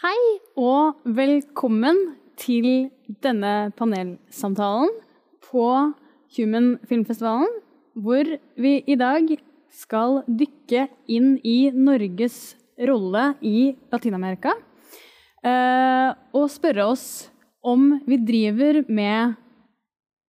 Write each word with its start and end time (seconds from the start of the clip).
Hei 0.00 0.16
og 0.56 1.02
velkommen 1.04 1.98
til 2.40 2.86
denne 3.20 3.68
panelsamtalen 3.76 4.94
på 5.44 5.64
Human 6.38 6.70
Filmfestivalen, 6.88 7.50
hvor 7.92 8.30
vi 8.56 8.72
i 8.80 8.96
dag 8.96 9.28
skal 9.68 10.22
dykke 10.24 10.86
inn 11.04 11.34
i 11.44 11.68
Norges 11.76 12.54
rolle 12.80 13.26
i 13.44 13.74
Latin-Amerika. 13.92 14.54
eh, 15.44 16.16
og 16.32 16.48
spørre 16.48 16.88
oss 16.94 17.28
om 17.60 18.00
vi 18.06 18.16
driver 18.16 18.80
med 18.88 19.36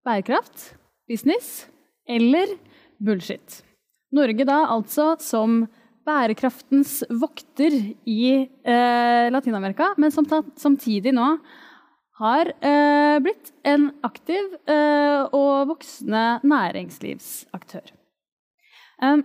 bærekraft, 0.04 0.76
business 1.08 1.70
eller 2.06 2.58
bullshit. 3.00 3.64
Norge 4.12 4.44
da 4.44 4.66
altså 4.68 5.16
som 5.24 5.62
bærekraftens 6.08 7.02
vokter 7.22 7.76
i 8.10 8.22
eh, 8.42 9.28
Latin-Amerika, 9.34 9.92
men 10.02 10.14
som 10.14 10.28
samtidig 10.60 11.14
nå 11.16 11.36
har 12.22 12.52
eh, 12.62 13.18
blitt 13.24 13.52
en 13.68 13.90
aktiv 14.06 14.54
eh, 14.70 15.24
og 15.34 15.72
voksende 15.72 16.42
næringslivsaktør. 16.46 17.94
Eh, 19.02 19.24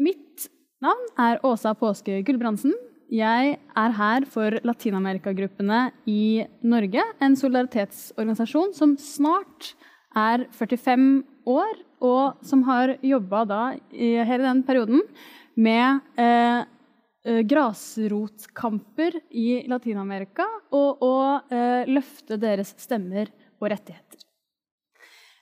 mitt 0.00 0.46
navn 0.82 1.10
er 1.20 1.42
Åsa 1.46 1.74
Påske 1.78 2.20
Gulbrandsen. 2.26 2.74
Jeg 3.10 3.56
er 3.58 3.96
her 3.96 4.26
for 4.30 4.60
Latin-Amerika-gruppene 4.62 5.88
i 6.06 6.46
Norge, 6.62 7.02
en 7.18 7.34
solidaritetsorganisasjon 7.38 8.76
som 8.78 8.94
snart 9.02 9.72
er 10.14 10.46
45 10.54 11.24
år, 11.50 11.74
og 12.00 12.38
som 12.46 12.62
har 12.68 12.94
jobba 13.02 13.42
hele 13.90 14.44
den 14.46 14.62
perioden 14.64 15.02
med 15.60 16.00
eh, 16.16 16.62
eh, 17.24 17.42
grasrotkamper 17.48 19.20
i 19.30 19.62
Latin-Amerika 19.68 20.46
og 20.76 21.04
å 21.04 21.14
eh, 21.52 21.88
løfte 21.90 22.38
deres 22.40 22.74
stemmer 22.80 23.30
og 23.60 23.68
rettigheter. 23.72 24.24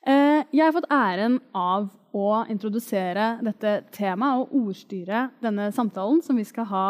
Eh, 0.09 0.43
jeg 0.55 0.65
har 0.65 0.75
fått 0.75 0.91
æren 0.95 1.39
av 1.57 1.89
å 2.17 2.29
introdusere 2.51 3.37
dette 3.45 3.75
temaet 3.95 4.43
og 4.43 4.55
ordstyre 4.63 5.29
denne 5.45 5.69
samtalen 5.75 6.23
som 6.25 6.39
vi 6.39 6.47
skal 6.49 6.69
ha 6.71 6.89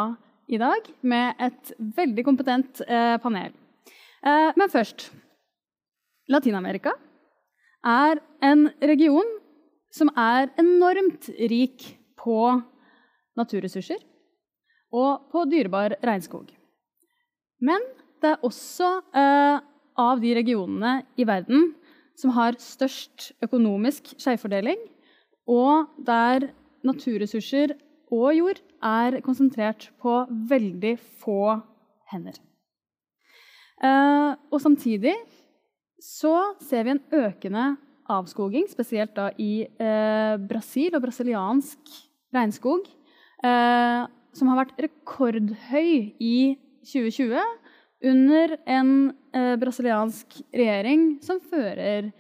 i 0.49 0.57
dag, 0.57 0.87
med 1.05 1.37
et 1.45 1.73
veldig 1.77 2.25
kompetent 2.25 2.81
eh, 2.87 3.17
panel. 3.21 3.53
Eh, 4.25 4.49
men 4.57 4.73
først 4.73 5.11
Latin-Amerika 6.33 6.95
er 7.85 8.23
en 8.45 8.69
region 8.81 9.29
som 9.93 10.09
er 10.17 10.49
enormt 10.61 11.29
rik 11.51 11.85
på 12.19 12.39
naturressurser 13.39 14.03
og 14.95 15.29
på 15.33 15.45
dyrebar 15.51 15.97
regnskog. 16.05 16.49
Men 17.61 17.83
det 18.23 18.35
er 18.35 18.47
også 18.47 18.91
eh, 19.15 19.59
av 19.99 20.23
de 20.23 20.35
regionene 20.39 21.03
i 21.19 21.27
verden 21.29 21.73
som 22.19 22.33
har 22.35 22.59
størst 22.63 23.33
økonomisk 23.45 24.15
skjevfordeling, 24.19 24.79
og 25.49 25.91
der 26.07 26.51
naturressurser 26.87 27.77
og 28.15 28.31
jord 28.37 28.61
er 28.85 29.19
konsentrert 29.25 29.91
på 30.01 30.21
veldig 30.51 30.95
få 31.23 31.59
hender. 32.11 32.39
Eh, 33.79 34.33
og 34.51 34.63
samtidig 34.63 35.15
så 36.03 36.55
ser 36.65 36.87
vi 36.87 36.95
en 36.95 37.05
økende 37.15 37.71
avskoging, 38.09 38.67
spesielt 38.71 39.15
da 39.17 39.29
i 39.39 39.67
eh, 39.67 40.35
Brasil 40.49 40.97
og 40.97 41.05
brasiliansk 41.05 41.93
regnskog, 42.35 42.87
som 43.43 44.51
har 44.51 44.59
vært 44.59 44.81
rekordhøy 44.83 45.91
i 46.19 46.39
2020 46.87 47.39
under 48.09 48.55
en 48.71 48.93
eh, 49.35 49.55
brasiliansk 49.59 50.39
regjering 50.55 51.19
som 51.25 51.41
fører 51.43 52.13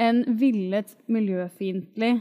en 0.00 0.22
villet 0.40 0.96
miljøfiendtlig 1.08 2.18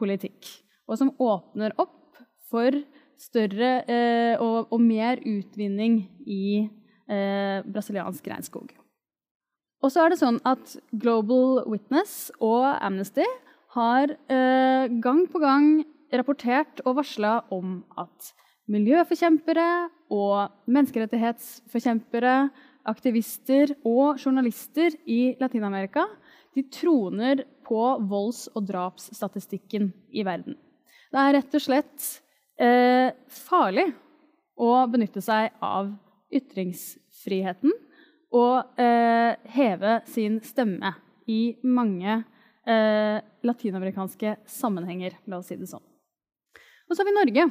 politikk, 0.00 0.48
og 0.90 0.98
som 1.00 1.12
åpner 1.22 1.74
opp 1.80 2.18
for 2.50 2.76
større 3.20 3.76
eh, 3.88 4.34
og, 4.42 4.72
og, 4.74 4.80
mer 4.82 5.22
utvinning 5.22 6.02
i 6.26 6.66
eh, 7.08 7.62
brasiliansk 7.64 8.26
regnskog. 8.28 8.74
Og 9.84 9.92
så 9.92 10.04
er 10.04 10.12
det 10.12 10.20
sånn 10.20 10.40
at 10.48 10.76
Global 10.96 11.62
Witness 11.68 12.32
og 12.42 12.66
Amnesty 12.80 13.26
har 13.76 14.12
eh, 14.32 14.90
gang 15.04 15.24
på 15.30 15.40
gang 15.42 15.84
rapportert 16.12 16.82
og 16.84 16.98
varsla 17.00 17.38
om 17.54 17.78
at 18.00 18.32
miljøforkjempere 18.70 19.68
og 20.14 20.52
menneskerettighetsforkjempere, 20.72 22.36
aktivister 22.84 23.72
og 23.88 24.20
journalister 24.20 24.92
i 25.08 25.34
Latin-Amerika 25.40 26.04
de 26.54 26.64
troner 26.70 27.44
på 27.66 27.80
volds- 28.08 28.48
og 28.54 28.66
drapsstatistikken 28.68 29.88
i 30.12 30.24
verden. 30.26 30.58
Det 31.10 31.20
er 31.20 31.36
rett 31.38 31.56
og 31.56 31.62
slett 31.62 32.06
eh, 32.60 33.10
farlig 33.48 33.88
å 34.60 34.70
benytte 34.90 35.22
seg 35.24 35.54
av 35.64 35.90
ytringsfriheten 36.34 37.72
og 38.34 38.80
eh, 38.80 39.34
heve 39.54 39.98
sin 40.10 40.40
stemme 40.44 40.92
i 41.30 41.56
mange 41.62 42.20
eh, 42.66 43.18
latinamerikanske 43.46 44.36
sammenhenger, 44.50 45.18
la 45.30 45.40
oss 45.40 45.50
si 45.50 45.58
det 45.58 45.70
sånn. 45.70 45.84
Og 46.88 46.94
så 46.96 47.02
har 47.02 47.08
vi 47.08 47.16
Norge, 47.16 47.48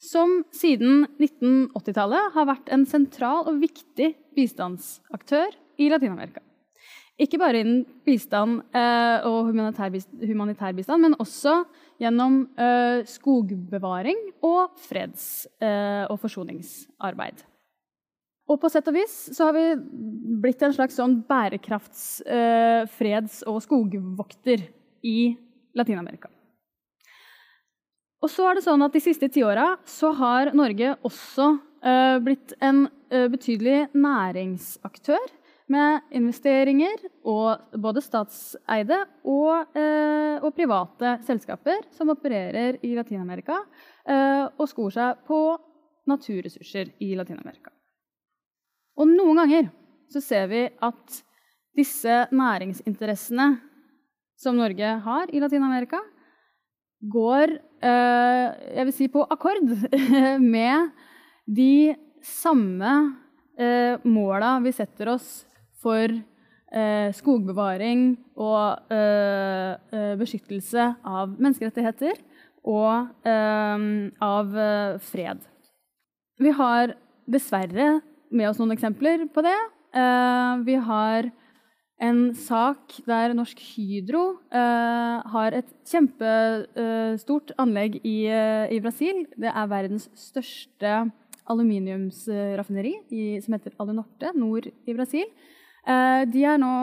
som 0.00 0.38
siden 0.56 1.04
1980-tallet 1.20 2.32
har 2.36 2.48
vært 2.48 2.70
en 2.72 2.86
sentral 2.88 3.44
og 3.50 3.60
viktig 3.60 4.14
bistandsaktør 4.36 5.52
i 5.80 5.90
Latin-Amerika. 5.92 6.42
Ikke 7.20 7.36
bare 7.40 7.60
innen 7.60 7.82
bistand 8.06 8.62
eh, 8.72 9.26
og 9.28 9.50
humanitær, 9.50 9.92
humanitær, 10.24 10.72
bistand, 10.76 11.04
men 11.04 11.18
også 11.20 11.58
gjennom 12.00 12.46
eh, 12.56 13.02
skogbevaring 13.04 14.22
og 14.40 14.78
freds- 14.80 15.44
eh, 15.60 16.06
og 16.08 16.16
forsoningsarbeid. 16.22 17.44
Og 18.50 18.58
på 18.58 18.70
sett 18.72 18.88
og 18.90 18.96
vis 18.96 19.12
så 19.36 19.50
har 19.50 19.54
vi 19.54 19.66
blitt 20.42 20.64
en 20.64 20.74
slags 20.74 20.96
sånn 20.96 21.20
bærekrafts-, 21.28 22.22
eh, 22.24 22.88
freds- 22.96 23.44
og 23.46 23.60
skogvokter 23.68 24.64
i 25.04 25.18
Latin-Amerika. 25.76 26.32
Og 28.20 28.28
så 28.28 28.50
er 28.50 28.58
det 28.58 28.64
sånn 28.66 28.84
at 28.84 28.94
De 28.94 29.00
siste 29.02 29.28
tiåra 29.32 29.74
har 30.20 30.52
Norge 30.56 30.94
også 31.06 31.46
uh, 31.56 32.16
blitt 32.24 32.52
en 32.60 32.84
uh, 32.86 33.26
betydelig 33.32 33.88
næringsaktør 33.96 35.36
med 35.70 36.12
investeringer 36.18 37.04
og 37.30 37.78
både 37.78 38.02
statseide 38.02 38.98
og, 39.22 39.70
uh, 39.78 40.36
og 40.42 40.52
private 40.56 41.16
selskaper 41.26 41.86
som 41.94 42.10
opererer 42.12 42.80
i 42.82 42.96
Latin-Amerika 42.98 43.62
og 44.10 44.64
skor 44.66 44.90
seg 44.90 45.20
på 45.28 45.36
naturressurser 46.10 46.88
i 47.04 47.12
Latin-Amerika. 47.14 47.70
Og 48.98 49.06
noen 49.06 49.38
ganger 49.38 49.68
så 50.10 50.22
ser 50.24 50.48
vi 50.50 50.64
at 50.66 51.18
disse 51.78 52.16
næringsinteressene 52.34 53.46
som 54.40 54.58
Norge 54.58 54.88
har 55.04 55.30
i 55.30 55.42
Latin-Amerika, 55.44 56.00
går 57.00 57.54
eh, 57.56 58.46
jeg 58.76 58.86
vil 58.88 58.96
si 58.96 59.08
på 59.12 59.24
akkord 59.32 59.64
med 60.56 60.90
de 61.48 61.96
samme 62.24 62.92
eh, 63.58 63.96
måla 64.04 64.58
vi 64.64 64.72
setter 64.76 65.14
oss 65.14 65.30
for 65.80 66.12
eh, 66.12 67.08
skogbevaring 67.16 68.12
og 68.40 68.92
beskyttelse 70.20 70.84
av 71.04 71.32
menneskerettigheter 71.36 72.20
og 72.70 73.26
av 73.28 74.54
fred. 75.04 75.42
Vi 76.40 76.52
har 76.56 76.94
dessverre 77.28 77.88
med 78.32 78.48
oss 78.48 78.60
noen 78.60 78.72
eksempler 78.76 79.26
på 79.32 79.44
det. 79.44 79.58
vi 80.64 80.76
har 80.88 81.28
en 82.00 82.20
sak 82.34 82.96
der 83.04 83.34
Norsk 83.36 83.60
Hydro 83.60 84.40
eh, 84.48 85.16
har 85.34 85.56
et 85.56 85.68
kjempestort 85.84 87.52
eh, 87.52 87.58
anlegg 87.60 88.00
i, 88.00 88.24
eh, 88.24 88.72
i, 88.72 88.80
Brasil. 88.80 89.26
Det 89.36 89.52
er 89.52 89.70
verdens 89.70 90.08
største 90.16 90.94
aluminiumsraffineri 91.50 92.94
som 93.44 93.56
heter 93.56 93.76
Alunorte 93.82 94.32
nord 94.38 94.70
i 94.70 94.96
Brasil. 94.96 95.28
Eh, 95.84 96.24
de 96.30 96.44
er 96.44 96.60
nå 96.60 96.74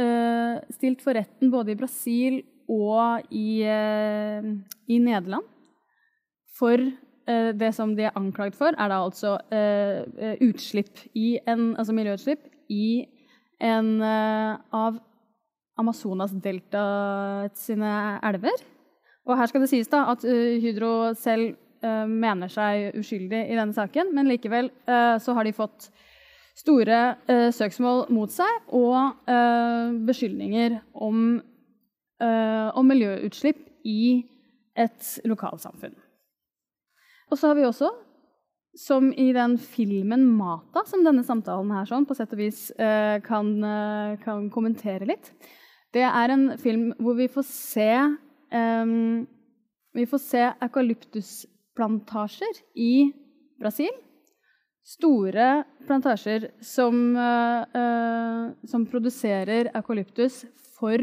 eh, 0.00 0.58
stilt 0.74 1.02
for 1.04 1.18
retten 1.18 1.50
både 1.52 1.74
i 1.74 1.78
Brasil 1.78 2.40
og 2.66 3.26
i, 3.30 3.62
eh, 3.62 4.54
i 4.90 5.02
Nederland 5.02 5.46
for 6.56 6.80
det 7.26 7.72
som 7.74 7.90
de 7.98 8.04
er 8.06 8.14
anklaget 8.14 8.54
for, 8.54 8.70
er 8.70 8.86
da 8.86 9.00
altså 9.02 9.32
utslipp 10.46 11.00
i 11.18 11.40
en, 11.42 11.72
altså 11.74 11.90
miljøutslipp 11.92 12.44
i 12.70 13.02
en 13.62 14.02
av 14.02 14.98
Amazonas-deltaet 15.80 17.56
sine 17.56 17.92
elver. 18.24 18.64
Og 19.26 19.36
her 19.38 19.48
skal 19.50 19.64
det 19.64 19.70
sies 19.70 19.88
da 19.92 20.04
at 20.12 20.24
Hydro 20.24 21.14
selv 21.18 21.56
mener 22.08 22.50
seg 22.52 22.96
uskyldig 23.00 23.42
i 23.50 23.56
denne 23.56 23.76
saken, 23.76 24.12
men 24.16 24.28
likevel 24.30 24.70
så 24.86 25.34
har 25.36 25.46
de 25.46 25.54
fått 25.56 25.88
store 26.56 27.00
uh, 27.28 27.50
søksmål 27.52 28.06
mot 28.14 28.32
seg 28.32 28.72
og 28.74 29.28
eh, 29.28 29.92
beskyldninger 30.08 30.78
om, 31.04 31.36
eh, 32.22 32.68
om, 32.72 32.88
miljøutslipp 32.88 33.60
i 33.86 34.24
et 34.76 35.10
lokalsamfunn. 35.28 35.94
Og 37.30 37.38
så 37.38 37.50
har 37.50 37.58
vi 37.58 37.66
også, 37.66 37.90
som 38.76 39.12
i 39.12 39.32
den 39.32 39.58
filmen 39.58 40.36
'Mata', 40.36 40.86
som 40.86 41.04
denne 41.04 41.24
samtalen 41.24 41.70
her 41.72 41.84
sånn, 41.88 42.06
på 42.06 42.14
sett 42.16 42.32
og 42.32 42.38
vis 42.38 42.70
eh, 42.76 43.20
kan, 43.24 43.64
eh, 43.64 44.16
kan, 44.22 44.50
kommentere 44.50 45.06
litt. 45.08 45.32
Det 45.92 46.02
er 46.04 46.30
en 46.30 46.58
film 46.60 46.92
hvor 47.00 47.14
vi 47.16 47.28
får 47.28 47.44
se 47.48 48.16
um, 48.52 49.26
vi 49.96 50.06
får 50.06 50.18
se 50.20 50.52
eukalyptusplantasjer 50.60 52.60
i 52.76 53.12
Brasil 53.56 53.90
store 54.86 55.64
plantasjer 55.86 56.50
som, 56.62 57.16
uh, 57.16 58.52
som, 58.68 58.86
produserer 58.86 59.70
eukalyptus 59.74 60.44
for 60.76 60.98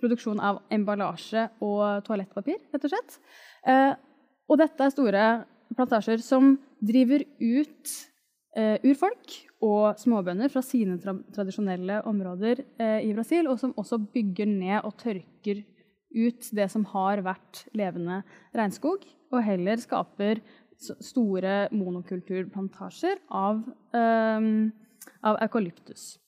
produksjon 0.00 0.40
av 0.42 0.62
emballasje 0.74 1.44
og 1.62 2.02
toalettpapir, 2.06 2.58
rett 2.72 2.88
og 2.88 2.94
slett. 2.94 3.18
Uh, 3.66 3.92
og 4.48 4.58
dette 4.62 4.84
er 4.84 4.94
store 4.94 5.24
plantasjer 5.76 6.22
som 6.24 6.56
driver 6.80 7.24
ut 7.40 7.94
eh, 8.56 8.76
urfolk 8.86 9.34
og 9.64 9.98
småbønder 9.98 10.52
fra 10.52 10.62
sine 10.62 10.96
tra 11.02 11.16
tradisjonelle 11.34 12.00
områder 12.06 12.62
i 13.02 13.10
Brasil, 13.10 13.48
og 13.50 13.58
som 13.58 13.74
også 13.74 13.98
bygger 14.14 14.46
ned 14.46 14.86
og 14.86 14.94
tørker 15.02 15.64
ut 16.14 16.50
det 16.54 16.68
som 16.70 16.84
har 16.94 17.24
vært 17.26 17.64
levende 17.76 18.22
regnskog, 18.56 19.02
og 19.34 19.44
heller 19.44 19.82
skaper 19.82 20.40
store 20.78 21.68
monokulturplantasjer 21.74 23.18
av, 23.34 23.62
eh, 23.94 24.70
av 25.22 25.38
eukalyptus. 25.42 26.18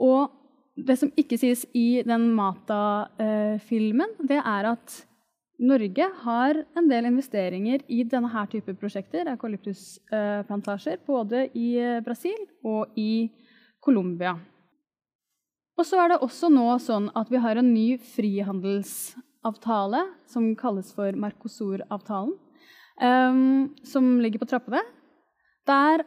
Og 0.00 0.30
det 0.76 0.96
som 0.98 1.12
ikke 1.18 1.38
sies 1.38 1.66
i 1.76 2.02
den 2.06 2.30
Mata-filmen, 2.34 4.16
det 4.26 4.40
er 4.40 4.70
at 4.72 5.04
Norge 5.60 6.06
har 6.22 6.62
en 6.78 6.86
del 6.88 7.10
investeringer 7.10 7.82
i 7.92 8.02
denne 8.08 8.30
her 8.32 8.46
type 8.48 8.72
prosjekter, 8.80 9.28
eukalyptusplantasjer, 9.34 11.02
både 11.06 11.48
i 11.52 11.74
Brasil 12.04 12.38
og 12.64 12.96
i 12.96 13.28
Colombia. 13.84 14.38
Og 15.80 15.86
så 15.88 16.00
er 16.00 16.12
det 16.12 16.20
også 16.24 16.48
nå 16.52 16.66
sånn 16.80 17.10
at 17.16 17.28
vi 17.32 17.40
har 17.40 17.56
en 17.60 17.72
ny 17.72 17.98
frihandelsavtale 18.16 20.02
som 20.28 20.52
kalles 20.60 20.92
for 20.96 21.16
Mercosur-avtalen 21.16 22.34
um, 23.00 23.68
som 23.84 24.20
ligger 24.20 24.42
på 24.42 24.48
trappene. 24.50 24.82
Der 25.68 26.04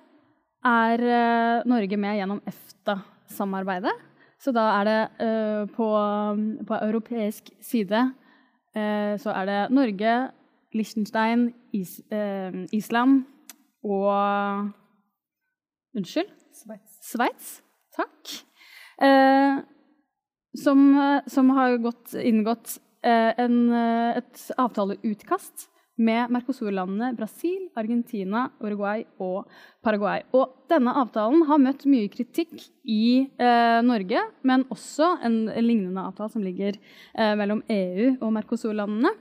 er 0.64 1.04
uh, 1.04 1.66
Norge 1.70 1.98
med 1.98 2.20
gjennom 2.20 2.42
EFTA-samarbeidet. 2.50 3.94
Så 4.44 4.52
da 4.56 4.68
er 4.80 4.90
det 4.90 5.00
uh, 5.24 5.64
på, 5.74 5.88
på, 6.68 6.80
europeisk 6.84 7.50
side 7.64 8.06
så 8.74 9.30
er 9.30 9.46
det 9.46 9.58
Norge, 9.70 10.14
Liechtenstein, 10.74 11.52
Is, 11.74 12.00
Island 12.74 13.20
og 13.84 14.72
Unnskyld? 15.94 16.32
Sveits. 17.04 17.62
Takk. 17.94 18.32
Som, 20.58 20.82
som, 21.28 21.52
har 21.54 21.78
gått, 21.86 22.16
inngått 22.18 22.80
en, 23.06 23.60
et 24.18 24.44
avtaleutkast 24.58 25.68
med 26.02 26.32
Mercosur-landene 26.34 27.12
Brasil, 27.18 27.68
Argentina, 27.78 28.48
Uruguay 28.64 29.04
og 29.22 29.50
Paraguay. 29.86 30.24
Og 30.34 30.66
denne 30.72 30.94
avtalen 30.98 31.46
har 31.50 31.62
møtt 31.62 31.86
mye 31.90 32.10
kritikk 32.12 32.56
i 32.90 33.30
eh, 33.38 33.80
Norge, 33.86 34.24
men 34.42 34.66
også 34.74 35.14
en, 35.26 35.38
lignende 35.62 36.08
avtale 36.10 36.34
som 36.34 36.46
ligger 36.46 36.80
eh, 36.80 37.34
mellom 37.40 37.62
EU 37.70 38.16
og 38.16 38.34
Mercosur-landene, 38.40 39.14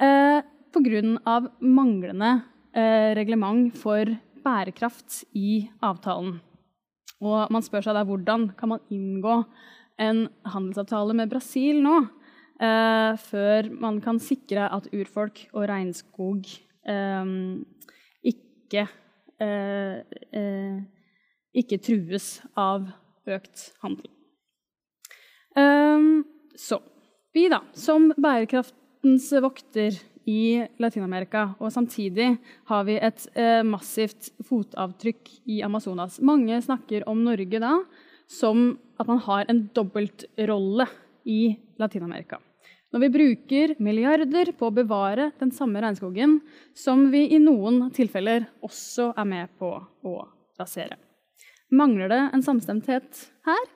eh, 0.00 0.40
pga. 0.70 1.40
manglende 1.60 2.34
eh, 2.76 3.16
reglement 3.16 3.72
for 3.76 4.12
bærekraft 4.44 5.24
i 5.36 5.68
avtalen. 5.82 6.38
Og 7.20 7.50
man 7.52 7.64
spør 7.64 7.84
seg 7.84 7.96
da 7.96 8.04
hvordan 8.08 8.50
kan 8.56 8.74
man 8.74 8.84
inngå 8.92 9.42
en 10.00 10.28
handelsavtale 10.48 11.16
med 11.16 11.32
Brasil 11.32 11.82
nå? 11.84 11.98
Eh, 12.60 13.12
før 13.20 13.70
man 13.72 14.00
kan 14.04 14.20
sikre 14.22 14.68
at 14.72 14.88
urfolk 14.92 15.46
og 15.52 15.68
regnskog 15.70 16.46
eh, 16.88 17.32
ikke, 18.32 18.86
eh, 19.42 20.76
ikke 21.62 21.80
trues 21.82 22.28
av 22.58 22.90
økt 23.30 23.70
handel. 23.84 24.10
Eh, 25.56 26.06
så 26.58 26.80
vi, 27.34 27.48
da, 27.50 27.62
som 27.78 28.10
bærekraftens 28.18 29.30
vokter 29.42 29.96
i 30.28 30.60
Latin-Amerika, 30.82 31.54
og 31.58 31.72
samtidig 31.72 32.34
har 32.68 32.84
vi 32.86 32.98
et 33.00 33.26
eh, 33.38 33.62
massivt 33.66 34.30
fotavtrykk 34.46 35.30
i 35.50 35.60
Amazonas. 35.66 36.20
Mange 36.20 36.60
snakker 36.62 37.06
om 37.10 37.24
Norge 37.24 37.62
da 37.62 37.74
som 38.30 38.78
at 39.00 39.08
man 39.10 39.18
har 39.26 39.48
en 39.50 39.64
dobbeltrolle 39.74 40.86
i 41.26 41.56
Latin-Amerika. 41.80 42.38
Når 42.90 43.04
vi 43.04 43.10
bruker 43.14 43.74
milliarder 43.78 44.50
på 44.58 44.66
å 44.66 44.74
bevare 44.74 45.28
den 45.38 45.52
samme 45.54 45.78
regnskogen 45.82 46.40
som 46.74 47.04
vi 47.12 47.28
i 47.30 47.38
noen 47.38 47.84
tilfeller 47.94 48.48
også 48.66 49.12
er 49.14 49.28
med 49.30 49.52
på 49.60 49.70
å 49.78 50.14
rasere. 50.58 50.98
Mangler 51.70 52.10
det 52.10 52.22
en 52.34 52.42
samstemthet 52.42 53.22
her? 53.46 53.68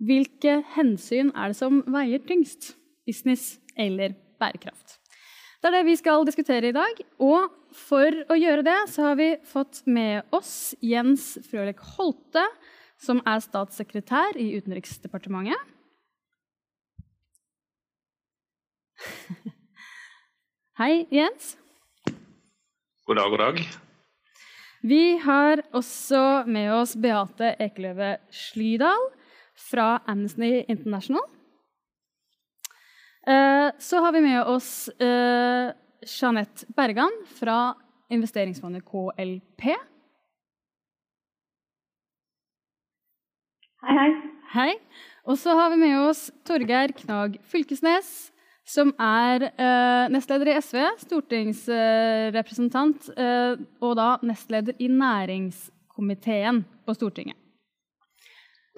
Hvilke 0.00 0.58
hensyn 0.76 1.32
er 1.32 1.52
det 1.52 1.60
som 1.60 1.80
veier 1.88 2.20
tyngst? 2.28 2.74
Business 3.08 3.54
eller 3.80 4.12
bærekraft? 4.40 4.98
Det 5.60 5.68
er 5.68 5.78
det 5.78 5.86
vi 5.88 5.96
skal 5.96 6.28
diskutere 6.28 6.68
i 6.68 6.76
dag. 6.76 7.00
Og 7.20 7.48
for 7.76 8.12
å 8.32 8.36
gjøre 8.36 8.64
det 8.64 8.78
så 8.92 9.08
har 9.08 9.18
vi 9.20 9.32
fått 9.48 9.82
med 9.88 10.28
oss 10.36 10.74
Jens 10.84 11.34
Frølek 11.48 11.80
Holte, 11.96 12.44
som 13.00 13.24
er 13.28 13.40
statssekretær 13.40 14.36
i 14.40 14.52
Utenriksdepartementet. 14.60 15.79
Hei, 20.80 21.04
Jens. 21.12 21.58
God 23.04 23.18
dag, 23.18 23.30
god 23.30 23.38
dag. 23.38 23.58
Vi 24.80 25.18
har 25.20 25.60
også 25.76 26.20
med 26.48 26.70
oss 26.72 26.94
Beate 26.96 27.50
Ekeløve 27.60 28.14
Slydal 28.32 29.04
fra 29.60 29.98
Amnesty 30.08 30.62
International. 30.72 31.26
Eh, 33.28 33.68
så 33.76 34.00
har 34.00 34.16
vi 34.16 34.24
med 34.24 34.40
oss 34.48 34.88
eh, 34.96 35.68
Jeanette 36.00 36.64
Bergan 36.72 37.12
fra 37.28 37.74
investeringsfondet 38.08 38.88
KLP. 38.88 39.68
Hei, 43.84 44.00
hei. 44.00 44.10
Hei. 44.56 44.72
Og 45.28 45.36
så 45.44 45.60
har 45.60 45.76
vi 45.76 45.84
med 45.84 46.00
oss 46.08 46.30
Torgeir 46.48 46.96
Knag 47.04 47.36
Fylkesnes 47.44 48.29
som 48.70 48.92
er 49.02 49.48
eh, 49.50 50.06
nestleder 50.14 50.46
i 50.52 50.54
SV, 50.62 50.78
stortingsrepresentant, 51.04 53.08
eh, 53.18 53.54
og 53.82 53.96
da 53.98 54.08
nestleder 54.26 54.74
i 54.78 54.88
næringskomiteen 54.92 56.64
på 56.86 56.94
Stortinget. 56.94 57.36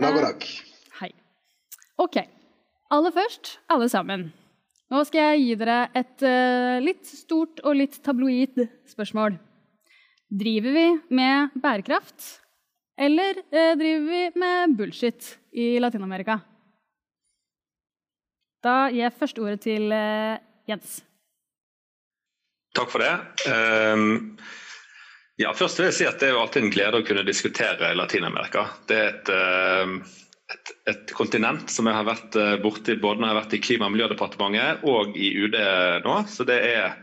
God 0.01 0.23
dag. 0.25 0.43
Eh, 0.43 0.49
hei. 1.01 1.11
OK. 2.01 2.17
Aller 2.93 3.13
først, 3.15 3.59
alle 3.73 3.89
sammen. 3.93 4.33
Nå 4.93 5.01
skal 5.09 5.33
jeg 5.33 5.41
gi 5.41 5.55
dere 5.61 5.79
et 5.97 6.23
eh, 6.29 6.83
litt 6.85 7.07
stort 7.09 7.61
og 7.65 7.77
litt 7.79 7.95
tabloid 8.05 8.69
spørsmål. 8.89 9.33
Driver 10.33 10.73
vi 10.77 10.87
med 11.17 11.49
bærekraft, 11.61 12.41
eller 13.01 13.33
eh, 13.53 13.73
driver 13.81 14.05
vi 14.09 14.23
med 14.41 14.77
bullshit 14.77 15.39
i 15.53 15.79
Latin-Amerika? 15.81 16.52
Da 18.63 18.89
gir 18.93 19.03
jeg 19.03 19.19
først 19.19 19.41
ordet 19.43 19.61
til 19.65 19.91
uh, 19.91 20.39
Jens. 20.71 21.01
Takk 22.77 22.93
for 22.93 23.03
det. 23.03 23.13
Um, 23.51 24.37
ja, 25.41 25.51
først 25.57 25.81
vil 25.81 25.91
jeg 25.91 25.97
si 25.97 26.07
at 26.09 26.21
Det 26.21 26.29
er 26.29 26.37
jo 26.37 26.43
alltid 26.45 26.67
en 26.67 26.75
glede 26.75 27.01
å 27.01 27.07
kunne 27.07 27.25
diskutere 27.27 27.93
Latin-Amerika. 27.99 28.69
Det 28.89 28.99
er 28.99 29.09
et, 29.11 29.33
uh, 29.35 29.97
et, 30.55 30.73
et, 30.93 31.15
kontinent 31.17 31.73
som 31.73 31.91
jeg 31.91 31.99
har 31.99 32.07
vært 32.07 32.39
uh, 32.39 32.55
borti 32.63 32.97
både 33.03 33.21
når 33.21 33.29
jeg 33.29 33.35
har 33.35 33.41
vært 33.41 33.57
i 33.59 33.63
Klima- 33.67 33.91
og 33.91 33.97
miljødepartementet 33.97 34.87
og 34.95 35.19
i 35.19 35.33
UD 35.43 35.59
nå. 36.07 36.17
Så 36.31 36.47
det 36.49 36.61
er, 36.71 36.97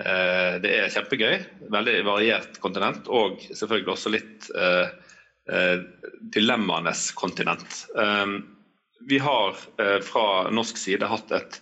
uh, 0.00 0.56
det 0.64 0.72
er 0.78 0.96
kjempegøy. 0.96 1.36
Veldig 1.76 1.98
variert 2.08 2.56
kontinent 2.64 3.10
og 3.12 3.44
selvfølgelig 3.52 3.96
også 3.98 4.16
litt 4.16 4.52
dilemmaenes 6.32 7.00
kontinent. 7.18 7.80
Um, 7.98 8.36
vi 9.08 9.18
har 9.22 9.56
eh, 9.82 9.98
fra 10.04 10.50
norsk 10.50 10.78
side 10.80 11.08
hatt 11.10 11.32
et 11.36 11.60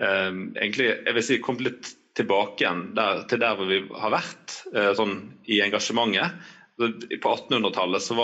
eh, 0.00 0.30
egentlig, 0.30 0.90
jeg 0.92 1.16
vil 1.16 1.26
si, 1.26 1.40
kommet 1.42 1.66
litt 1.68 1.92
tilbake 2.14 2.62
igjen 2.62 2.86
der, 2.94 3.24
til 3.30 3.42
der 3.42 3.58
hvor 3.58 3.70
vi 3.70 3.80
har 3.90 4.14
vært 4.14 4.58
eh, 4.74 4.92
sånn, 4.96 5.18
i 5.50 5.60
engasjementet. 5.64 6.38
På 6.78 7.34
1800-tallet 7.36 8.02
så 8.02 8.16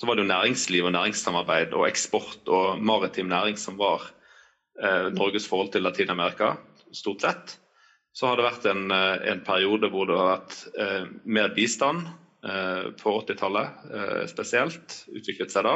så 0.00 0.08
var 0.08 0.16
det 0.16 0.24
jo 0.24 0.30
næringsliv 0.30 0.86
og 0.88 0.94
næringssamarbeid 0.94 1.74
og 1.76 1.84
eksport 1.84 2.48
og 2.48 2.78
maritim 2.80 3.28
næring 3.28 3.58
som 3.60 3.76
var 3.76 4.06
eh, 4.80 5.10
Norges 5.12 5.44
forhold 5.50 5.74
til 5.74 5.84
Latin-Amerika, 5.84 6.54
stort 6.96 7.20
sett. 7.26 7.58
Så 8.16 8.30
har 8.30 8.38
det 8.38 8.46
vært 8.46 8.64
en, 8.70 8.86
eh, 8.96 9.26
en 9.34 9.42
periode 9.44 9.90
hvor 9.92 10.08
det 10.08 10.16
har 10.16 10.30
vært 10.38 10.56
eh, 10.80 11.04
mer 11.24 11.52
bistand 11.56 12.08
på 12.40 13.10
80-tallet 13.20 13.82
eh, 13.92 14.22
spesielt, 14.30 14.94
utviklet 15.12 15.52
seg 15.52 15.66
da. 15.66 15.74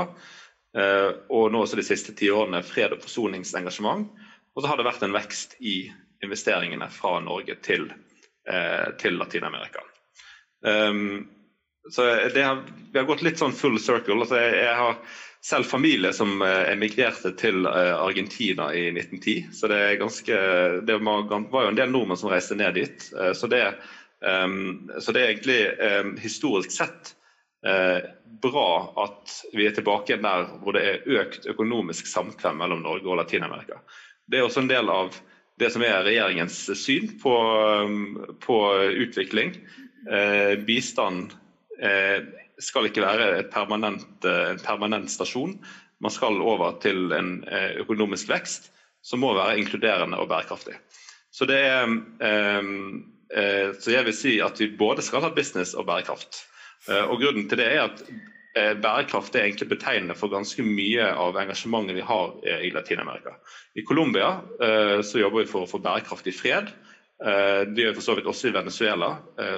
Eh, 0.74 1.10
og 1.30 1.52
nå 1.52 1.64
også 1.64 1.78
de 1.78 1.86
siste 1.86 2.14
ti 2.18 2.30
årene 2.34 2.62
fred- 2.66 2.96
og 2.96 3.02
forsoningsengasjement. 3.04 4.08
Og 4.54 4.62
så 4.62 4.70
har 4.70 4.78
det 4.78 4.88
vært 4.88 5.04
en 5.06 5.14
vekst 5.14 5.56
i 5.60 5.76
investeringene 6.24 6.88
fra 6.94 7.18
Norge 7.20 7.56
til, 7.62 7.88
til 9.00 9.16
Latin-Amerika. 9.18 9.82
Um, 10.64 11.26
så 11.90 12.06
har, 12.08 12.64
Vi 12.92 12.98
har 12.98 13.06
gått 13.06 13.22
litt 13.22 13.40
sånn 13.40 13.52
full 13.52 13.76
circle. 13.80 14.16
Altså 14.22 14.38
jeg, 14.40 14.54
jeg, 14.62 14.76
har 14.78 15.00
selv 15.44 15.68
familie 15.68 16.12
som 16.16 16.38
eh, 16.42 16.70
emigrerte 16.72 17.34
til 17.36 17.66
eh, 17.68 17.92
Argentina 17.92 18.70
i 18.72 18.86
1910. 18.94 19.50
Så 19.52 19.68
det, 19.68 19.80
ganske, 20.00 20.38
det 20.88 20.96
var, 20.96 21.26
jo 21.28 21.66
en 21.68 21.80
del 21.80 21.92
nordmenn 21.92 22.20
som 22.20 22.32
reiste 22.32 22.56
ned 22.56 22.78
dit. 22.78 23.10
Eh, 23.12 23.34
så 23.36 23.50
det, 23.52 23.66
um, 24.24 24.88
så 24.98 25.12
det 25.12 25.20
er 25.20 25.34
egentlig 25.34 25.60
um, 25.76 26.14
historisk 26.22 26.72
sett 26.72 27.12
bra 28.44 28.68
at 29.00 29.36
vi 29.56 29.64
er 29.64 29.72
tilbake 29.72 30.18
der 30.20 30.48
hvor 30.60 30.76
det 30.76 30.82
er 30.84 31.20
økt 31.22 31.46
økonomisk 31.48 32.10
samkvem 32.10 32.58
mellom 32.60 32.82
Norge 32.84 33.08
og 33.08 33.16
Latin-Amerika. 33.22 33.78
Det 34.28 34.38
er 34.38 34.44
også 34.44 34.64
en 34.64 34.68
del 34.68 34.92
av 34.92 35.16
det 35.60 35.70
som 35.72 35.84
er 35.86 36.04
regjeringens 36.04 36.58
syn 36.76 37.14
på, 37.22 37.32
på 38.44 38.58
utvikling. 39.06 39.54
Eh, 40.12 40.60
bistand 40.66 41.32
Eh, 41.82 42.22
skal 42.62 42.86
ikke 42.86 43.02
være 43.02 43.42
permanent, 43.50 44.24
eh, 44.24 44.54
en 44.54 44.62
permanent 44.62 45.10
stasjon. 45.10 45.56
Man 46.00 46.10
skal 46.10 46.40
over 46.42 46.78
til 46.82 47.12
en 47.12 47.44
eh, 47.50 47.80
økonomisk 47.82 48.28
vekst 48.30 48.70
som 49.02 49.20
må 49.20 49.34
være 49.34 49.58
inkluderende 49.58 50.18
og 50.20 50.28
bærekraftig. 50.30 50.78
Så, 51.34 51.44
det 51.44 51.60
så 53.82 53.90
jeg 53.90 54.04
vil 54.06 54.14
si 54.14 54.36
at 54.40 54.60
vi 54.60 54.68
både 54.78 55.02
skal 55.02 55.24
ha 55.24 55.28
business 55.34 55.74
og 55.74 55.88
bærekraft. 55.88 56.44
Og 56.84 57.16
Grunnen 57.20 57.46
til 57.48 57.60
det 57.60 57.66
er 57.72 57.86
at 57.86 58.02
bærekraft 58.82 59.34
er 59.34 59.46
egentlig 59.46 59.70
betegnende 59.70 60.14
for 60.18 60.30
ganske 60.30 60.62
mye 60.62 61.06
av 61.10 61.38
engasjementet 61.40 61.96
vi 61.96 62.04
har 62.06 62.34
i 62.60 62.68
Latin-Amerika. 62.74 63.32
I 63.74 63.82
Colombia 63.88 64.28
så 65.02 65.22
jobber 65.22 65.42
vi 65.42 65.48
for 65.50 65.64
å 65.64 65.70
få 65.70 65.80
bærekraftig 65.82 66.34
fred. 66.36 66.68
Det 67.18 67.82
gjør 67.82 67.94
vi 67.94 67.96
for 67.96 68.06
så 68.06 68.18
vidt 68.18 68.28
også 68.30 68.50
i 68.50 68.54
Venezuela, 68.54 69.08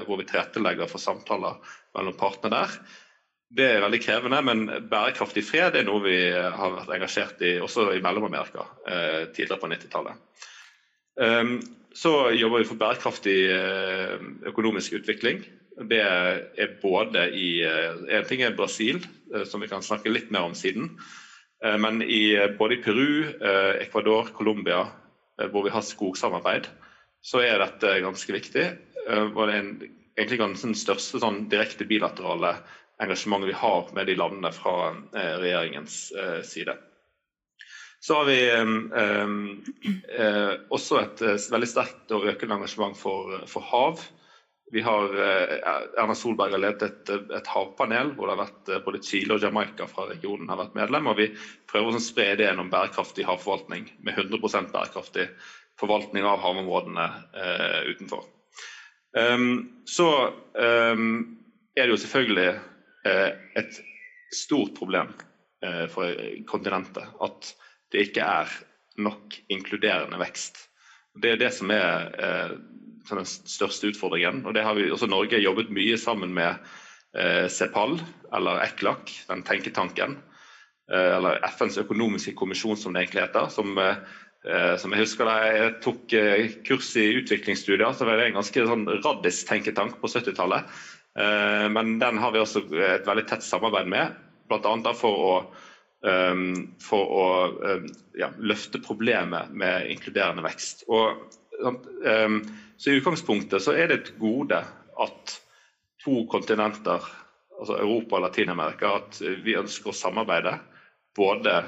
hvor 0.06 0.23
vi 0.23 0.28
tilrettelegger 0.30 0.88
for 0.88 1.02
samtaler 1.02 1.59
mellom 1.99 2.16
partene 2.16 2.54
der. 2.54 2.78
Det 3.47 3.66
er 3.76 3.85
veldig 3.85 4.00
krevende, 4.02 4.40
men 4.42 4.64
bærekraftig 4.90 5.45
fred 5.47 5.76
er 5.78 5.87
noe 5.87 6.02
vi 6.02 6.16
har 6.35 6.73
vært 6.80 6.95
engasjert 6.97 7.42
i 7.47 7.56
også 7.62 7.92
i 7.95 8.02
Mellom-Amerika 8.02 8.64
eh, 8.90 9.23
tidligere 9.30 9.61
på 9.62 9.71
90-tallet. 9.71 10.25
Um, 11.16 11.26
ehm, 11.26 11.52
så 11.97 12.33
jobber 12.35 12.61
vi 12.61 12.68
for 12.68 12.80
bærekraftig 12.80 13.37
eh, 13.54 14.16
økonomisk 14.50 14.99
utvikling. 14.99 15.45
Det 15.76 16.00
er 16.00 16.71
både 16.80 17.26
i 17.37 17.61
eh, 17.64 17.99
En 18.16 18.25
ting 18.25 18.40
er 18.42 18.56
Brasil, 18.56 19.02
eh, 19.35 19.45
som 19.45 19.61
vi 19.61 19.68
kan 19.68 19.85
snakke 19.85 20.12
litt 20.12 20.30
mer 20.33 20.49
om 20.49 20.54
siden. 20.56 20.95
Eh, 21.64 21.76
men 21.76 22.00
i, 22.02 22.33
både 22.56 22.78
i 22.78 22.83
Peru, 22.85 23.28
Ecuador, 23.83 24.33
Colombia, 24.37 24.87
hvor 25.52 25.66
vi 25.66 25.75
har 25.75 25.85
skogsamarbeid, 25.85 26.71
så 27.21 27.42
er 27.45 27.61
dette 27.61 27.99
ganske 28.00 28.33
viktig. 28.33 28.66
og 29.06 29.42
det 29.47 29.52
er 29.52 29.59
en 29.59 29.73
egentlig 30.16 30.38
ganske 30.40 30.71
den 30.71 30.78
største 30.78 31.21
sånn, 31.21 31.45
direkte 31.52 31.85
bilaterale 31.85 32.54
engasjementet 33.02 33.50
vi 33.50 33.61
har 33.61 33.92
med 33.92 34.09
de 34.09 34.16
landene 34.16 34.52
fra 34.56 34.95
regjeringens 35.12 35.99
side. 36.49 36.78
Så 38.06 38.14
har 38.14 38.25
vi 38.25 38.38
eh, 38.50 38.66
eh 40.18 40.52
også 40.71 41.00
et 41.00 41.23
veldig 41.50 41.68
sterkt 41.68 42.12
og 42.14 42.28
økende 42.30 42.61
engasjement 42.61 42.97
for, 42.99 43.40
for 43.50 43.66
hav. 43.73 44.02
Vi 44.75 44.83
har, 44.83 45.13
eh, 45.23 45.53
Erna 46.03 46.15
Solberg 46.19 46.57
har 46.57 46.63
ledet 46.63 46.89
et, 46.89 47.11
et, 47.11 47.51
havpanel 47.53 48.15
hvor 48.17 48.27
det 48.27 48.37
har 48.37 48.43
vært 48.45 48.73
både 48.87 49.03
Chile 49.07 49.37
og 49.37 49.45
Jamaica 49.45 49.87
fra 49.91 50.09
regionen 50.11 50.51
har 50.51 50.59
vært 50.63 50.79
medlem. 50.79 51.11
og 51.13 51.21
Vi 51.21 51.29
prøver 51.71 51.99
å 51.99 52.03
spre 52.03 52.33
ideen 52.35 52.63
om 52.63 52.73
bærekraftig 52.73 53.29
havforvaltning 53.29 53.93
med 54.03 54.19
100% 54.19 54.73
bærekraftig 54.75 55.29
forvaltning 55.79 56.25
av 56.25 56.41
havområdene 56.41 57.07
utenfor. 57.93 58.25
Um, 59.17 59.83
så 59.89 60.09
um, 60.55 61.37
er 61.77 61.87
det 61.87 61.95
jo 61.95 62.01
selvfølgelig 62.03 62.51
eh, 63.09 63.31
et 63.57 63.79
stort 64.35 64.75
problem 64.77 65.13
eh, 65.65 65.85
for 65.93 66.13
kontinentet 66.49 67.05
at 67.25 67.53
det 67.93 68.09
ikke 68.09 68.25
er 68.25 68.53
nok 69.01 69.37
inkluderende 69.53 70.21
vekst. 70.21 70.67
Det 71.21 71.35
er 71.35 71.41
det 71.41 71.53
som 71.57 71.73
er 71.73 72.11
uh, 72.17 72.57
den 73.15 73.29
største 73.29 73.93
utfordringen. 73.93 74.45
og 74.47 74.55
det 74.55 74.65
har 74.67 74.75
vi, 74.75 74.91
også 74.91 75.07
Norge 75.07 75.39
jobbet 75.39 75.71
mye 75.71 75.97
sammen 75.97 76.35
med 76.35 76.59
CEPAL, 77.49 77.95
eller 78.35 78.59
ECLAC, 78.61 79.23
den 79.31 79.41
tenketanken. 79.47 80.19
Eller 80.93 81.39
FNs 81.49 81.79
økonomiske 81.81 82.35
kommisjon, 82.37 82.77
som 82.77 82.93
det 82.93 83.07
egentlig 83.07 83.23
heter. 83.23 83.49
som 83.49 83.73
Eh, 84.47 84.75
som 84.79 84.93
jeg 84.95 85.03
husker 85.03 85.27
da 85.27 85.37
jeg 85.43 85.71
tok 85.83 86.13
eh, 86.15 86.53
kurs 86.67 86.93
i 87.01 87.09
utviklingsstudier, 87.19 87.91
så 87.97 88.07
var 88.07 88.21
det 88.21 88.29
en 88.29 88.39
ganske 88.39 88.67
sånn 88.69 88.85
raddis-tenketank 89.03 89.97
på 89.99 90.11
70-tallet. 90.13 90.69
Eh, 91.19 91.67
men 91.73 91.97
den 92.03 92.21
har 92.23 92.35
vi 92.35 92.43
også 92.43 92.63
et 92.87 93.09
veldig 93.09 93.27
tett 93.27 93.47
samarbeid 93.47 93.91
med, 93.91 94.21
bl.a. 94.47 94.93
for 94.95 95.25
å, 95.27 95.33
for 96.87 97.15
å 97.19 97.25
ja, 98.15 98.29
løfte 98.39 98.79
problemet 98.85 99.51
med 99.51 99.89
inkluderende 99.91 100.45
vekst. 100.45 100.85
Og, 100.87 101.25
så 101.63 102.91
I 102.91 102.99
utgangspunktet 102.99 103.63
så 103.65 103.73
er 103.73 103.89
det 103.89 104.01
et 104.01 104.13
gode 104.21 104.59
at 105.01 105.37
to 106.05 106.23
kontinenter, 106.31 107.03
altså 107.57 107.79
Europa 107.81 108.19
og 108.19 108.27
Latin-Amerika, 108.27 108.97
at 109.01 109.21
vi 109.45 109.57
ønsker 109.59 109.91
å 109.91 109.97
samarbeide. 109.97 110.59
Både 111.17 111.61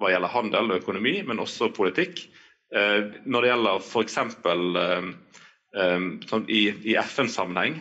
hva 0.00 0.10
gjelder 0.12 0.32
handel 0.32 0.72
og 0.72 0.80
økonomi, 0.80 1.20
men 1.26 1.42
også 1.42 1.70
politikk. 1.76 2.24
Eh, 2.74 3.02
når 3.26 3.42
det 3.44 3.52
gjelder 3.52 3.84
f.eks. 3.84 4.16
Eh, 4.20 5.10
eh, 5.76 6.08
sånn 6.30 6.48
i, 6.48 6.62
i 6.92 6.96
FN-sammenheng, 7.02 7.80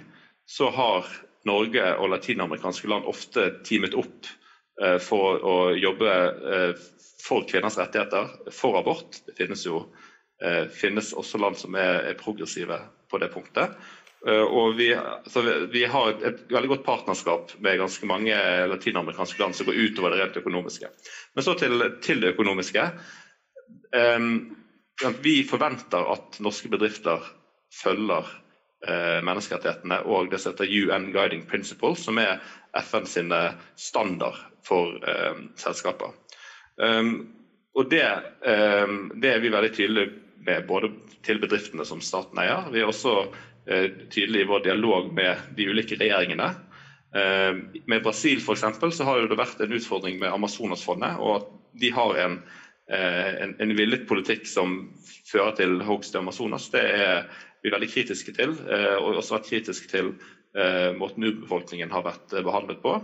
så 0.49 0.69
har 0.73 1.09
Norge 1.47 1.85
og 2.01 2.11
latinamerikanske 2.11 2.89
land 2.91 3.07
ofte 3.07 3.49
teamet 3.63 3.95
opp 3.97 4.27
for 5.03 5.41
å 5.43 5.55
jobbe 5.75 6.11
for 7.19 7.43
kvinners 7.47 7.75
rettigheter, 7.79 8.29
for 8.55 8.77
abort. 8.79 9.17
Det 9.27 9.35
finnes 9.35 9.65
jo 9.65 9.81
finnes 10.71 11.09
også 11.19 11.39
land 11.41 11.57
som 11.59 11.75
er 11.75 12.13
progressive 12.19 12.77
på 13.11 13.17
det 13.19 13.27
punktet. 13.33 13.73
Eh, 14.27 14.43
og 14.43 14.75
vi, 14.75 14.89
altså, 14.93 15.43
vi, 15.71 15.85
har 15.87 16.11
et, 16.11 16.25
et, 16.27 16.43
veldig 16.51 16.73
godt 16.73 16.85
partnerskap 16.87 17.53
med 17.63 17.79
ganske 17.79 18.09
mange 18.09 18.35
latinamerikanske 18.71 19.39
land 19.39 19.55
som 19.55 19.69
går 19.69 19.79
utover 19.79 20.13
det 20.13 20.21
rent 20.23 20.39
økonomiske. 20.41 20.91
Men 21.35 21.45
så 21.45 21.55
til, 21.59 21.85
til 22.03 22.23
det 22.23 22.33
økonomiske. 22.35 22.89
Um, 23.95 24.57
vi 25.23 25.39
forventer 25.47 26.11
at 26.11 26.37
norske 26.43 26.69
bedrifter 26.69 27.23
følger 27.73 28.27
uh, 28.27 29.19
menneskerettighetene 29.23 30.01
og 30.11 30.29
det 30.29 30.41
som 30.41 30.53
heter 30.53 30.69
UN 30.69 31.09
Guiding 31.15 31.45
Principles, 31.47 32.03
som 32.03 32.19
er 32.19 32.41
FN 32.83 33.07
sine 33.07 33.39
standard 33.79 34.37
for 34.67 34.99
um, 34.99 35.47
selskaper. 35.57 36.11
Um, 36.77 37.13
og 37.77 37.87
det, 37.91 38.03
det, 39.21 39.29
er 39.29 39.39
vi 39.39 39.51
veldig 39.53 39.69
tydelige 39.71 40.28
både 40.67 40.91
til 41.25 41.39
bedriftene 41.41 41.85
som 41.85 42.01
staten 42.03 42.39
eier. 42.41 42.69
Vi 42.73 42.81
er 42.81 42.89
også 42.89 43.25
tydelige 43.25 43.49
tydelig 44.09 44.41
i 44.41 44.47
vår 44.49 44.63
dialog 44.65 45.11
med 45.13 45.37
de 45.57 45.67
ulike 45.69 45.97
regjeringene. 45.99 46.47
Eh, 47.15 47.53
med 47.85 48.03
Brasil 48.03 48.41
for 48.41 48.53
eksempel, 48.53 48.91
så 48.91 49.05
har 49.05 49.27
det 49.27 49.37
vært 49.37 49.61
en 49.61 49.75
utfordring 49.77 50.19
med 50.19 50.33
Amazonasfondet. 50.33 51.19
og 51.19 51.35
at 51.35 51.45
De 51.79 51.91
har 51.91 52.15
en, 52.17 52.39
eh, 52.89 53.43
en, 53.43 53.55
en 53.59 53.75
villet 53.77 54.07
politikk 54.07 54.47
som 54.47 54.89
fører 55.31 55.55
til 55.55 55.81
hogst 55.81 56.15
i 56.15 56.17
Amazonas. 56.17 56.69
Det 56.69 56.81
er 56.81 57.29
vi 57.63 57.69
veldig 57.69 57.89
kritiske 57.89 58.33
til. 58.33 58.55
Og 59.03 59.19
også 59.19 59.37
vært 59.37 59.49
kritiske 59.49 59.87
til 59.87 60.13
måten 60.97 61.23
urbefolkningen 61.23 61.91
har 61.91 62.01
vært 62.01 62.31
behandlet 62.41 62.79
på. 62.81 62.95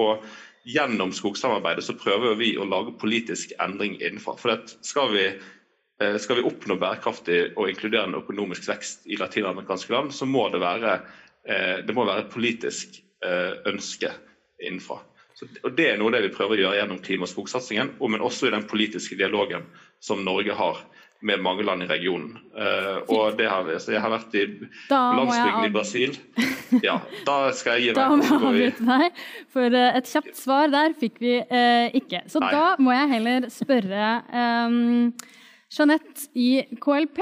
Og 0.00 0.24
gjennom 0.66 1.12
skogsamarbeidet 1.12 1.84
så 1.84 1.94
prøver 1.94 2.34
vi 2.34 2.56
å 2.58 2.66
lage 2.66 2.96
politisk 2.98 3.52
endring 3.60 4.00
innenfor. 4.00 4.40
For 4.40 4.64
skal 4.82 5.12
vi 5.12 5.28
Eh, 5.30 5.42
skal 5.96 6.36
vi 6.36 6.44
oppnå 6.44 6.76
bærekraftig 6.80 7.38
og 7.56 7.70
inkluderende 7.70 8.20
økonomisk 8.20 8.68
vekst 8.68 9.06
i 9.08 9.16
latinamerikanske 9.16 9.94
land, 9.94 10.12
så 10.12 10.28
må 10.28 10.48
det 10.52 10.60
være, 10.60 10.98
eh, 11.48 11.78
det 11.86 11.94
må 11.96 12.04
være 12.04 12.26
et 12.26 12.32
politisk 12.32 12.98
eh, 13.24 13.56
ønske 13.72 14.10
innenfra. 14.60 15.00
Så, 15.36 15.48
og 15.64 15.72
Det 15.76 15.90
er 15.90 15.96
noe 16.00 16.12
det 16.12 16.22
vi 16.26 16.34
prøver 16.34 16.56
å 16.56 16.60
gjøre 16.64 16.80
gjennom 16.80 17.00
klima- 17.04 17.24
og 17.28 17.32
skogsatsingen, 17.32 17.96
men 18.00 18.24
også 18.24 18.48
i 18.48 18.54
den 18.54 18.68
politiske 18.68 19.16
dialogen 19.16 19.64
som 20.00 20.24
Norge 20.24 20.52
har 20.56 20.84
med 21.24 21.40
mange 21.40 21.64
land 21.64 21.82
i 21.82 21.88
regionen. 21.88 22.36
Uh, 22.52 23.00
og 23.08 23.38
det 23.38 23.48
har, 23.48 23.68
jeg 23.72 24.00
har 24.00 24.12
vært 24.12 24.34
i 24.36 24.44
landsbygden 24.90 25.68
i 25.68 25.72
Brasil. 25.72 26.16
Ja, 26.84 26.98
da 27.24 27.36
skal 27.56 27.80
jeg 27.80 27.86
gi 27.86 27.94
meg. 27.96 28.00
Da 28.00 28.08
må 28.12 28.26
jeg 28.26 28.36
avbryte 28.36 28.88
deg, 28.90 29.22
for 29.52 29.78
et 29.80 30.10
kjapt 30.12 30.36
svar 30.36 30.72
der 30.72 30.92
fikk 31.00 31.16
vi 31.24 31.38
uh, 31.40 31.88
ikke. 31.96 32.20
Så 32.32 32.42
Nei. 32.44 32.52
da 32.52 32.66
må 32.80 32.92
jeg 32.96 33.12
heller 33.16 33.48
spørre 33.52 34.10
um, 34.28 35.14
Jeanette 35.76 36.30
i 36.34 36.64
KLP. 36.80 37.20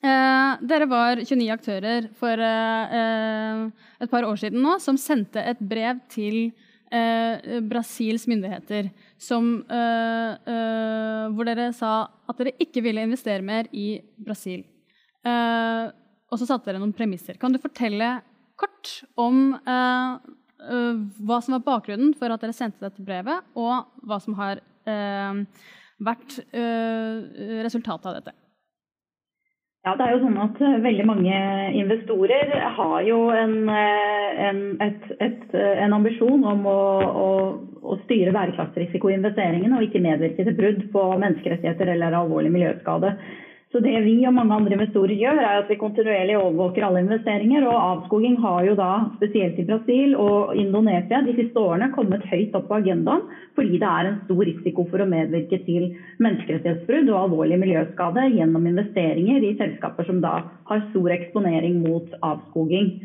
dere 0.00 0.86
var 0.88 1.20
29 1.20 1.50
aktører 1.52 2.06
for 2.16 2.40
et 2.40 4.12
par 4.12 4.24
år 4.24 4.38
siden 4.40 4.62
nå 4.62 4.78
som 4.80 4.96
sendte 4.96 5.42
et 5.42 5.58
brev 5.60 5.98
til 6.08 6.52
eh, 6.92 7.60
Brasils 7.66 8.26
myndigheter 8.30 8.90
som, 9.18 9.64
eh, 9.70 10.32
eh, 10.52 11.28
hvor 11.34 11.46
dere 11.46 11.72
sa 11.72 12.10
at 12.28 12.38
dere 12.38 12.56
ikke 12.58 12.82
ville 12.82 13.02
investere 13.06 13.42
mer 13.42 13.68
i 13.72 14.00
Brasil. 14.18 14.64
Eh, 15.24 15.90
og 16.30 16.38
så 16.38 16.46
satte 16.46 16.70
dere 16.70 16.80
noen 16.80 16.96
premisser. 16.96 17.38
Kan 17.38 17.52
du 17.52 17.58
fortelle 17.58 18.20
kort 18.56 19.02
om 19.18 19.54
eh, 19.54 20.16
eh, 20.70 21.02
hva 21.20 21.40
som 21.42 21.56
var 21.58 21.66
bakgrunnen 21.66 22.14
for 22.18 22.30
at 22.30 22.40
dere 22.42 22.56
sendte 22.56 22.84
dette 22.84 23.04
brevet, 23.04 23.44
og 23.54 23.86
hva 24.06 24.20
som 24.20 24.34
har 24.38 24.62
vært 26.00 26.38
resultatet 26.50 28.08
av 28.10 28.16
dette? 28.20 28.36
Ja, 29.80 29.94
det 29.96 30.04
er 30.04 30.10
jo 30.12 30.24
sånn 30.26 30.40
at 30.42 30.58
eh, 30.60 30.80
Veldig 30.84 31.04
mange 31.08 31.36
investorer 31.80 32.50
har 32.76 32.96
jo 33.06 33.20
en, 33.32 33.54
eh, 33.72 34.40
en, 34.50 34.58
et, 34.84 35.06
et, 35.24 35.46
eh, 35.56 35.80
en 35.86 35.94
ambisjon 35.96 36.44
om 36.44 36.66
å, 36.68 36.80
å, 37.08 37.28
å 37.80 37.96
styre 38.02 38.34
bærekraftsrisiko 38.36 39.08
i 39.08 39.16
investeringene 39.16 39.78
og 39.78 39.86
ikke 39.86 40.02
medvirke 40.04 40.44
til 40.44 40.58
brudd 40.58 40.82
på 40.92 41.06
menneskerettigheter 41.22 41.94
eller 41.94 42.18
alvorlig 42.18 42.52
miljøskade. 42.58 43.14
Så 43.70 43.78
det 43.78 44.00
vi 44.02 44.16
og 44.26 44.32
mange 44.34 44.56
andre 44.56 44.74
investorer 44.74 45.14
gjør, 45.14 45.38
er 45.38 45.60
at 45.60 45.68
vi 45.70 45.76
kontinuerlig 45.78 46.34
overvåker 46.34 46.82
alle 46.82 47.04
investeringer. 47.04 47.62
Og 47.70 47.76
avskoging 47.78 48.34
har 48.42 48.64
jo 48.66 48.74
da, 48.74 48.88
spesielt 49.20 49.60
i 49.62 49.66
Brasil 49.68 50.16
og 50.18 50.56
Indonesia, 50.58 51.20
de 51.22 51.36
siste 51.36 51.62
årene 51.62 51.92
kommet 51.94 52.26
høyt 52.32 52.56
opp 52.58 52.66
på 52.66 52.80
agendaen 52.80 53.22
fordi 53.54 53.78
det 53.78 53.86
er 53.86 54.08
en 54.08 54.18
stor 54.24 54.42
risiko 54.48 54.88
for 54.90 55.04
å 55.04 55.06
medvirke 55.06 55.60
til 55.68 55.86
menneskerettighetsbrudd 56.18 57.12
og 57.12 57.20
alvorlig 57.20 57.60
miljøskade 57.62 58.26
gjennom 58.34 58.66
investeringer 58.72 59.46
i 59.46 59.54
selskaper 59.62 60.08
som 60.08 60.18
da 60.24 60.34
har 60.70 60.86
stor 60.90 61.14
eksponering 61.20 61.78
mot 61.86 62.10
avskoging. 62.26 62.96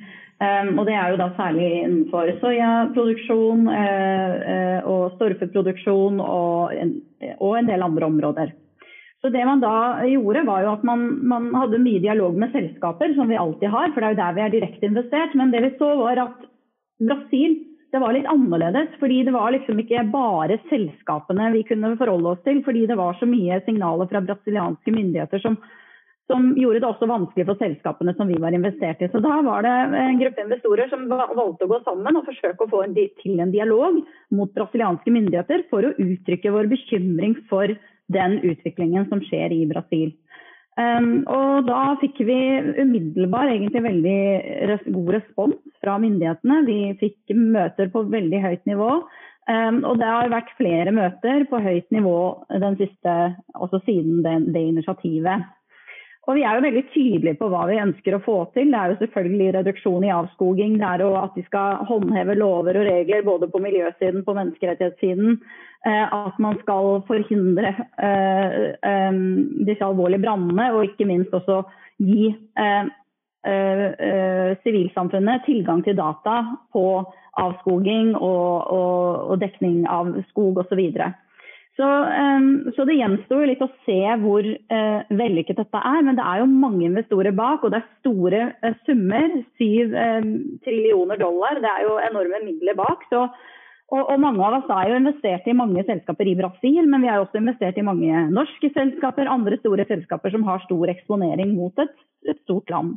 Um, 0.41 0.73
og 0.79 0.85
Det 0.89 0.97
er 0.97 1.13
jo 1.13 1.21
da 1.21 1.29
særlig 1.37 1.69
innenfor 1.83 2.33
soyaproduksjon 2.41 3.69
uh, 3.69 4.33
uh, 4.49 4.79
og 4.89 5.13
storfeproduksjon 5.19 6.19
og 6.25 6.73
og 7.39 7.57
en 7.57 7.69
del 7.69 7.81
andre 7.85 8.05
områder. 8.05 8.51
Så 9.25 9.31
det 9.33 9.41
man 9.47 9.57
da 9.57 10.05
gjorde, 10.05 10.43
var 10.45 10.61
jo 10.61 10.73
at 10.75 10.83
man, 10.85 11.05
man, 11.25 11.47
hadde 11.57 11.79
mye 11.81 11.97
dialog 12.03 12.35
med 12.37 12.51
selskaper, 12.53 13.15
som 13.17 13.31
vi 13.31 13.39
alltid 13.41 13.71
har, 13.73 13.89
for 13.89 14.03
det 14.03 14.05
er 14.05 14.13
jo 14.13 14.19
der 14.19 14.35
vi 14.35 14.43
er 14.43 14.51
direkte 14.53 14.85
investert. 14.85 15.33
Men 15.33 15.49
det 15.49 15.63
vi 15.63 15.71
så 15.79 15.95
var 15.97 16.21
at 16.21 16.43
Brasil 17.01 17.55
det 17.95 18.01
var 18.03 18.13
litt 18.13 18.27
annerledes. 18.29 18.91
fordi 18.99 19.23
Det 19.23 19.33
var 19.33 19.55
liksom 19.55 19.79
ikke 19.81 20.03
bare 20.11 20.59
selskapene 20.69 21.47
vi 21.55 21.63
kunne 21.65 21.95
forholde 21.97 22.35
oss 22.35 22.43
til. 22.45 22.61
Fordi 22.61 22.85
det 22.85 22.99
var 22.99 23.17
så 23.17 23.25
mye 23.25 23.57
signaler 23.65 24.11
fra 24.11 24.21
brasilianske 24.21 24.93
myndigheter 24.93 25.41
som, 25.41 25.57
som 26.29 26.51
gjorde 26.59 26.83
det 26.83 26.89
også 26.91 27.09
vanskelig 27.09 27.47
for 27.49 27.63
selskapene 27.63 28.13
som 28.19 28.29
vi 28.29 28.37
var 28.45 28.53
investert 28.53 29.01
i. 29.01 29.09
Så 29.09 29.23
da 29.25 29.39
var 29.47 29.65
det 29.65 29.73
en 30.03 30.21
gruppe 30.21 30.45
investorer 30.45 30.91
som 30.93 31.09
valgte 31.09 31.65
å 31.65 31.71
gå 31.73 31.81
sammen 31.87 32.21
og 32.21 32.29
forsøke 32.29 32.67
å 32.67 32.73
få 32.75 32.85
en, 32.85 32.93
til 33.23 33.41
en 33.41 33.57
dialog 33.57 33.97
mot 34.37 34.53
brasilianske 34.53 35.17
myndigheter 35.17 35.65
for 35.73 35.89
å 35.89 35.95
uttrykke 35.97 36.53
vår 36.53 36.69
bekymring 36.77 37.39
for 37.49 37.73
den 38.13 38.39
utviklingen 38.43 39.07
som 39.09 39.23
skjer 39.25 39.53
i 39.55 39.65
Brasil. 39.69 40.13
Um, 40.75 41.23
og 41.31 41.69
da 41.69 41.93
fikk 42.01 42.17
vi 42.27 42.37
umiddelbar 42.81 43.47
egentlig 43.47 43.79
veldig 43.85 44.19
res 44.71 44.83
god 44.91 45.13
respons 45.15 45.61
fra 45.79 45.95
myndighetene. 46.03 46.57
Vi 46.67 46.79
fikk 46.99 47.35
møter 47.37 47.87
på 47.93 48.03
veldig 48.11 48.41
høyt 48.43 48.65
nivå. 48.67 48.89
Um, 49.45 49.83
og 49.87 50.01
det 50.01 50.09
har 50.09 50.33
vært 50.33 50.51
flere 50.57 50.91
møter 50.95 51.45
på 51.47 51.61
høyt 51.63 51.87
nivå 51.95 52.17
den 52.63 52.75
siste, 52.81 53.13
også 53.55 53.79
siden 53.85 54.23
det, 54.25 54.35
det 54.55 54.65
initiativet. 54.73 55.45
Og 56.25 56.33
Vi 56.35 56.41
er 56.41 56.57
jo 56.57 56.63
veldig 56.65 56.83
tydelige 56.89 57.37
på 57.37 57.47
hva 57.51 57.67
vi 57.69 57.77
ønsker 57.77 58.15
å 58.17 58.23
få 58.25 58.37
til. 58.55 58.71
Det 58.73 58.79
er 58.79 58.91
jo 58.91 58.97
selvfølgelig 59.03 59.49
reduksjon 59.59 60.07
i 60.07 60.13
avskoging. 60.13 60.79
Det 60.81 60.87
er 60.89 61.03
jo 61.05 61.11
at 61.19 61.35
de 61.37 61.43
skal 61.45 61.83
håndheve 61.85 62.37
lover 62.39 62.79
og 62.81 62.87
regler 62.89 63.27
både 63.27 63.49
på 63.51 63.61
miljøsiden 63.61 64.25
på 64.25 64.33
menneskerettighetssiden. 64.33 65.37
Eh, 65.85 66.13
at 66.17 66.39
man 66.41 66.57
skal 66.63 67.03
forhindre 67.05 67.75
eh, 68.01 68.55
eh, 68.73 69.19
disse 69.69 69.85
alvorlige 69.85 70.23
brannene, 70.25 70.71
og 70.73 70.87
ikke 70.89 71.05
minst 71.09 71.33
også 71.33 71.61
gi 72.01 72.33
sivilsamfunnet 74.65 75.43
tilgang 75.45 75.83
til 75.85 75.93
data 75.99 76.39
på 76.73 76.81
avskoging 77.37 78.15
og, 78.17 78.71
og, 78.73 79.29
og 79.29 79.37
dekning 79.43 79.83
av 79.85 80.09
skog 80.31 80.57
osv. 80.63 80.81
Så, 80.81 81.11
så, 81.75 81.87
så 82.75 82.85
det 82.87 82.95
gjenstår 82.95 83.49
litt 83.49 83.63
å 83.63 83.67
se 83.83 83.99
hvor 84.21 84.45
vellykket 85.19 85.57
dette 85.59 85.81
er. 85.81 86.05
Men 86.07 86.15
det 86.15 86.23
er 86.23 86.39
jo 86.39 86.45
mange 86.47 86.85
investorer 86.87 87.35
bak, 87.35 87.65
og 87.65 87.73
det 87.73 87.81
er 87.81 87.89
store 87.99 88.43
summer. 88.87 89.33
Syv 89.59 89.91
trillioner 90.63 91.19
dollar. 91.19 91.59
Det 91.59 91.73
er 91.73 91.83
jo 91.83 91.97
enorme 91.99 92.39
midler 92.45 92.79
bak. 92.79 93.03
Så 93.11 93.25
og, 93.93 94.01
og, 94.01 94.15
mange 94.17 94.41
av 94.41 94.57
oss 94.57 94.71
er 94.73 94.89
jo 94.89 94.97
investert 94.97 95.45
i 95.45 95.53
mange 95.57 95.83
selskaper 95.85 96.29
i 96.29 96.37
Brasil, 96.39 96.87
men 96.89 97.03
vi 97.05 97.09
er 97.11 97.21
også 97.21 97.37
investert 97.37 97.77
i 97.77 97.85
mange 97.85 98.23
norske 98.33 98.71
selskaper, 98.73 99.29
andre 99.29 99.59
store 99.61 99.85
selskaper 99.89 100.33
som 100.33 100.45
har 100.47 100.63
stor 100.65 100.89
eksponering 100.89 101.53
mot 101.53 101.83
et, 101.83 101.93
et 102.25 102.39
stort 102.47 102.73
land. 102.73 102.95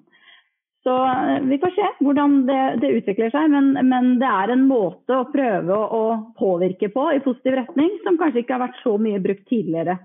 Så 0.88 1.05
eh, 1.05 1.40
vi 1.42 1.59
får 1.59 1.70
se 1.77 1.88
hvordan 2.01 2.37
det, 2.48 2.61
det 2.81 2.90
utvikler 2.96 3.33
seg, 3.35 3.51
men, 3.53 3.74
men, 3.90 4.14
det 4.20 4.29
er 4.29 4.55
en 4.55 4.62
måte 4.70 5.18
å 5.18 5.27
prøve 5.29 5.74
å, 5.74 5.83
å, 5.98 6.05
påvirke 6.38 6.88
på 6.94 7.11
i 7.12 7.20
positiv 7.24 7.59
retning, 7.59 7.90
som 8.07 8.16
kanskje 8.16 8.40
ikke 8.40 8.57
har 8.57 8.62
vært 8.62 8.81
så 8.81 8.94
mye 9.03 9.20
brukt 9.20 9.44
tidligere. 9.51 9.98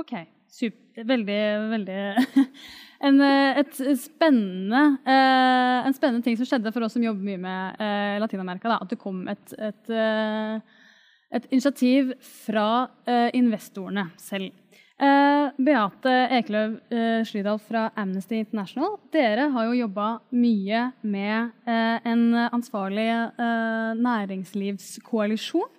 Ok, 0.00 0.14
super. 0.48 1.04
Veldig, 1.10 1.42
veldig 1.74 1.98
en, 3.10 3.20
eh, 3.28 3.60
spennende, 4.00 4.82
eh, 5.04 5.90
en 5.90 5.98
spennende 5.98 6.24
ting 6.24 6.40
som 6.40 6.48
skjedde 6.48 6.72
for 6.72 6.86
oss 6.86 6.96
som 6.96 7.04
jobber 7.04 7.28
mye 7.28 7.44
med 7.44 7.84
Latin-Amerika. 8.24 8.78
At 8.78 8.94
det 8.94 9.00
kom 9.02 9.26
et, 9.28 9.56
et, 9.58 9.92
et 11.36 11.50
initiativ 11.52 12.14
fra 12.46 12.68
investorene 13.36 14.08
selv. 14.22 14.54
Beate 14.94 16.12
Ekeløv 16.36 16.76
Slydal 17.26 17.58
fra 17.58 17.88
Amnesty 17.98 18.38
International, 18.38 18.94
dere 19.12 19.48
har 19.50 19.66
jo 19.66 19.74
jobba 19.80 20.06
mye 20.30 20.84
med 21.02 21.50
en 21.66 22.22
ansvarlig 22.46 23.08
næringslivskoalisjon 23.98 25.74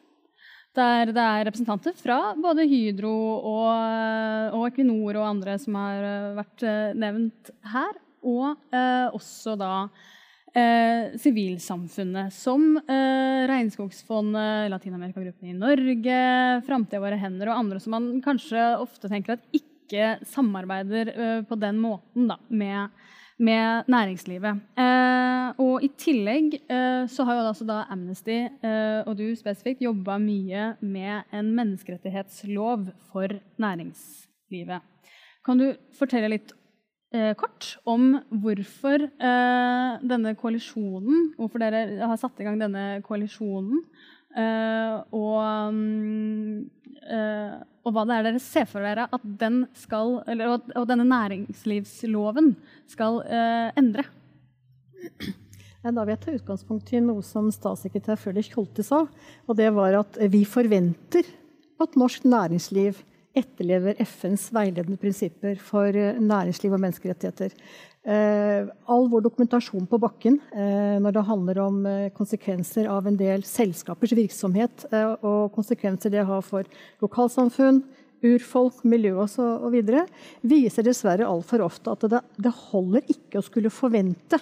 der 0.76 1.12
det 1.16 1.24
er 1.24 1.46
representanter 1.48 1.96
fra 1.98 2.20
både 2.40 2.66
Hydro 2.68 3.14
og, 3.38 4.56
og 4.58 4.68
Equinor 4.70 5.22
og 5.22 5.30
andre 5.30 5.58
som 5.62 5.78
har 5.80 6.04
eh, 6.10 6.34
vært 6.40 6.66
eh, 6.68 6.98
nevnt 7.00 7.54
her. 7.72 8.02
Og 8.26 8.56
eh, 8.74 9.08
også 9.16 9.56
da 9.60 9.72
eh, 9.86 10.15
sivilsamfunnet, 11.20 12.34
som 12.34 12.78
eh, 12.78 13.42
Regnskogsfondet, 13.52 14.70
Latin-Amerika-gruppen 14.72 15.52
i 15.52 15.58
Norge, 15.58 16.20
Framtida 16.68 17.02
våre 17.04 17.20
hender 17.20 17.52
og 17.52 17.60
andre 17.60 17.82
som 17.84 17.98
man 17.98 18.08
kanskje 18.24 18.70
ofte 18.80 19.12
tenker 19.12 19.36
at 19.36 19.50
ikke 19.58 20.16
samarbeider 20.32 21.12
eh, 21.12 21.42
på 21.48 21.60
den 21.60 21.82
måten 21.84 22.30
da, 22.32 22.40
med 22.48 22.96
med 23.38 23.90
næringslivet. 23.92 24.62
Eh, 24.80 25.48
og 25.60 25.84
I 25.84 25.90
tillegg 26.00 26.56
eh, 26.72 27.04
så 27.12 27.26
har 27.28 27.36
jo 27.36 27.48
altså 27.50 27.68
da 27.68 27.82
Amnesty 27.92 28.38
eh, 28.46 29.02
og 29.04 29.18
du 29.20 29.28
spesifikt 29.36 29.84
jobba 29.84 30.18
mye 30.22 30.76
med 30.80 31.36
en 31.36 31.52
menneskerettighetslov 31.58 32.88
for 33.12 33.36
næringslivet. 33.60 34.80
Kan 35.46 35.60
du 35.60 35.68
fortelle 35.98 36.32
litt 36.32 36.54
eh, 36.54 36.65
kort 37.40 37.76
om 37.88 38.16
hvorfor 38.30 39.06
eh, 39.06 40.02
denne 40.06 40.34
koalisjonen, 40.40 41.32
hvorfor 41.38 41.62
dere 41.64 41.86
har 42.02 42.20
satt 42.22 42.42
i 42.42 42.48
gang 42.48 42.60
denne 42.62 43.02
koalisjonen, 43.06 43.84
eh, 44.36 44.98
og 45.16 45.80
uh, 47.06 47.56
og 47.86 47.94
hva 47.94 48.02
det 48.10 48.16
er 48.16 48.24
dere 48.26 48.42
ser 48.42 48.66
for 48.66 48.82
dere 48.82 49.04
at 49.14 49.26
den 49.42 49.60
skal, 49.78 50.16
eller, 50.26 50.56
og, 50.74 50.88
denne 50.90 51.06
næringslivsloven 51.06 52.48
skal 52.90 53.20
endre. 53.78 54.08
Da 55.86 55.94
vil 55.94 56.16
jeg 56.16 56.22
ta 56.24 56.34
utgangspunkt 56.34 56.90
i 56.98 57.04
noe 57.06 57.22
som 57.22 57.52
statssekretær 57.54 58.18
Frølich 58.18 58.50
Holte 58.58 58.82
sa. 58.82 59.04
Og 59.46 59.60
det 59.60 59.70
var 59.76 60.00
at 60.00 60.18
vi 60.34 60.42
forventer 60.50 61.30
at 61.78 62.00
norsk 62.00 62.26
næringsliv 62.26 63.04
etterlever 63.36 63.98
FNs 64.04 64.48
veiledende 64.56 65.00
prinsipper 65.02 65.60
for 65.62 65.92
eh, 65.92 66.18
næringsliv 66.22 66.76
og 66.76 66.82
menneskerettigheter. 66.84 67.54
Eh, 68.06 68.70
all 68.92 69.08
vår 69.10 69.26
dokumentasjon 69.26 69.88
på 69.90 70.00
bakken 70.02 70.38
eh, 70.54 70.96
når 71.02 71.16
det 71.16 71.26
handler 71.30 71.62
om 71.64 71.80
konsekvenser 72.18 72.90
av 72.92 73.10
en 73.10 73.20
del 73.20 73.46
selskapers 73.48 74.16
virksomhet, 74.18 74.88
og 75.26 75.54
konsekvenser 75.56 76.14
det 76.14 76.26
har 76.28 76.44
for 76.46 76.68
lokalsamfunn, 77.04 77.84
urfolk, 78.26 78.82
miljø 78.88 79.18
osv., 79.26 79.76
viser 80.42 80.86
dessverre 80.86 81.28
altfor 81.28 81.66
ofte 81.66 81.94
at 81.94 82.06
det, 82.10 82.22
det 82.42 82.54
holder 82.70 83.06
ikke 83.12 83.42
å 83.42 83.46
skulle 83.46 83.74
forvente 83.74 84.40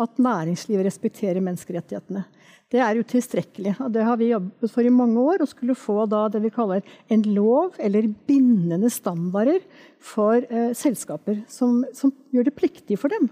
at 0.00 0.20
næringslivet 0.22 0.86
respekterer 0.88 1.42
menneskerettighetene. 1.44 2.24
Det 2.70 2.78
er 2.78 3.00
utilstrekkelig. 3.02 3.74
og 3.82 3.90
Det 3.92 4.04
har 4.06 4.16
vi 4.16 4.30
jobbet 4.30 4.70
for 4.70 4.86
i 4.86 4.92
mange 4.94 5.18
år. 5.18 5.42
Å 5.42 5.50
skulle 5.50 5.74
få 5.74 6.04
det 6.06 6.42
vi 6.44 6.52
kaller 6.54 6.86
en 7.10 7.24
lov, 7.34 7.74
eller 7.82 8.06
bindende 8.28 8.90
standarder 8.90 9.58
for 9.98 10.38
eh, 10.38 10.70
selskaper. 10.78 11.42
Som, 11.50 11.82
som, 11.92 12.14
gjør 12.30 12.46
det 12.46 12.54
pliktig 12.54 12.98
for 13.00 13.10
dem 13.10 13.26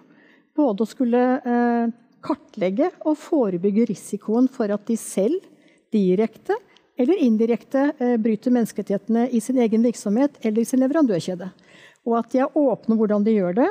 både 0.59 0.83
å 0.83 0.91
skulle 0.91 1.23
eh, 1.39 1.91
kartlegge 2.25 2.91
og 3.07 3.19
forebygge 3.21 3.87
risikoen 3.93 4.49
for 4.51 4.73
at 4.75 4.89
de 4.89 4.97
selv 4.99 5.45
direkte 5.95 6.57
eller 6.99 7.23
indirekte 7.23 7.93
eh, 7.95 8.17
bryter 8.19 8.55
menneskerettighetene 8.55 9.29
i 9.31 9.41
sin 9.45 9.61
egen 9.63 9.85
virksomhet 9.87 10.41
eller 10.43 10.65
i 10.65 10.69
sin 10.69 10.83
leverandørkjede. 10.83 11.53
Og 12.09 12.19
at 12.19 12.33
de 12.33 12.43
er 12.43 12.59
åpne 12.59 12.95
om 12.95 12.99
hvordan 12.99 13.27
de 13.27 13.37
gjør 13.37 13.61
det, 13.61 13.69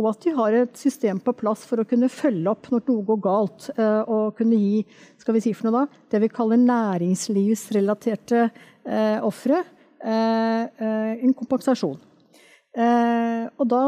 og 0.00 0.08
at 0.14 0.24
de 0.24 0.32
har 0.36 0.56
et 0.56 0.80
system 0.80 1.20
på 1.20 1.34
plass 1.36 1.66
for 1.68 1.82
å 1.82 1.86
kunne 1.88 2.08
følge 2.12 2.48
opp 2.50 2.70
når 2.72 2.86
noe 2.88 3.06
går 3.10 3.20
galt, 3.26 3.68
eh, 3.76 4.00
og 4.08 4.38
kunne 4.38 4.56
gi 4.56 4.80
skal 5.20 5.36
vi 5.36 5.44
si 5.44 5.52
for 5.56 5.68
noe 5.68 5.82
da, 5.82 6.00
det 6.12 6.22
vi 6.24 6.32
kaller 6.32 6.62
næringslivsrelaterte 6.62 8.46
eh, 8.46 9.18
ofre 9.26 9.60
eh, 9.60 10.88
en 11.20 11.36
kompensasjon. 11.36 11.98
Og 12.70 13.64
da 13.66 13.84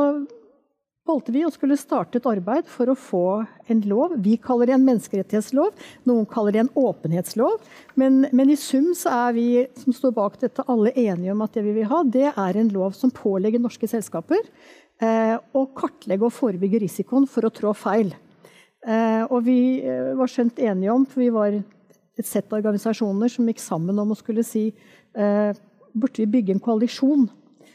valgte 1.07 1.33
vi 1.35 1.43
å 1.47 1.51
skulle 1.51 1.79
starte 1.79 2.19
et 2.19 2.27
arbeid 2.29 2.69
for 2.71 2.91
å 2.91 2.99
få 2.99 3.27
en 3.71 3.81
lov. 3.91 4.15
Vi 4.23 4.37
kaller 4.43 4.71
det 4.71 4.77
en 4.77 4.85
menneskerettighetslov, 4.87 5.73
noen 6.09 6.27
kaller 6.31 6.55
det 6.55 6.63
en 6.65 6.73
åpenhetslov. 6.79 7.59
Men, 7.99 8.25
men, 8.31 8.53
i 8.53 8.59
sum 8.59 8.93
så 8.99 9.15
er 9.29 9.37
vi 9.39 9.47
som 9.79 9.95
står 9.97 10.15
bak 10.19 10.39
dette 10.43 10.67
alle 10.71 10.95
enige 10.95 11.35
om 11.35 11.43
at 11.47 11.55
det 11.55 11.67
vi 11.67 11.77
vil 11.81 11.91
ha, 11.91 12.03
det 12.03 12.29
er 12.33 12.59
en 12.59 12.73
lov 12.75 12.95
som 12.99 13.15
pålegger 13.15 13.63
norske 13.63 13.91
selskaper 13.91 14.43
eh, 15.03 15.37
å 15.37 15.67
kartlegge 15.77 16.27
og 16.27 16.35
forebygge 16.35 16.83
risikoen 16.85 17.27
for 17.31 17.47
å 17.47 17.53
trå 17.55 17.75
feil. 17.77 18.13
Eh, 18.83 19.23
og 19.29 19.45
vi 19.47 19.83
eh, 19.83 20.13
var 20.19 20.31
skjønt 20.31 20.63
enige 20.63 20.95
om, 20.95 21.05
for 21.09 21.23
vi 21.23 21.31
var 21.35 21.59
et 21.59 22.29
sett 22.29 22.51
av 22.51 22.61
organisasjoner 22.61 23.31
som 23.33 23.47
gikk 23.49 23.63
sammen 23.63 23.99
om 23.99 24.13
å 24.13 24.19
skulle 24.19 24.45
si 24.47 24.71
burde 25.13 26.23
vi 26.23 26.25
bygge 26.29 26.55
en 26.55 26.61
koalisjon 26.63 27.27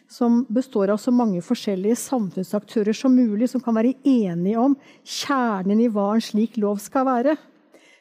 som 0.10 0.40
består 0.50 0.90
av 0.90 0.98
så 1.02 1.12
mange 1.14 1.42
forskjellige 1.46 1.98
samfunnsaktører 2.02 2.96
som 2.98 3.14
mulig, 3.14 3.50
som 3.52 3.62
kan 3.62 3.76
være 3.78 3.94
enige 4.08 4.62
om 4.62 4.74
kjernen 5.06 5.84
i 5.84 5.90
hva 5.94 6.08
en 6.16 6.24
slik 6.24 6.58
lov 6.62 6.80
skal 6.82 7.06
være. 7.10 7.36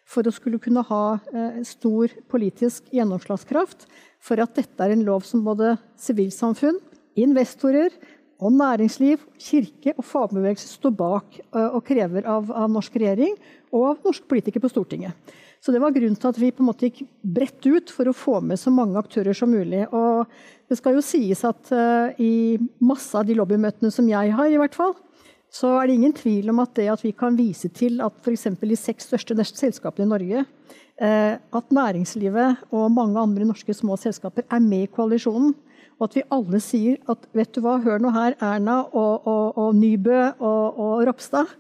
For 0.08 0.24
å 0.24 0.32
skulle 0.32 0.60
kunne 0.62 0.84
ha 0.88 1.02
stor 1.68 2.14
politisk 2.32 2.88
gjennomslagskraft. 2.94 3.84
For 4.24 4.40
at 4.40 4.56
dette 4.56 4.86
er 4.86 4.94
en 4.94 5.04
lov 5.04 5.26
som 5.28 5.44
både 5.44 5.74
sivilsamfunn, 6.00 6.78
investorer 7.16 7.92
og 8.36 8.52
næringsliv, 8.52 9.22
kirke 9.40 9.94
og 9.96 10.04
fagbevegelse 10.04 10.68
står 10.76 10.92
bak 10.96 11.38
eh, 11.40 11.68
og 11.70 11.82
krever 11.86 12.26
av, 12.28 12.50
av 12.52 12.70
norsk 12.72 12.98
regjering 13.00 13.36
og 13.72 13.90
av 13.90 14.08
norske 14.10 14.28
politikere 14.28 14.64
på 14.64 14.72
Stortinget. 14.72 15.34
Så 15.66 15.72
det 15.72 15.80
var 15.82 15.94
grunnen 15.94 16.18
til 16.20 16.28
at 16.30 16.38
vi 16.38 16.52
på 16.54 16.62
en 16.62 16.68
måte 16.68 16.86
gikk 16.86 17.06
bredt 17.24 17.64
ut 17.66 17.90
for 17.90 18.06
å 18.06 18.14
få 18.14 18.36
med 18.44 18.60
så 18.60 18.70
mange 18.70 19.00
aktører 19.00 19.34
som 19.34 19.50
mulig. 19.50 19.86
Og 19.90 20.28
det 20.70 20.78
skal 20.78 20.94
jo 20.94 21.02
sies 21.02 21.42
at 21.48 21.72
uh, 21.74 22.12
i 22.22 22.54
masse 22.78 23.16
av 23.16 23.26
de 23.26 23.34
lobbymøtene 23.34 23.90
som 23.90 24.06
jeg 24.06 24.34
har, 24.36 24.50
i 24.52 24.60
hvert 24.60 24.76
fall, 24.76 24.94
så 25.50 25.72
er 25.80 25.88
det 25.88 25.96
ingen 25.96 26.14
tvil 26.14 26.52
om 26.52 26.60
at 26.62 26.74
det 26.76 26.86
at 26.92 27.02
vi 27.02 27.14
kan 27.16 27.34
vise 27.38 27.70
til 27.74 27.98
at 28.04 28.14
f.eks. 28.22 28.46
de 28.60 28.78
seks 28.78 29.08
største 29.08 29.34
selskapene 29.48 30.06
i 30.06 30.12
Norge, 30.12 30.44
uh, 31.02 31.34
at 31.34 31.74
næringslivet 31.80 32.68
og 32.70 32.92
mange 32.92 33.18
andre 33.18 33.48
norske 33.48 33.74
små 33.74 33.98
selskaper 33.98 34.46
er 34.46 34.62
med 34.62 34.86
i 34.86 34.92
koalisjonen, 34.92 35.56
og 35.96 36.10
at 36.10 36.16
vi 36.18 36.24
alle 36.34 36.60
sier 36.60 36.98
at 37.08 37.22
vet 37.36 37.54
du 37.56 37.62
hva, 37.64 37.78
hør 37.80 38.02
nå 38.02 38.10
her, 38.12 38.36
Erna 38.44 38.82
og, 38.90 39.24
og, 39.24 39.56
og 39.56 39.76
Nybø 39.78 40.18
og, 40.44 40.76
og 40.76 41.06
Ropstad. 41.08 41.54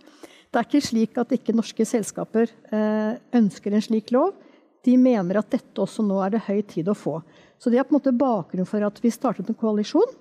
Det 0.52 0.60
er 0.60 0.68
ikke 0.68 0.84
slik 0.84 1.16
at 1.20 1.32
ikke 1.32 1.54
norske 1.56 1.86
selskaper 1.88 2.52
eh, 2.72 3.16
ønsker 3.36 3.72
en 3.72 3.84
slik 3.84 4.12
lov. 4.14 4.34
De 4.84 4.94
mener 5.00 5.40
at 5.40 5.48
dette 5.52 5.82
også 5.82 6.04
nå 6.06 6.20
er 6.24 6.36
det 6.36 6.44
høy 6.46 6.60
tid 6.68 6.88
å 6.92 6.96
få. 6.96 7.18
Så 7.60 7.72
det 7.72 7.80
er 7.80 7.88
på 7.88 7.94
en 7.94 7.98
måte 7.98 8.14
bakgrunnen 8.16 8.68
for 8.68 8.84
at 8.84 9.00
vi 9.02 9.12
startet 9.12 9.48
en 9.50 9.58
koalisjon. 9.58 10.12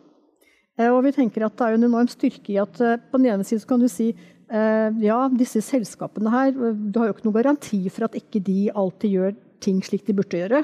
Eh, 0.80 0.88
og 0.88 1.04
vi 1.06 1.13
tenker 1.15 1.45
at 1.47 1.60
det 1.60 1.67
er 1.67 1.78
en 1.78 1.88
enorm 1.89 2.10
styrke 2.12 2.56
i 2.56 2.60
at 2.63 2.80
eh, 2.84 2.97
på 3.12 3.19
den 3.19 3.30
ene 3.36 3.47
siden 3.47 3.67
kan 3.67 3.84
du 3.84 3.91
si 3.91 4.13
ja, 4.45 5.23
disse 5.34 5.58
selskapene 5.65 6.30
her 6.30 6.51
Du 6.54 6.99
har 6.99 7.08
jo 7.08 7.13
ikke 7.15 7.23
noen 7.25 7.34
garanti 7.34 7.80
for 7.89 8.06
at 8.06 8.13
ikke 8.13 8.38
de 8.45 8.67
alltid 8.78 9.15
gjør 9.15 9.32
ting 9.65 9.80
slik 9.82 10.04
de 10.06 10.13
burde 10.13 10.38
gjøre. 10.38 10.60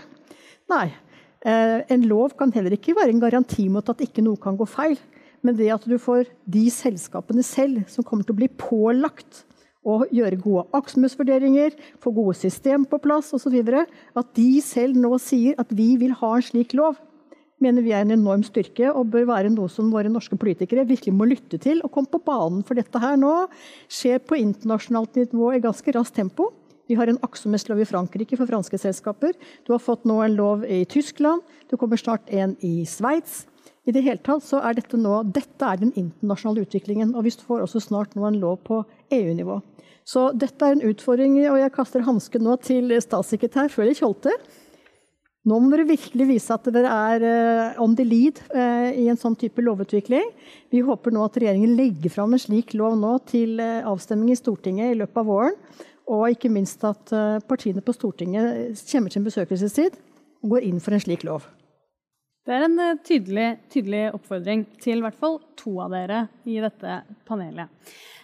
Nei. 0.69 0.91
En 1.41 2.03
lov 2.05 2.35
kan 2.37 2.51
heller 2.53 2.75
ikke 2.75 2.93
være 2.97 3.13
en 3.13 3.21
garanti 3.21 3.65
mot 3.71 3.87
at 3.89 4.03
ikke 4.05 4.21
noe 4.25 4.37
kan 4.41 4.57
gå 4.59 4.67
feil. 4.69 4.99
Men 5.41 5.57
det 5.57 5.71
at 5.73 5.85
du 5.89 5.97
får 5.97 6.29
de 6.45 6.67
selskapene 6.69 7.43
selv 7.45 7.87
som 7.89 8.05
kommer 8.05 8.27
til 8.27 8.35
å 8.35 8.41
bli 8.43 8.49
pålagt 8.61 9.45
og 9.81 10.05
gjøre 10.13 10.37
gode 10.37 10.67
aktsomhetsvurderinger, 10.77 11.73
få 11.97 12.13
gode 12.13 12.35
system 12.37 12.85
på 12.85 12.99
plass 13.01 13.31
osv. 13.33 13.57
At 14.13 14.35
de 14.37 14.49
selv 14.61 14.99
nå 15.01 15.15
sier 15.21 15.57
at 15.61 15.73
vi 15.73 15.95
vil 16.01 16.13
ha 16.19 16.35
en 16.37 16.45
slik 16.45 16.75
lov, 16.77 16.99
mener 17.61 17.85
vi 17.85 17.93
er 17.93 18.05
en 18.05 18.13
enorm 18.15 18.43
styrke 18.45 18.89
og 18.89 19.09
bør 19.13 19.27
være 19.29 19.51
noe 19.53 19.69
som 19.69 19.89
våre 19.93 20.09
norske 20.09 20.37
politikere 20.37 20.85
virkelig 20.89 21.13
må 21.13 21.27
lytte 21.29 21.59
til 21.61 21.81
og 21.85 21.91
komme 21.93 22.09
på 22.13 22.21
banen. 22.25 22.63
For 22.65 22.77
dette 22.77 23.01
her 23.01 23.17
nå 23.21 23.33
skjer 23.89 24.21
på 24.25 24.37
internasjonalt 24.41 25.17
nivå 25.23 25.53
i 25.57 25.63
ganske 25.63 25.97
raskt 25.97 26.17
tempo. 26.17 26.51
Vi 26.91 26.97
har 26.99 27.07
en 27.07 27.21
aktsomhetslov 27.23 27.79
i 27.79 27.87
Frankrike 27.87 28.35
for 28.35 28.49
franske 28.49 28.75
selskaper. 28.81 29.31
Du 29.63 29.71
har 29.71 29.79
fått 29.79 30.03
nå 30.09 30.17
en 30.25 30.33
lov 30.35 30.65
i 30.67 30.81
Tyskland. 30.91 31.39
Det 31.71 31.79
kommer 31.79 31.95
snart 31.95 32.27
en 32.27 32.57
i 32.59 32.81
Sveits. 32.83 33.45
I 33.87 33.93
det 33.95 34.03
hele 34.03 34.19
tatt 34.19 34.43
så 34.43 34.59
er 34.59 34.75
dette 34.75 34.99
nå 34.99 35.21
dette 35.23 35.69
er 35.69 35.79
den 35.79 35.93
internasjonale 35.95 36.65
utviklingen. 36.65 37.13
Og 37.15 37.23
vi 37.29 37.31
får 37.31 37.63
også 37.63 37.79
snart 37.85 38.17
nå 38.19 38.25
en 38.27 38.41
lov 38.41 38.59
på 38.67 38.81
EU-nivå. 39.07 39.61
Så 40.03 40.33
dette 40.35 40.67
er 40.67 40.75
en 40.75 40.83
utfordring, 40.89 41.37
og 41.47 41.61
jeg 41.61 41.73
kaster 41.77 42.03
hansken 42.03 42.43
nå 42.43 42.57
til 42.65 42.91
statssekretær 42.99 43.71
Frølich 43.71 44.01
Kjolte. 44.01 44.35
Nå 45.47 45.57
må 45.57 45.71
dere 45.71 45.87
virkelig 45.89 46.27
vise 46.29 46.53
at 46.53 46.67
dere 46.69 46.89
er 46.91 47.23
uh, 47.25 47.79
on 47.81 47.95
the 47.97 48.03
lead 48.05 48.43
uh, 48.51 48.91
i 48.91 49.07
en 49.09 49.17
sånn 49.17 49.37
type 49.39 49.63
lovutvikling. 49.63 50.27
Vi 50.69 50.83
håper 50.85 51.15
nå 51.15 51.23
at 51.25 51.39
regjeringen 51.39 51.73
legger 51.79 52.13
fram 52.13 52.35
en 52.35 52.43
slik 52.43 52.75
lov 52.77 52.99
nå 52.99 53.15
til 53.31 53.55
uh, 53.57 53.79
avstemning 53.89 54.35
i 54.35 54.37
Stortinget 54.37 54.91
i 54.91 54.99
løpet 54.99 55.23
av 55.23 55.31
våren. 55.31 55.57
Og 56.11 56.25
ikke 56.33 56.51
minst 56.51 56.81
at 56.83 57.13
partiene 57.47 57.83
på 57.85 57.95
Stortinget 57.95 58.81
kommer 58.91 59.13
til 59.13 59.21
en 59.21 59.27
besøkelsestid 59.29 59.95
og 60.43 60.55
går 60.55 60.67
inn 60.67 60.81
for 60.83 60.95
en 60.95 61.03
slik 61.03 61.23
lov. 61.23 61.45
Det 62.43 62.55
er 62.57 62.65
en 62.65 62.99
tydelig, 63.05 63.47
tydelig 63.71 64.01
oppfordring 64.17 64.65
til 64.81 64.99
i 64.99 65.05
hvert 65.05 65.19
fall 65.19 65.37
to 65.61 65.75
av 65.83 65.93
dere 65.93 66.23
i 66.49 66.57
dette 66.59 66.97
panelet. 67.29 67.69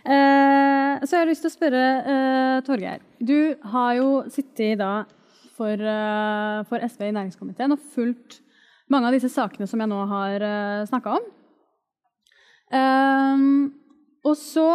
Eh, 0.07 1.03
så 1.03 1.11
jeg 1.11 1.21
har 1.21 1.27
lyst 1.27 1.43
til 1.43 1.51
å 1.51 1.55
spørre 1.55 1.83
eh, 1.99 2.57
Torgeir. 2.65 3.01
Du 3.19 3.57
har 3.73 3.93
jo 3.97 4.09
sittet 4.31 4.79
da 4.79 5.03
for, 5.57 5.73
eh, 5.73 6.59
for, 6.69 6.85
SV 6.85 7.09
i 7.09 7.15
næringskomiteen 7.17 7.75
og 7.75 7.83
fulgt 7.93 8.39
mange 8.93 9.09
av 9.09 9.17
disse 9.17 9.31
sakene 9.33 9.67
som 9.67 9.81
jeg 9.83 9.91
nå 9.91 9.99
har 10.07 10.45
eh, 10.47 10.85
snakka 10.87 11.17
om. 11.17 11.27
Eh, 12.79 13.43
og 14.27 14.39
så 14.39 14.69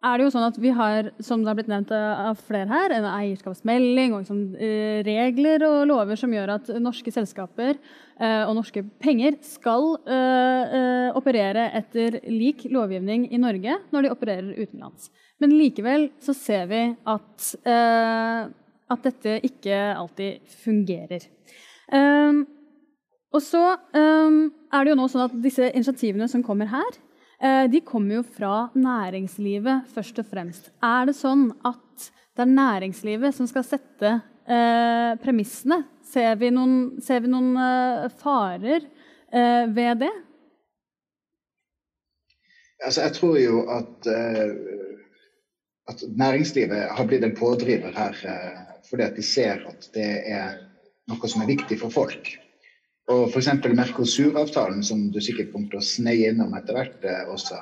er 0.00 0.16
det 0.16 0.24
jo 0.24 0.32
sånn 0.32 0.46
at 0.46 0.58
vi 0.60 0.70
har, 0.72 1.10
som 1.20 1.42
det 1.42 1.50
har 1.50 1.56
blitt 1.58 1.68
nevnt 1.68 1.90
av 1.92 2.38
flere 2.46 2.70
her, 2.70 2.92
en 2.96 3.08
eierskapsmelding 3.08 4.14
og 4.14 4.22
liksom, 4.22 4.38
eh, 4.56 5.00
regler 5.04 5.64
og 5.66 5.82
lover 5.90 6.16
som 6.16 6.32
gjør 6.32 6.54
at 6.54 6.70
norske 6.80 7.12
selskaper 7.12 7.74
eh, 7.74 8.44
og 8.46 8.54
norske 8.56 8.82
penger 9.02 9.36
skal 9.44 9.90
operere 11.16 11.66
etter 11.76 12.16
lik 12.30 12.64
lovgivning 12.72 13.26
i 13.28 13.40
Norge 13.40 13.76
når 13.92 14.06
de 14.06 14.12
opererer 14.14 14.56
utenlands. 14.56 15.10
Men 15.40 15.52
likevel 15.56 16.08
så 16.22 16.32
ser 16.36 16.66
vi 16.70 16.80
at, 17.08 17.50
at 17.66 19.04
dette 19.06 19.36
ikke 19.48 19.78
alltid 19.96 20.50
fungerer. 20.62 21.24
Og 23.30 23.40
så 23.44 23.62
er 23.96 24.84
det 24.84 24.92
jo 24.92 24.98
nå 25.00 25.08
sånn 25.10 25.26
at 25.26 25.38
disse 25.42 25.70
initiativene 25.72 26.28
som 26.30 26.44
kommer 26.46 26.70
her, 26.70 27.00
Eh, 27.00 27.09
de 27.40 27.80
kommer 27.86 28.18
jo 28.18 28.22
fra 28.36 28.68
næringslivet 28.76 29.86
først 29.94 30.18
og 30.20 30.26
fremst. 30.28 30.66
Er 30.84 31.06
det 31.08 31.14
sånn 31.16 31.46
at 31.64 32.10
det 32.36 32.46
er 32.46 32.52
næringslivet 32.56 33.34
som 33.36 33.48
skal 33.50 33.64
sette 33.66 34.10
eh, 34.48 35.12
premissene? 35.22 35.82
Ser 36.10 36.38
vi 36.40 36.50
noen, 36.54 37.00
ser 37.04 37.22
vi 37.24 37.30
noen 37.30 37.52
eh, 37.60 38.06
farer 38.22 38.86
eh, 38.86 39.66
ved 39.68 40.04
det? 40.04 40.12
Altså, 42.80 43.02
jeg 43.04 43.16
tror 43.18 43.36
jo 43.36 43.58
at, 43.68 44.06
at, 45.92 46.04
næringslivet 46.16 46.94
har 46.96 47.08
blitt 47.10 47.26
en 47.26 47.36
pådriver 47.36 47.92
her 47.92 48.16
fordi 48.88 49.04
at 49.04 49.18
de 49.18 49.22
ser 49.22 49.60
at 49.68 49.84
det 49.92 50.06
er 50.32 50.54
noe 51.12 51.28
som 51.28 51.44
er 51.44 51.50
viktig 51.50 51.76
for 51.82 51.92
folk. 51.92 52.30
Og 53.10 53.26
f.eks. 53.26 53.48
Mercosur-avtalen, 53.74 54.82
som 54.86 55.08
du 55.10 55.18
sikkert 55.22 55.50
kommer 55.52 55.72
til 55.72 55.80
å 55.80 55.86
sneie 55.86 56.30
innom 56.30 56.54
etter 56.54 56.76
hvert 56.76 57.06
eh, 57.06 57.24
også, 57.32 57.58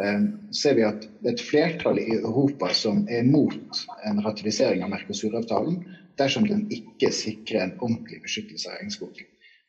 eh, 0.00 0.22
ser 0.56 0.78
vi 0.78 0.86
at 0.88 1.04
det 1.20 1.32
er 1.32 1.34
et 1.34 1.44
flertall 1.44 2.00
i 2.00 2.06
Europa 2.16 2.70
som 2.72 3.02
er 3.12 3.26
mot 3.28 3.82
en 4.08 4.22
ratifisering 4.24 4.84
av 4.86 4.94
Mercosur-avtalen 4.94 5.82
dersom 6.16 6.48
den 6.48 6.64
ikke 6.72 7.12
sikrer 7.12 7.66
en 7.66 7.74
ordentlig 7.76 8.22
beskyttelse 8.24 8.72
av 8.72 8.78
regnskog. 8.80 9.20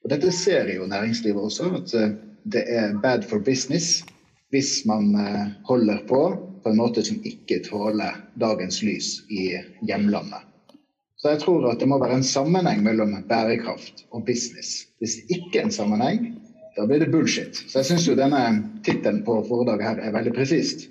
Og 0.05 0.13
Dette 0.13 0.31
ser 0.31 0.71
jo 0.71 0.87
næringslivet 0.87 1.49
også, 1.49 1.73
at 1.81 1.97
eh, 1.99 2.15
det 2.47 2.63
er 2.71 2.95
bad 3.03 3.27
for 3.27 3.43
business 3.43 4.05
hvis 4.55 4.85
man 4.87 5.09
holder 5.67 6.05
på 6.07 6.21
på 6.63 6.71
en 6.71 6.79
måte 6.79 7.03
som 7.03 7.19
ikke 7.27 7.57
tåler 7.65 8.15
dagens 8.39 8.79
lys 8.79 9.09
i 9.27 9.49
hjemlandet. 9.83 10.47
Så 11.17 11.31
jeg 11.33 11.41
tror 11.41 11.65
at 11.71 11.79
det 11.81 11.87
må 11.89 11.97
være 12.01 12.19
en 12.19 12.25
sammenheng 12.25 12.83
mellom 12.85 13.15
bærekraft 13.29 14.05
og 14.13 14.25
business. 14.25 14.85
Hvis 15.01 15.17
det 15.17 15.39
ikke 15.39 15.59
er 15.59 15.65
en 15.65 15.73
sammenheng, 15.73 16.27
da 16.77 16.85
blir 16.85 17.01
det 17.01 17.09
bullshit. 17.11 17.57
Så 17.57 17.79
jeg 17.79 17.89
syns 17.89 18.05
jo 18.05 18.17
denne 18.17 18.41
tittelen 18.85 19.23
på 19.25 19.39
foredraget 19.47 19.87
her 19.87 20.03
er 20.05 20.13
veldig 20.13 20.35
presist. 20.37 20.85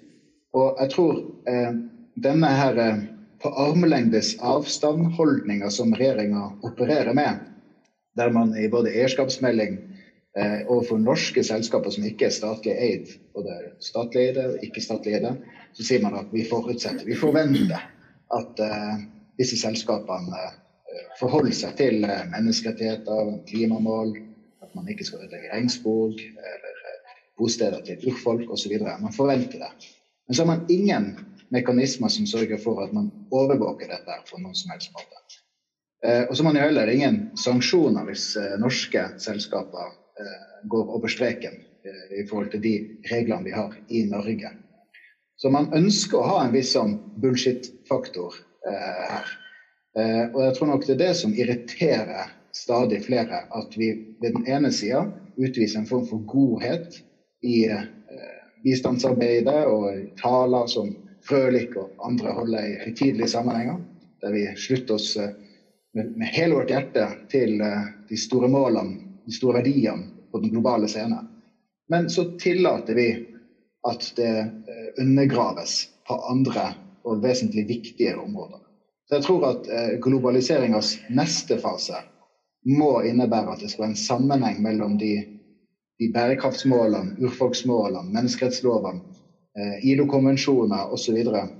Og 0.56 0.80
jeg 0.80 0.90
tror 0.96 1.20
eh, 1.46 1.78
denne 2.26 2.50
her 2.58 2.80
eh, 2.82 3.04
på 3.42 3.52
armlengdes 3.54 4.34
avstand-holdninga 4.42 5.70
som 5.70 5.94
regjeringa 5.94 6.48
opererer 6.66 7.14
med, 7.14 7.44
der 8.18 8.32
man 8.34 8.54
i 8.58 8.66
både 8.72 8.90
eierskapsmelding 8.96 9.76
eh, 10.38 10.62
overfor 10.66 10.98
norske 10.98 11.44
selskaper 11.46 11.94
som 11.94 12.06
ikke 12.08 12.26
er 12.26 12.34
statlig 12.34 12.74
eid, 12.74 13.12
både 13.36 13.60
statlig 13.84 14.30
eide 14.30 14.46
og 14.50 14.64
ikke 14.66 14.82
statlig 14.82 15.20
eide, 15.20 15.36
så 15.76 15.86
sier 15.86 16.02
man 16.02 16.16
at 16.18 16.32
vi 16.34 16.46
forutsetter, 16.48 17.06
vi 17.06 17.18
forventer 17.20 17.84
at 18.34 18.64
eh, 18.64 19.04
disse 19.38 19.58
selskapene 19.60 20.40
eh, 20.46 21.04
forholder 21.20 21.54
seg 21.56 21.76
til 21.78 22.04
eh, 22.08 22.24
menneskerettigheter, 22.32 23.32
klimamål, 23.48 24.14
at 24.64 24.74
man 24.76 24.88
ikke 24.92 25.06
skal 25.06 25.24
ødelegge 25.24 25.52
regnskog 25.52 26.16
eller 26.20 26.82
eh, 26.90 27.14
bosteder 27.38 27.82
til 27.86 28.08
urfolk 28.10 28.50
osv. 28.52 28.76
Man 28.80 29.14
forventer 29.16 29.66
det. 29.66 29.90
Men 30.26 30.34
så 30.34 30.42
har 30.42 30.52
man 30.54 30.64
ingen 30.72 31.10
mekanismer 31.54 32.10
som 32.10 32.26
sørger 32.26 32.58
for 32.58 32.82
at 32.84 32.94
man 32.96 33.10
overvåker 33.30 33.90
dette 33.92 34.20
på 34.30 34.40
noen 34.40 34.56
som 34.56 34.72
helst 34.74 34.90
måte. 34.96 35.22
Og 36.06 36.32
så 36.34 36.42
har 36.42 36.48
man 36.48 36.58
heller 36.58 36.90
ingen 36.90 37.16
sanksjoner 37.38 38.04
hvis 38.08 38.24
norske 38.60 39.04
selskaper 39.22 39.94
går 40.70 40.90
over 40.96 41.10
streken 41.10 41.54
i 42.18 42.24
forhold 42.28 42.50
til 42.52 42.62
de 42.64 42.74
reglene 43.12 43.46
vi 43.46 43.54
har 43.54 43.76
i 43.88 44.02
Norge. 44.10 44.50
Så 45.38 45.52
man 45.52 45.70
ønsker 45.76 46.18
å 46.18 46.26
ha 46.26 46.36
en 46.42 46.54
viss 46.54 46.72
sånn 46.74 46.96
bullshit-faktor 47.22 48.34
her. 48.72 49.28
Eh, 49.98 50.24
og 50.32 50.40
jeg 50.44 50.56
tror 50.56 50.70
nok 50.72 50.86
det 50.86 50.94
er 50.96 51.02
det 51.04 51.14
som 51.18 51.34
irriterer 51.34 52.32
stadig 52.56 53.02
flere, 53.04 53.44
at 53.52 53.76
vi 53.76 53.92
ved 54.20 54.36
den 54.38 54.46
ene 54.48 54.72
sida 54.72 55.04
utviser 55.36 55.80
en 55.80 55.88
form 55.88 56.06
for 56.08 56.24
godhet 56.28 57.00
i 57.44 57.64
eh, 57.68 57.84
bistandsarbeidet 58.64 59.66
og 59.68 59.90
i 59.92 60.06
taler 60.20 60.70
som 60.70 60.94
Frølich 61.26 61.74
og 61.74 61.90
andre 62.06 62.32
holder 62.36 62.66
i 62.66 62.76
høytidelige 62.84 63.28
sammenhenger, 63.32 63.80
der 64.22 64.34
vi 64.34 64.44
slutter 64.56 64.94
oss 64.94 65.16
eh, 65.18 65.32
med, 65.96 66.12
med, 66.16 66.28
hele 66.36 66.54
vårt 66.58 66.70
hjerte 66.70 67.08
til 67.32 67.60
eh, 67.60 67.88
de 68.08 68.18
store 68.20 68.50
målene, 68.52 69.00
de 69.26 69.34
store 69.34 69.58
verdiene 69.60 70.10
på 70.30 70.42
den 70.42 70.52
globale 70.54 70.88
scene. 70.90 71.18
Men 71.90 72.10
så 72.10 72.28
tillater 72.40 72.98
vi 72.98 73.08
at 73.86 74.10
det 74.18 74.32
eh, 74.38 74.88
undergraves 75.02 75.78
på 76.06 76.18
andre 76.30 76.72
og 77.06 77.22
vesentlig 77.22 77.66
viktigere 77.68 78.22
områder. 78.22 78.60
Så 79.06 79.18
jeg 79.18 79.24
tror 79.26 79.44
at 79.50 79.68
eh, 79.70 79.92
globaliseringas 80.02 80.96
neste 81.14 81.58
fase 81.62 82.00
må 82.66 83.00
innebære 83.06 83.54
at 83.54 83.62
det 83.62 83.70
skal 83.70 83.84
være 83.84 83.94
en 83.94 84.00
sammenheng 84.00 84.58
mellom 84.62 84.96
de, 84.98 85.12
de 86.00 86.08
bærekraftsmålene, 86.14 87.14
urfolksmålene, 87.22 88.10
menneskerettslovene, 88.16 89.04
eh, 89.58 89.86
ILO-konvensjoner 89.92 90.90
osv. 90.96 91.20
Og, 91.30 91.54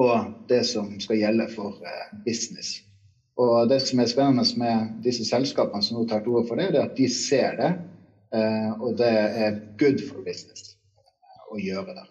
og 0.00 0.32
det 0.48 0.62
som 0.68 0.96
skal 1.00 1.20
gjelde 1.20 1.48
for 1.52 1.76
business. 2.24 2.78
Og 3.36 3.68
Det 3.68 3.82
som 3.84 4.00
er 4.00 4.08
spennende 4.08 4.44
med 4.56 5.02
disse 5.04 5.24
selskapene 5.28 5.84
som 5.84 5.98
nå 5.98 6.06
tar 6.08 6.24
til 6.24 6.32
orde 6.32 6.48
for 6.48 6.56
det 6.56 6.70
er 6.70 6.86
at 6.86 6.96
de 6.96 7.08
ser 7.12 7.58
det, 7.60 7.70
og 8.80 8.96
det 8.96 9.12
er 9.44 9.58
good 9.76 10.00
for 10.08 10.24
business 10.24 10.72
å 11.52 11.60
gjøre 11.60 11.92
det. 11.98 12.06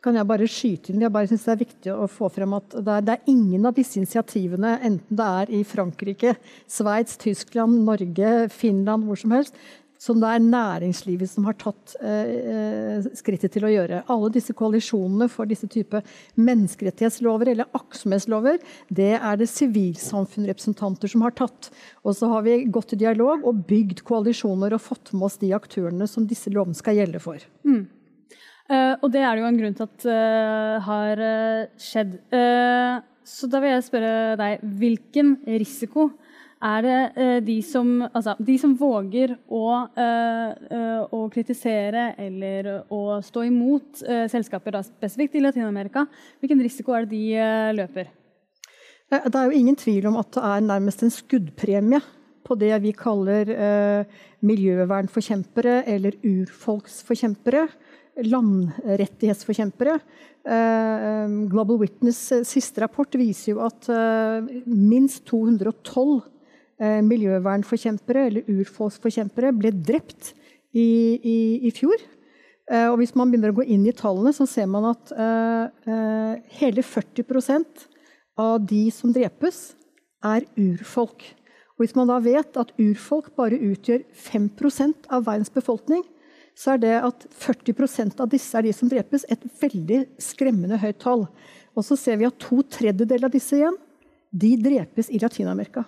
Kan 0.00 0.16
jeg 0.16 0.28
bare 0.28 0.48
skyte 0.48 0.92
inn? 0.92 1.02
Jeg 1.04 1.12
bare 1.12 1.28
synes 1.28 1.44
Det 1.44 1.52
er 1.52 1.60
viktig 1.60 1.92
å 1.92 2.08
få 2.08 2.30
frem 2.32 2.56
at 2.56 2.72
det 2.72 2.94
er, 2.94 3.04
det 3.04 3.16
er, 3.18 3.28
ingen 3.28 3.68
av 3.68 3.76
disse 3.76 4.00
initiativene, 4.00 4.78
enten 4.86 5.20
det 5.20 5.28
er 5.42 5.52
i 5.58 5.60
Frankrike, 5.68 6.34
Sveits, 6.70 7.20
Tyskland, 7.20 7.82
Norge, 7.84 8.48
Finland, 8.54 9.04
hvor 9.04 9.20
som 9.20 9.36
helst, 9.36 9.60
som 10.00 10.16
det 10.16 10.30
er 10.32 10.40
næringslivet 10.40 11.28
som 11.28 11.44
har 11.44 11.58
tatt 11.60 11.92
eh, 12.00 13.04
skrittet 13.18 13.52
til 13.52 13.66
å 13.68 13.72
gjøre. 13.72 14.00
Alle 14.08 14.30
disse 14.32 14.54
koalisjonene 14.56 15.28
for 15.28 15.50
disse 15.50 15.68
type 15.68 16.00
menneskerettighetslover 16.40 17.52
eller 17.52 17.68
aktsomhetslover, 17.76 18.56
det 18.88 19.12
er 19.18 19.36
det 19.36 19.50
sivilsamfunnrepresentanter 19.52 21.12
som 21.12 21.26
har 21.26 21.36
tatt. 21.36 21.68
Og 22.00 22.16
så 22.16 22.32
har 22.32 22.48
vi 22.48 22.62
gått 22.72 22.96
i 22.96 23.02
dialog 23.04 23.44
og 23.44 23.60
bygd 23.68 24.00
koalisjoner 24.08 24.72
og 24.72 24.86
fått 24.86 25.12
med 25.12 25.28
oss 25.28 25.36
de 25.44 25.52
aktørene 25.56 26.08
som 26.08 26.24
disse 26.24 26.48
lovene 26.54 26.80
skal 26.80 26.96
gjelde 26.96 27.20
for. 27.20 27.44
Mm. 27.68 27.84
Uh, 28.70 28.94
og 29.02 29.08
det 29.10 29.24
er 29.26 29.34
det 29.34 29.42
jo 29.42 29.48
en 29.50 29.58
grunn 29.58 29.76
til 29.78 29.88
at 29.88 30.04
uh, 30.06 30.76
har 30.86 31.22
uh, 31.26 31.70
skjedd. 31.74 32.18
så 33.30 33.46
da 33.50 33.60
vil 33.62 33.74
jeg 33.74 33.86
spørre 33.86 34.36
deg, 34.38 34.62
hvilken 34.80 35.36
risiko 35.46 36.10
er 36.60 36.84
det 36.84 36.98
eh, 37.16 37.38
de 37.44 37.56
som, 37.64 37.88
altså, 38.04 38.34
de 38.38 38.56
som 38.60 38.74
våger 38.76 39.32
å, 39.48 39.64
eh, 39.96 40.50
eh, 40.76 41.02
å, 41.16 41.22
kritisere 41.32 42.10
eller 42.20 42.70
å 42.92 43.20
stå 43.24 43.46
imot 43.48 44.02
selskaper, 44.30 44.76
da, 44.76 44.84
spesifikt 44.84 45.38
i 45.38 45.44
Latin-Amerika, 45.44 46.04
hvilken 46.40 46.60
risiko 46.64 46.96
er 46.96 47.08
det 47.08 47.16
de 47.16 47.76
løper? 47.78 48.10
Det 49.10 49.34
er 49.34 49.48
jo 49.48 49.58
ingen 49.58 49.78
tvil 49.78 50.06
om 50.10 50.20
at 50.20 50.30
det 50.36 50.42
er 50.46 50.66
nærmest 50.68 51.00
en 51.02 51.14
skuddpremie 51.14 52.02
på 52.46 52.56
det 52.60 52.74
vi 52.84 52.92
kaller 52.96 53.48
eh, 53.54 54.20
miljøvernforkjempere 54.46 55.80
eller 55.90 56.18
urfolksforkjempere. 56.26 57.66
Landrettighetsforkjempere. 58.26 60.00
Eh, 60.40 61.38
Global 61.52 61.80
Witness 61.82 62.20
siste 62.48 62.82
rapport 62.84 63.14
viser 63.20 63.54
jo 63.54 63.64
at 63.66 63.88
eh, 63.92 64.60
minst 64.66 65.26
212 65.30 66.20
Eh, 66.80 67.02
miljøvernforkjempere 67.04 68.22
eller 68.30 68.46
urfolksforkjempere 68.48 69.50
ble 69.52 69.68
drept 69.84 70.30
i, 70.72 70.86
i, 71.20 71.36
i 71.68 71.72
fjor. 71.76 72.00
Eh, 72.70 72.86
og 72.86 72.96
hvis 73.02 73.12
man 73.18 73.28
begynner 73.28 73.52
å 73.52 73.58
gå 73.58 73.66
inn 73.68 73.84
i 73.84 73.92
tallene, 73.92 74.32
så 74.32 74.46
ser 74.48 74.70
man 74.70 74.88
at 74.94 75.12
hele 76.56 76.84
40% 76.86 77.84
av 78.40 78.64
de 78.64 78.86
som 78.94 79.12
drepes, 79.12 79.74
er 80.24 80.44
urfolk. 80.60 81.22
Og 81.76 81.84
hvis 81.84 81.94
man 81.96 82.08
da 82.08 82.18
vet 82.20 82.56
at 82.60 82.72
urfolk 82.80 83.30
bare 83.36 83.56
utgjør 83.56 84.02
5 84.16 84.48
av 85.12 85.24
verdens 85.28 85.52
befolkning, 85.52 86.02
så 86.58 86.74
er 86.74 86.82
det 86.82 86.96
at 86.98 87.26
40% 87.40 88.20
av 88.20 88.30
disse 88.32 88.56
er 88.56 88.66
de 88.66 88.72
som 88.76 88.90
drepes, 88.90 89.24
et 89.28 89.44
veldig 89.60 90.02
skremmende 90.20 90.78
høyt 90.80 91.00
tall. 91.02 91.26
Og 91.76 91.86
så 91.86 91.96
ser 91.98 92.18
vi 92.20 92.28
at 92.28 92.40
to 92.42 92.60
tredjedeler 92.66 93.28
av 93.28 93.34
disse 93.34 93.56
igjen, 93.56 93.78
de 94.30 94.54
drepes 94.60 95.10
i 95.10 95.20
Latin-Amerika. 95.22 95.84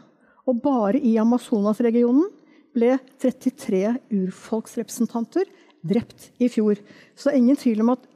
Og 0.48 0.58
bare 0.62 0.98
i 0.98 1.14
Amazonas-regionen 1.20 2.30
ble 2.74 2.96
33 3.22 3.84
urfolksrepresentanter 4.14 5.50
drept 5.86 6.30
i 6.42 6.48
fjor. 6.50 6.80
Så 7.14 7.28
det 7.28 7.34
er 7.34 7.42
ingen 7.42 7.58
tvil 7.58 7.82
om 7.84 7.92
at 7.94 8.06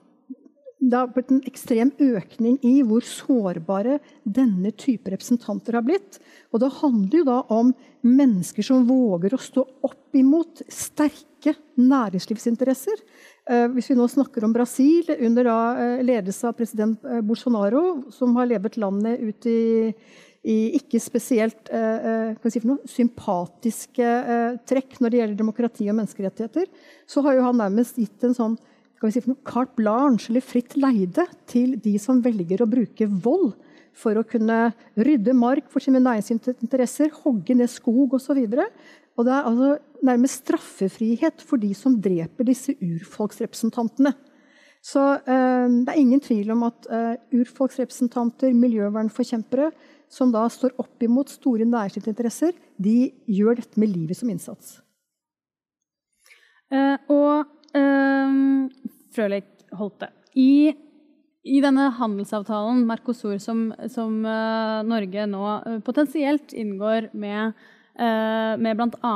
det 0.79 0.97
har 0.97 1.09
blitt 1.09 1.31
en 1.33 1.45
ekstrem 1.49 1.91
økning 2.03 2.59
i 2.67 2.83
hvor 2.85 3.05
sårbare 3.07 3.97
denne 4.23 4.73
type 4.77 5.09
representanter 5.09 5.79
har 5.79 5.85
blitt. 5.87 6.19
Og 6.53 6.61
det 6.61 6.75
handler 6.83 7.23
jo 7.23 7.29
da 7.29 7.39
om 7.57 7.73
mennesker 8.05 8.67
som 8.67 8.85
våger 8.89 9.35
å 9.35 9.41
stå 9.41 9.65
opp 9.89 10.19
imot 10.19 10.61
sterke 10.69 11.57
næringslivsinteresser. 11.81 13.01
Eh, 13.49 13.67
hvis 13.73 13.89
vi 13.93 13.97
nå 13.97 14.05
snakker 14.11 14.45
om 14.45 14.53
Brasil, 14.53 15.09
under 15.17 15.49
eh, 15.49 16.05
ledelse 16.05 16.51
av 16.51 16.57
president 16.59 17.09
eh, 17.09 17.25
Bolsonaro, 17.25 18.13
som 18.13 18.37
har 18.37 18.53
levet 18.53 18.81
landet 18.81 19.25
ut 19.25 19.53
i 19.53 19.61
i 20.47 20.77
ikke 20.79 21.01
spesielt 21.03 21.67
si 21.67 22.61
noe, 22.63 22.85
sympatiske 22.87 24.11
trekk 24.71 25.01
når 25.03 25.11
det 25.11 25.19
gjelder 25.19 25.39
demokrati 25.41 25.89
og 25.91 25.97
menneskerettigheter, 25.99 26.69
så 27.03 27.25
har 27.27 27.35
jo 27.35 27.49
han 27.49 27.59
nærmest 27.59 27.99
gitt 27.99 28.23
en 28.29 28.37
sånn 28.37 28.55
skal 28.97 29.09
vi 29.09 29.15
si 29.15 29.23
for 29.23 29.35
noe, 29.35 29.45
carte 29.47 29.77
blanche, 29.79 30.31
eller 30.33 30.45
fritt 30.45 30.77
leide, 30.81 31.27
til 31.49 31.77
de 31.85 31.97
som 32.01 32.23
velger 32.25 32.65
å 32.65 32.71
bruke 32.71 33.09
vold 33.09 33.53
for 33.97 34.19
å 34.19 34.27
kunne 34.29 34.71
rydde 34.97 35.33
mark 35.37 35.69
for 35.73 35.85
sine 35.85 36.03
næringsinteresser, 36.05 37.13
hogge 37.23 37.57
ned 37.57 37.71
skog 37.73 38.17
osv. 38.19 38.41
Og 39.17 39.25
det 39.25 39.33
er 39.33 39.49
altså 39.49 39.71
nærmest 40.05 40.43
straffefrihet 40.45 41.45
for 41.45 41.61
de 41.61 41.73
som 41.77 41.97
dreper 42.01 42.49
disse 42.49 42.77
urfolksrepresentantene. 42.85 44.13
Så 44.87 45.03
eh, 45.19 45.67
det 45.83 45.93
er 45.93 45.99
ingen 45.99 46.21
tvil 46.23 46.53
om 46.55 46.67
at 46.69 46.87
eh, 46.93 47.15
urfolksrepresentanter, 47.35 48.53
miljøvernforkjempere, 48.55 49.71
som 50.13 50.31
da 50.31 50.45
står 50.53 50.77
opp 50.79 51.03
imot 51.03 51.33
store 51.33 51.67
næringsinteresser, 51.67 52.55
de 52.79 53.11
gjør 53.27 53.59
dette 53.59 53.81
med 53.81 53.91
livet 53.91 54.21
som 54.21 54.31
innsats. 54.31 54.77
Eh, 56.71 56.97
og 57.11 57.47
uh, 57.79 58.86
Frølich 59.17 59.49
Holte, 59.77 60.11
i, 60.37 60.71
i, 61.47 61.61
denne 61.65 61.89
handelsavtalen 61.97 62.85
Mercosur 62.89 63.39
som, 63.43 63.71
som 63.93 64.21
uh, 64.27 64.85
Norge 64.87 65.25
nå 65.31 65.47
potensielt 65.87 66.55
inngår 66.57 67.11
med 67.17 67.57
med 67.97 68.77
bl.a. 68.77 69.13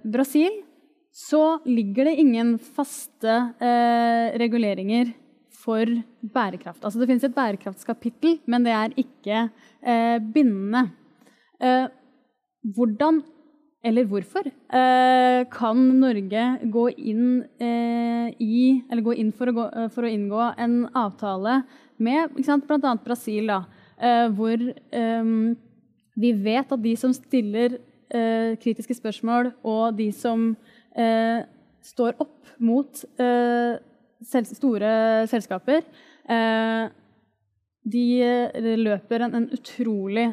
Brasil, 0.00 0.54
så 1.12 1.58
ligger 1.68 2.08
det 2.08 2.14
ingen 2.22 2.54
faste 2.56 3.34
reguleringer 4.40 5.10
for 5.52 5.92
bærekraft. 6.24 6.80
Altså 6.80 7.02
det 7.02 7.10
finnes 7.10 7.26
et 7.28 7.34
bærekraftskapittel, 7.36 8.38
men 8.48 8.64
det 8.64 8.72
er 8.72 8.96
ikke 9.04 9.42
bindende. 10.32 10.86
Hvordan 12.64 13.20
eller 13.86 14.06
hvorfor 14.10 14.48
eh, 14.48 15.44
kan 15.54 15.82
Norge 16.00 16.44
gå 16.72 16.84
inn, 16.98 17.44
eh, 17.62 18.30
i, 18.42 18.82
gå 19.04 19.14
inn 19.14 19.30
for, 19.32 19.50
å 19.50 19.54
gå, 19.54 19.66
eh, 19.70 19.90
for, 19.94 20.06
å 20.06 20.10
inngå 20.10 20.48
en 20.58 20.80
avtale 20.98 21.60
med 22.02 22.34
bl.a. 22.34 22.94
Brasil, 23.04 23.50
da, 23.50 23.62
hvor 24.34 24.60
vi 26.18 26.28
vet 26.44 26.74
at 26.74 26.82
de 26.82 26.92
som 26.98 27.10
stiller 27.14 27.80
kritiske 28.62 28.94
spørsmål, 28.94 29.50
og 29.66 29.96
de 29.98 30.06
som 30.14 30.52
står 31.82 32.14
opp 32.22 32.52
mot 32.62 33.02
store 34.22 34.92
selskaper, 35.26 35.82
de 37.82 38.06
løper 38.78 39.26
en, 39.26 39.50
utrolig 39.58 40.28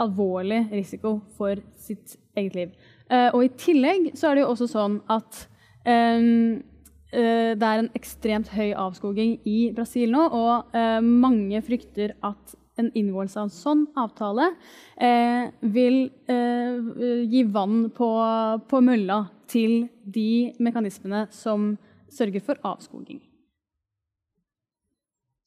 alvorlig 0.00 0.64
risiko 0.72 1.18
for 1.38 1.60
sitt 1.80 2.16
eget 2.38 2.56
liv. 2.56 2.74
Uh, 3.10 3.30
og 3.32 3.44
i 3.44 3.52
tillegg 3.60 4.10
så 4.18 4.30
er 4.30 4.38
det 4.38 4.44
jo 4.44 4.50
også 4.52 4.68
sånn 4.70 4.98
at 5.10 5.44
um, 5.84 6.58
det 7.08 7.64
er 7.64 7.80
en 7.80 7.86
ekstremt 7.96 8.50
høy 8.52 8.74
avskoging 8.76 9.38
i 9.48 9.70
Brasil 9.72 10.10
nå, 10.12 10.26
og 10.28 10.74
mange 11.00 11.62
frykter 11.64 12.12
at 12.20 12.52
en 12.76 12.90
inngåelse 12.92 13.38
av 13.40 13.46
en 13.46 13.54
sånn 13.54 13.86
avtale 13.96 14.50
vil 15.72 15.96
gi 17.32 17.46
vann 17.48 17.86
på, 17.96 18.10
på 18.68 18.82
mølla 18.84 19.22
til 19.48 19.88
de 20.04 20.52
mekanismene 20.60 21.24
som 21.32 21.70
sørger 22.12 22.44
for 22.44 22.60
avskoging. 22.60 23.22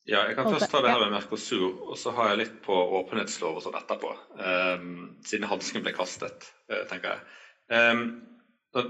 Ja, 0.09 0.23
jeg 0.25 0.33
kan 0.35 0.49
først 0.49 0.71
ta 0.71 0.81
det 0.81 0.89
her 0.89 1.03
med 1.03 1.13
Mercosur, 1.13 1.75
og 1.91 1.97
så 1.99 2.13
har 2.17 2.31
jeg 2.31 2.39
litt 2.39 2.57
på 2.65 2.73
åpenhetslov 2.97 3.59
og 3.59 3.65
sånn 3.65 3.77
etterpå. 3.77 4.15
Um, 4.33 4.93
siden 5.27 5.45
hansken 5.49 5.85
ble 5.85 5.93
kastet, 5.93 6.47
uh, 6.71 6.81
tenker 6.89 7.13
jeg. 7.13 7.37
Um, 7.77 8.03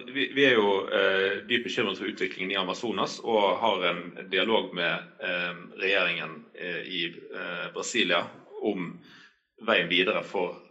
vi, 0.08 0.30
vi, 0.32 0.45
er 0.47 0.56
jo 0.56 0.69
uh, 0.88 1.41
dypt 1.50 1.67
bekymret 1.67 2.00
for 2.00 2.08
utviklingen 2.08 2.54
i 2.54 2.60
Amazonas 2.62 3.17
og 3.26 3.58
har 3.60 3.86
en 3.89 4.02
dialog 4.32 4.71
med 4.78 5.10
um, 5.26 5.62
regjeringen 5.82 6.38
uh, 6.56 6.82
i 6.88 7.04
Brasilia 7.76 8.24
om 8.63 8.93
veien 9.67 9.91
videre 9.91 10.24
for 10.26 10.62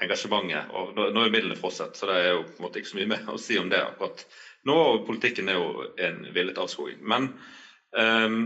engasjementet. 0.00 0.70
Og 0.78 0.92
nå, 0.94 1.08
nå 1.10 1.24
er 1.26 1.32
midlene 1.34 1.58
frosset, 1.58 1.98
så 1.98 2.06
det 2.08 2.20
er 2.22 2.28
jo 2.30 2.44
på 2.46 2.60
en 2.60 2.64
måte 2.68 2.80
ikke 2.80 2.92
så 2.92 2.98
mye 3.00 3.10
mer 3.10 3.32
å 3.32 3.40
si 3.42 3.58
om 3.58 3.68
det 3.70 3.82
akkurat 3.82 4.22
nå. 4.70 4.76
Politikken 5.06 5.50
er 5.50 5.58
jo 5.58 5.88
en 5.98 6.20
villet 6.34 6.60
avskoging. 6.62 7.02
Men 7.02 7.32
um, 7.90 8.38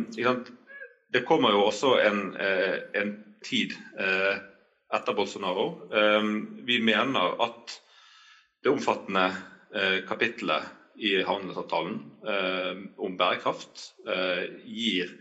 det 1.13 1.25
kommer 1.27 1.55
jo 1.55 1.67
også 1.67 1.97
en, 2.05 2.21
eh, 2.39 2.79
en 2.95 3.13
tid 3.45 3.75
eh, 3.99 4.37
etter 4.95 5.17
Bolsonaro. 5.17 5.67
Eh, 5.91 6.29
vi 6.67 6.79
mener 6.83 7.35
at 7.43 7.79
det 8.63 8.73
omfattende 8.73 9.31
kapitlet 10.05 10.67
i 10.99 11.13
handelsavtalen 11.23 12.01
om 12.99 13.13
bærekraft 13.17 13.85
gir 14.67 15.13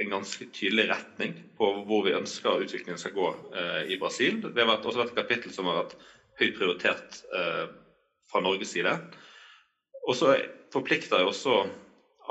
en 0.00 0.08
ganske 0.14 0.46
tydelig 0.56 0.86
retning 0.88 1.34
på 1.58 1.68
hvor 1.84 2.00
vi 2.06 2.14
ønsker 2.16 2.64
utviklingen 2.64 2.96
skal 2.98 3.12
gå 3.12 3.28
i 3.92 3.98
Brasil. 4.00 4.40
Det 4.40 4.64
har 4.64 4.80
også 4.80 5.02
vært 5.02 5.12
et 5.12 5.20
kapittel 5.20 5.52
som 5.52 5.68
har 5.68 5.82
vært 5.82 5.94
høyt 6.40 6.56
prioritert 6.56 7.20
fra 7.28 8.42
Norges 8.42 8.72
side. 8.72 8.96
Og 10.08 10.16
så 10.16 10.32
forplikter 10.72 11.28
også 11.28 11.60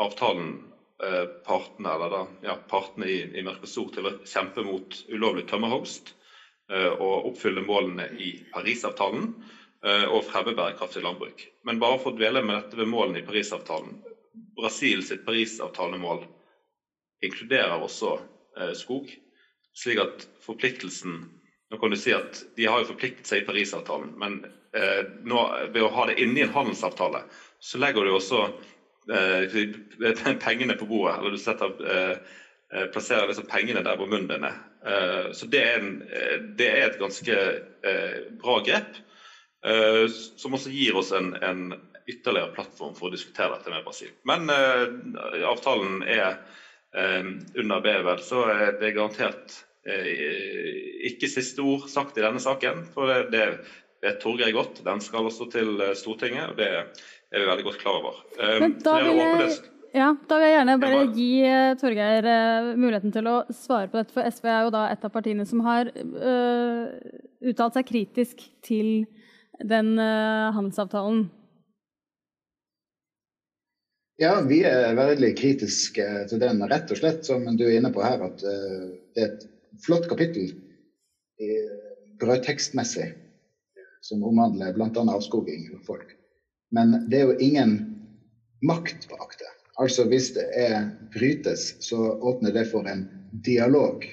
avtalen 0.02 0.58
Eh, 1.02 1.26
partene, 1.26 1.98
da, 2.10 2.28
ja, 2.42 2.56
partene 2.56 3.08
i, 3.10 3.22
i 3.34 3.42
Mercosur 3.42 3.90
til 3.92 4.06
å 4.08 4.14
kjempe 4.30 4.62
mot 4.64 5.00
ulovlig 5.10 5.48
tømmerhogst 5.50 6.12
eh, 6.70 6.92
og 6.92 7.32
oppfylle 7.32 7.64
målene 7.66 8.06
i 8.22 8.36
Parisavtalen 8.54 9.26
eh, 9.84 10.06
og 10.06 10.22
fremme 10.28 10.54
bærekraftig 10.54 11.02
landbruk. 11.02 11.48
Men 11.66 11.82
bare 11.82 11.98
for 11.98 12.14
å 12.14 12.18
dvele 12.20 12.44
med 12.46 12.60
dette 12.60 12.78
ved 12.78 12.92
målene 12.92 13.24
i 13.24 13.26
Parisavtalen. 13.26 13.98
Brasil 14.54 15.02
sitt 15.06 15.26
Parisavtalemål 15.26 16.22
inkluderer 17.26 17.82
også 17.82 18.18
skog, 18.78 19.08
slik 19.74 20.02
at 20.04 20.26
forpliktelsen 20.44 21.24
nå 21.72 21.78
kan 21.82 21.90
du 21.90 21.98
si 21.98 22.12
at 22.14 22.44
De 22.54 22.68
har 22.70 22.82
jo 22.82 22.90
forpliktet 22.92 23.26
seg 23.26 23.42
i 23.42 23.46
Parisavtalen, 23.48 24.12
men 24.20 24.36
nå, 25.26 25.40
ved 25.74 25.80
å 25.82 25.90
ha 25.96 26.06
det 26.10 26.20
inni 26.22 26.44
en 26.44 26.52
handelsavtale, 26.54 27.24
så 27.64 27.80
legger 27.82 28.06
du 28.06 28.12
også 28.14 28.44
eh, 29.12 30.36
pengene 30.40 30.76
på 30.80 30.88
bordet. 30.90 31.18
Eller 31.20 31.36
du 31.36 31.42
setter, 31.42 31.74
eh, 31.88 32.16
eh, 32.74 32.86
plasserer 32.94 33.28
liksom 33.30 33.48
pengene 33.50 33.84
der 33.86 33.98
hvor 34.00 34.10
munnen 34.10 34.30
din 34.32 34.48
er. 34.48 34.62
Eh, 34.86 35.32
så 35.32 35.48
det 35.48 35.62
er, 35.64 35.80
en, 35.80 36.02
eh, 36.12 36.38
det 36.58 36.68
er, 36.68 36.86
et 36.90 37.00
ganske 37.00 37.40
eh, 37.88 38.22
bra 38.40 38.60
grep, 38.66 39.02
som 39.64 40.58
også 40.58 40.74
gir 40.74 40.98
oss 41.00 41.14
en, 41.16 41.30
en, 41.40 41.70
ytterligere 42.04 42.52
plattform 42.52 42.92
for 42.98 43.08
å 43.08 43.14
diskutere 43.14 43.54
dette 43.54 43.72
med 43.72 43.86
Brasil. 43.86 44.10
Men 44.28 44.50
avtalen 44.52 46.02
er 46.04 46.34
under 47.56 47.80
bevel, 47.80 48.20
så 48.20 48.42
er 48.52 48.76
det 48.76 48.90
garantert 48.98 49.56
ikke 49.88 51.30
siste 51.32 51.64
ord 51.64 51.88
sagt 51.88 52.20
i 52.20 52.26
denne 52.26 52.44
saken. 52.44 52.84
For 52.92 53.08
det, 53.08 53.32
det 53.32 53.46
vet 54.04 54.22
Torgeir 54.22 54.54
godt. 54.56 54.84
Den 54.86 55.02
skal 55.04 55.30
også 55.30 55.48
til 55.52 55.82
Stortinget. 55.98 56.52
og 56.52 56.58
det 56.60 56.70
er 57.34 57.42
vi 57.42 57.50
veldig 57.50 57.68
godt 57.70 57.82
klar 57.82 58.00
over. 58.00 58.24
Men 58.62 58.76
da, 58.84 58.96
vil 59.02 59.22
jeg, 59.22 59.52
ja, 59.96 60.10
da 60.30 60.40
vil 60.40 60.48
jeg 60.48 60.58
gjerne 60.58 60.80
bare 60.82 61.04
gi 61.16 61.30
uh, 61.50 61.76
Torgeir 61.82 62.28
uh, 62.30 62.72
muligheten 62.78 63.14
til 63.16 63.30
å 63.30 63.38
svare 63.54 63.90
på 63.90 64.00
dette. 64.00 64.14
For 64.14 64.30
SV 64.30 64.50
er 64.50 64.66
jo 64.68 64.74
da 64.76 64.88
et 64.94 65.06
av 65.06 65.14
partiene 65.14 65.46
som 65.50 65.64
har 65.66 65.90
uh, 65.94 66.84
uttalt 67.44 67.80
seg 67.80 67.88
kritisk 67.90 68.44
til 68.66 69.06
den 69.64 69.96
handelsavtalen. 70.00 71.28
Ja, 74.22 74.34
vi 74.46 74.60
er 74.66 74.96
veldig 74.98 75.30
kritiske 75.38 76.06
til 76.30 76.42
den, 76.42 76.62
rett 76.70 76.90
og 76.94 77.00
slett, 77.00 77.22
som 77.26 77.46
du 77.58 77.64
er 77.68 77.78
inne 77.78 77.92
på 77.94 78.02
her, 78.04 78.22
at 78.26 78.42
det 78.42 79.22
er 79.22 79.30
et 79.30 79.46
flott 79.86 80.08
kapittel 80.10 80.52
brødtekstmessig 82.22 83.08
som 84.04 84.24
omhandler 84.24 84.74
bl.a. 84.76 84.92
avskoging 85.16 85.70
av 85.74 85.84
folk. 85.88 86.16
Men 86.76 86.98
det 87.08 87.22
er 87.22 87.30
jo 87.30 87.38
ingen 87.40 87.76
makt 88.66 89.08
bak 89.10 89.36
det. 89.40 89.52
Altså 89.82 90.06
hvis 90.10 90.32
det 90.36 90.46
er 90.60 90.90
brytes, 91.14 91.72
så 91.82 92.14
åpner 92.22 92.54
det 92.54 92.66
for 92.70 92.88
en 92.90 93.06
dialog. 93.46 94.06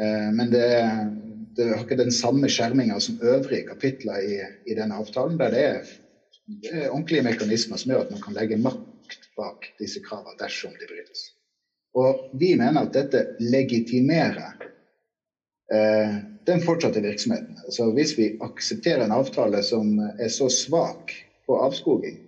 Eh, 0.00 0.28
men 0.34 0.50
det, 0.50 0.66
det, 1.56 1.68
har 1.72 1.84
ikke 1.84 2.00
den 2.00 2.14
samme 2.14 2.50
skjerminga 2.50 2.98
som 3.02 3.20
øvrige 3.22 3.68
kapitler 3.68 4.24
i, 4.24 4.38
i 4.66 4.78
denne 4.78 4.98
avtalen, 4.98 5.38
der 5.38 5.54
det 5.54 5.64
er, 5.66 5.92
det 6.46 6.72
er, 6.72 6.88
ordentlige 6.88 7.26
mekanismer 7.28 7.80
som 7.80 7.92
gjør 7.92 8.06
at 8.06 8.14
man 8.14 8.24
kan 8.24 8.38
legge 8.38 8.60
makt 8.62 9.28
bak 9.38 9.68
disse 9.78 10.02
kravene 10.02 10.38
dersom 10.40 10.74
de 10.78 10.88
brytes. 10.90 11.28
Og 11.98 12.28
vi 12.38 12.54
mener 12.58 12.84
at 12.86 12.94
dette 12.94 13.24
legitimerer 13.42 14.66
eh, 15.72 16.18
den 16.48 16.60
fortsatte 16.60 17.00
virksomheten. 17.00 17.56
Så 17.68 17.90
Hvis 17.92 18.18
vi 18.18 18.36
aksepterer 18.40 19.04
en 19.04 19.12
avtale 19.12 19.62
som 19.62 19.98
er 20.00 20.28
så 20.28 20.48
svak 20.48 21.12
på 21.46 21.58
avskoging, 21.60 22.18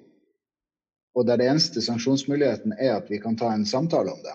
og 1.14 1.26
der 1.26 1.40
det 1.40 1.46
eneste 1.48 1.80
sanksjonsmuligheten 1.82 2.74
er 2.78 2.98
at 2.98 3.08
vi 3.10 3.18
kan 3.18 3.36
ta 3.36 3.52
en 3.52 3.64
samtale 3.66 4.12
om 4.12 4.20
det, 4.22 4.34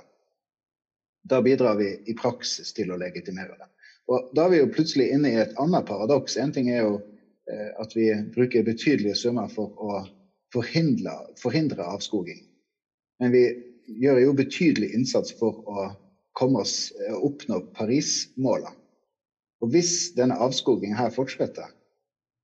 da 1.30 1.42
bidrar 1.42 1.78
vi 1.78 1.92
i 2.06 2.16
praksis 2.18 2.74
til 2.74 2.92
å 2.92 2.98
legitimere 2.98 3.54
det. 3.60 3.68
Og 4.10 4.30
Da 4.36 4.46
er 4.46 4.50
vi 4.54 4.62
jo 4.64 4.72
plutselig 4.74 5.12
inne 5.14 5.32
i 5.32 5.40
et 5.42 5.54
annet 5.62 5.86
paradoks. 5.86 6.38
En 6.38 6.54
ting 6.54 6.70
er 6.70 6.82
jo 6.82 6.96
eh, 7.50 7.70
at 7.82 7.96
vi 7.96 8.10
bruker 8.36 8.66
betydelige 8.66 9.16
summer 9.16 9.48
for 9.54 9.74
å 9.78 10.02
forhindre, 10.54 11.14
forhindre 11.42 11.86
avskoging. 11.94 12.42
Men 13.20 13.34
vi 13.34 13.46
gjør 14.02 14.22
jo 14.24 14.34
betydelig 14.38 14.94
innsats 14.98 15.34
for 15.40 15.62
å 15.70 15.92
komme 16.34 16.66
oss, 16.66 16.92
eh, 17.02 17.14
oppnå 17.14 17.62
Paris-målene. 17.78 18.74
Og 19.66 19.72
hvis 19.74 20.12
denne 20.14 20.38
avskogingen 20.38 20.98
her 21.00 21.10
fortsetter, 21.10 21.72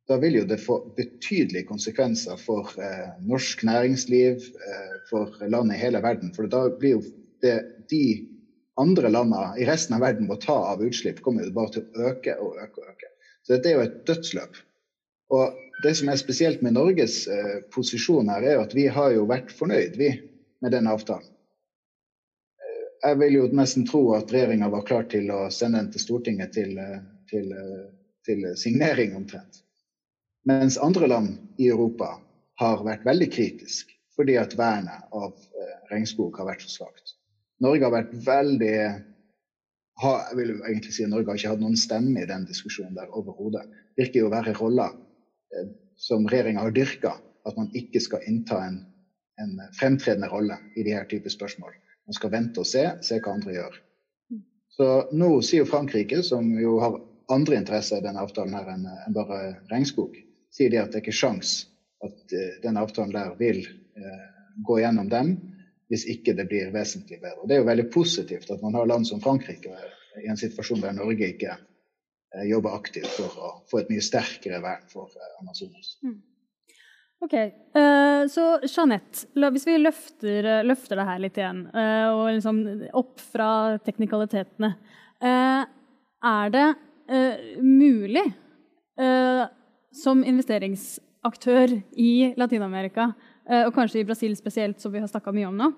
da 0.09 0.17
vil 0.17 0.39
jo 0.39 0.45
det 0.49 0.57
få 0.59 0.79
betydelige 0.97 1.67
konsekvenser 1.69 2.39
for 2.41 2.71
eh, 2.81 3.11
norsk 3.29 3.61
næringsliv, 3.67 4.41
eh, 4.41 4.95
for 5.11 5.29
landet 5.45 5.77
i 5.77 5.83
hele 5.83 6.01
verden. 6.01 6.33
For 6.33 6.49
da 6.49 6.65
blir 6.73 6.97
jo 6.97 7.03
det 7.45 7.59
de 7.91 8.03
andre 8.81 9.11
landene 9.13 9.61
i 9.61 9.67
resten 9.69 9.95
av 9.97 10.01
verden 10.01 10.25
må 10.31 10.39
ta 10.41 10.57
av 10.71 10.81
utslipp, 10.81 11.21
kommer 11.21 11.45
jo 11.45 11.53
bare 11.53 11.75
til 11.75 11.85
å 11.85 12.09
øke 12.09 12.35
og 12.41 12.57
øke 12.57 12.81
og 12.81 12.89
øke. 12.95 13.11
Så 13.45 13.53
dette 13.53 13.69
er 13.69 13.77
jo 13.77 13.85
et 13.85 14.01
dødsløp. 14.09 14.57
Og 15.37 15.61
det 15.85 15.93
som 16.01 16.09
er 16.09 16.19
spesielt 16.19 16.65
med 16.65 16.75
Norges 16.79 17.21
eh, 17.29 17.59
posisjon 17.73 18.33
her, 18.33 18.41
er 18.41 18.57
jo 18.57 18.65
at 18.65 18.75
vi 18.77 18.89
har 18.97 19.13
jo 19.13 19.29
vært 19.29 19.53
fornøyd, 19.53 20.01
vi, 20.01 20.15
med 20.65 20.73
den 20.73 20.89
avtalen. 20.89 21.29
Eh, 23.01 23.09
jeg 23.09 23.19
vil 23.19 23.37
jo 23.39 23.47
nesten 23.57 23.85
tro 23.87 24.03
at 24.17 24.31
regjeringa 24.33 24.69
var 24.69 24.85
klar 24.87 25.07
til 25.09 25.31
å 25.33 25.43
sende 25.53 25.81
den 25.81 25.91
til 25.93 26.05
Stortinget 26.05 26.53
til, 26.53 26.77
eh, 26.77 26.99
til, 27.29 27.53
til 28.25 28.45
signering, 28.55 29.15
omtrent. 29.15 29.63
Mens 30.45 30.77
andre 30.77 31.07
land 31.07 31.37
i 31.61 31.69
Europa 31.69 32.15
har 32.61 32.85
vært 32.85 33.05
veldig 33.05 33.29
kritisk 33.31 33.91
fordi 34.11 34.35
at 34.37 34.53
vernet 34.57 35.05
av 35.15 35.31
regnskog 35.89 36.35
har 36.37 36.45
vært 36.49 36.65
så 36.65 36.69
svakt. 36.69 37.13
Norge 37.63 37.85
har 37.85 37.93
vært 37.93 38.11
veldig 38.25 38.75
ha, 40.01 40.11
jeg 40.29 40.37
vil 40.39 40.51
egentlig 40.65 40.95
si 40.95 41.05
at 41.05 41.11
Norge 41.11 41.29
har 41.29 41.39
ikke 41.39 41.51
hatt 41.53 41.61
noen 41.61 41.77
stemme 41.79 42.23
i 42.23 42.29
den 42.29 42.45
diskusjonen 42.49 42.97
der 42.97 43.11
overhodet. 43.17 43.63
Virker 43.99 44.23
jo 44.23 44.29
å 44.29 44.33
være 44.33 44.55
roller 44.57 44.95
eh, 45.55 45.69
som 45.99 46.25
regjeringa 46.29 46.65
har 46.65 46.73
dyrka, 46.75 47.15
at 47.45 47.57
man 47.57 47.69
ikke 47.77 48.01
skal 48.01 48.25
innta 48.29 48.59
en, 48.65 48.79
en 49.41 49.55
fremtredende 49.77 50.29
rolle 50.31 50.57
i 50.77 50.85
de 50.87 50.95
her 50.95 51.07
type 51.09 51.29
spørsmål. 51.29 51.73
Man 52.09 52.17
skal 52.17 52.33
vente 52.33 52.63
og 52.63 52.67
se, 52.67 52.85
se 53.05 53.19
hva 53.19 53.35
andre 53.35 53.55
gjør. 53.55 53.79
Så 54.71 54.87
nå 55.13 55.29
sier 55.45 55.63
jo 55.63 55.69
Frankrike, 55.69 56.21
som 56.25 56.47
jo 56.59 56.77
har 56.81 56.97
andre 57.31 57.59
interesser 57.59 57.99
i 57.99 58.05
denne 58.05 58.23
avtalen 58.23 58.55
her 58.55 58.69
enn 58.73 58.87
bare 59.15 59.41
regnskog, 59.71 60.15
sier 60.51 60.71
de 60.71 60.79
at 60.81 60.91
det 60.91 60.99
er 60.99 61.05
ikke 61.05 61.15
sjans 61.15 61.53
at 62.03 62.35
uh, 62.35 62.53
denne 62.63 62.81
avtalen 62.81 63.13
der 63.13 63.35
vil 63.39 63.61
uh, 63.61 64.29
gå 64.65 64.79
gjennom 64.81 65.11
dem 65.11 65.35
hvis 65.91 66.05
ikke 66.07 66.33
det 66.37 66.47
blir 66.47 66.71
vesentlig 66.71 67.19
bedre. 67.19 67.43
Det 67.47 67.57
er 67.57 67.61
jo 67.61 67.67
veldig 67.67 67.87
positivt 67.91 68.51
at 68.53 68.61
man 68.63 68.77
har 68.79 68.87
land 68.87 69.07
som 69.07 69.19
Frankrike 69.19 69.75
i 70.23 70.29
en 70.31 70.39
situasjon 70.39 70.79
der 70.83 70.95
Norge 70.95 71.27
ikke 71.33 71.51
eh, 71.51 72.45
jobber 72.47 72.77
aktivt 72.77 73.11
for 73.11 73.35
å 73.35 73.49
få 73.67 73.81
et 73.81 73.91
mye 73.91 74.03
sterkere 74.03 74.61
vern 74.63 74.85
for 74.91 75.11
eh, 75.11 75.33
Amazonas. 75.41 75.97
Mm. 76.05 76.15
Ok, 77.21 77.35
uh, 77.77 78.23
Så 78.31 78.45
Jeanette, 78.65 79.27
hvis 79.37 79.67
vi 79.69 79.77
løfter, 79.77 80.47
løfter, 80.65 80.97
det 80.97 81.07
her 81.09 81.21
litt 81.21 81.37
igjen, 81.37 81.65
uh, 81.75 82.07
og 82.15 82.23
liksom 82.33 82.63
opp 82.97 83.21
fra 83.21 83.77
teknikalitetene 83.85 84.73
Er 85.21 86.53
det 86.53 86.65
mulig 87.61 88.23
som 89.93 90.23
investeringsaktør 90.25 91.75
i 92.01 92.33
Latin-Amerika 92.37 93.11
Eh, 93.51 93.65
og 93.65 93.73
kanskje 93.75 94.01
i 94.01 94.07
Brasil 94.07 94.35
spesielt, 94.37 94.79
som 94.81 94.93
vi 94.93 95.01
har 95.01 95.09
snakka 95.09 95.33
mye 95.35 95.49
om 95.49 95.57
nå, 95.57 95.71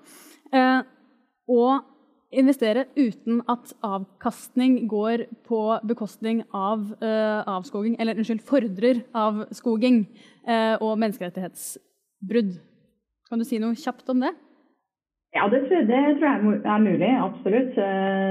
å 0.54 1.64
eh, 1.72 1.90
investere 2.38 2.86
uten 2.96 3.40
at 3.50 3.72
avkastning 3.84 4.84
går 4.90 5.26
på 5.48 5.60
bekostning 5.88 6.42
av 6.52 6.86
uh, 7.02 7.40
avskoging, 7.56 7.96
eller 8.00 8.18
unnskyld, 8.18 8.44
fordrer 8.46 9.02
avskoging 9.16 10.04
uh, 10.48 10.76
og 10.80 10.98
menneskerettighetsbrudd. 11.02 12.56
Kan 13.28 13.40
du 13.40 13.48
si 13.48 13.60
noe 13.62 13.78
kjapt 13.78 14.10
om 14.12 14.26
det? 14.26 14.34
Ja, 15.34 15.48
det, 15.50 15.64
det, 15.66 16.00
tror 16.18 16.28
jeg 16.30 16.60
er 16.62 16.78
mulig. 16.78 17.10
Absolutt. 17.18 17.74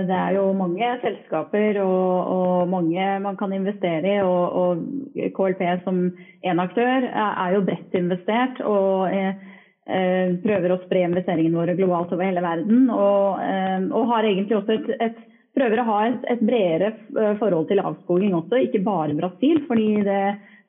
Det 0.08 0.16
er 0.16 0.38
jo 0.38 0.46
mange 0.56 0.88
selskaper 1.02 1.82
og, 1.84 2.30
og 2.36 2.70
mange 2.72 3.08
man 3.20 3.36
kan 3.36 3.52
investere 3.52 4.08
i. 4.08 4.22
Og, 4.24 4.56
og 4.62 5.34
KLP 5.36 5.64
som 5.84 6.06
én 6.48 6.64
aktør 6.64 7.10
er 7.12 7.58
jo 7.58 7.66
bredt 7.68 7.98
investert. 8.00 8.62
og 8.64 9.12
eh, 9.12 9.36
prøver 9.84 10.72
å 10.72 10.80
spre 10.86 11.04
investeringene 11.04 11.60
våre 11.60 11.76
globalt 11.76 12.14
over 12.16 12.24
hele 12.24 12.44
verden. 12.44 12.86
Og, 12.94 13.42
eh, 13.44 13.86
og 13.92 14.10
har 14.14 14.30
egentlig 14.30 14.58
også 14.60 14.78
et, 14.78 14.90
et, 15.10 15.22
prøver 15.58 15.82
å 15.82 15.88
ha 15.90 16.00
et, 16.08 16.26
et, 16.32 16.42
bredere 16.48 16.94
forhold 17.42 17.68
til 17.70 17.84
avskoging 17.84 18.34
også, 18.38 18.62
ikke 18.68 18.84
bare 18.86 19.18
Brasil. 19.18 19.60
fordi 19.68 19.90
det 20.08 20.24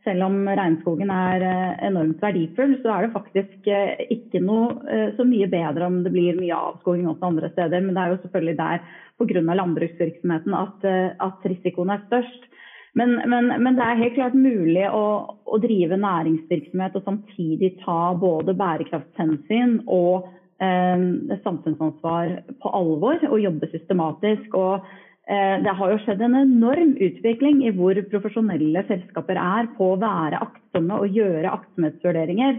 selv 0.04 0.26
om 0.26 0.36
regnskogen 0.48 1.10
er 1.12 1.44
eh, 1.44 1.84
enormt 1.88 2.20
verdifull, 2.22 2.76
så 2.82 2.92
er 2.92 3.06
det 3.06 3.14
faktisk 3.14 3.68
eh, 3.72 4.04
ikke 4.12 4.42
noe 4.44 4.74
eh, 4.90 5.06
så 5.16 5.26
mye 5.26 5.48
bedre 5.50 5.88
om 5.88 6.02
det 6.04 6.12
blir 6.14 6.36
mye 6.38 6.58
avskoging 6.72 7.08
også 7.10 7.30
andre 7.30 7.50
steder. 7.54 7.84
Men 7.84 7.96
det 7.96 8.02
er 8.02 8.12
jo 8.12 8.20
selvfølgelig 8.24 8.56
der 8.60 8.84
pga. 9.20 9.44
landbruksvirksomheten 9.62 10.58
at, 10.58 10.86
at, 11.28 11.48
risikoen 11.48 11.94
er 11.94 12.04
størst. 12.08 12.50
Men, 12.94 13.16
men, 13.26 13.50
men, 13.58 13.74
det 13.74 13.84
er 13.84 14.00
helt 14.02 14.14
klart 14.14 14.36
mulig 14.38 14.84
å, 14.86 15.04
å, 15.50 15.58
drive 15.62 15.98
næringsvirksomhet 15.98 16.94
og 16.94 17.08
samtidig 17.08 17.72
ta 17.80 18.14
både 18.18 18.54
bærekraftshensyn 18.54 19.80
og 19.90 20.28
eh, 20.62 21.08
samfunnsansvar 21.42 22.36
på 22.62 22.74
alvor 22.82 23.26
og 23.30 23.42
jobbe 23.42 23.72
systematisk. 23.72 24.54
og 24.54 24.86
Eh, 25.24 25.58
det 25.64 25.72
har 25.72 25.88
jo 25.92 26.00
skjedd 26.02 26.20
en 26.20 26.36
enorm 26.36 26.90
utvikling 27.00 27.62
i 27.64 27.70
hvor 27.72 27.96
profesjonelle 28.10 28.82
selskaper 28.90 29.38
er 29.40 29.70
på 29.78 29.94
å 29.94 30.00
være 30.00 30.40
aktsomme 30.44 30.98
og 31.00 31.16
gjøre 31.16 31.52
aktsomhetsvurderinger. 31.54 32.58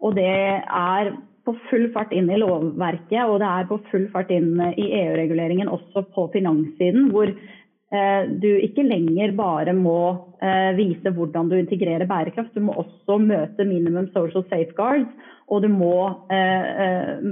Og 0.00 0.16
det 0.16 0.30
er 0.64 1.12
på 1.46 1.54
full 1.68 1.90
fart 1.92 2.14
inn 2.16 2.30
i 2.32 2.38
lovverket, 2.40 3.20
og 3.28 3.36
det 3.42 3.50
er 3.50 3.68
på 3.68 3.78
full 3.90 4.08
fart 4.14 4.32
inn 4.34 4.56
i 4.72 4.88
EU-reguleringen 5.02 5.68
også 5.68 6.06
på 6.16 6.26
finanssiden. 6.32 7.12
hvor 7.12 7.30
du 8.42 8.48
ikke 8.66 8.82
lenger 8.82 9.30
bare 9.38 9.70
må 9.76 10.00
eh, 10.42 10.72
vise 10.74 11.12
hvordan 11.14 11.46
du 11.46 11.54
integrerer 11.54 12.08
bærekraft, 12.10 12.56
du 12.56 12.64
må 12.66 12.74
også 12.82 13.20
møte 13.22 13.66
minimum 13.68 14.08
social 14.14 14.42
safeguards. 14.50 15.08
Og 15.46 15.62
du 15.62 15.68
må, 15.70 15.94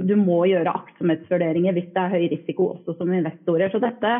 du 0.07 0.13
må 0.15 0.37
gjøre 0.47 0.71
aktsomhetsvurderinger 0.71 1.75
hvis 1.75 1.89
det 1.91 1.99
er 1.99 2.13
høy 2.13 2.29
risiko 2.31 2.69
også 2.77 2.93
som 2.95 3.11
investorer. 3.11 3.67
Så 3.73 3.81
dette 3.83 4.13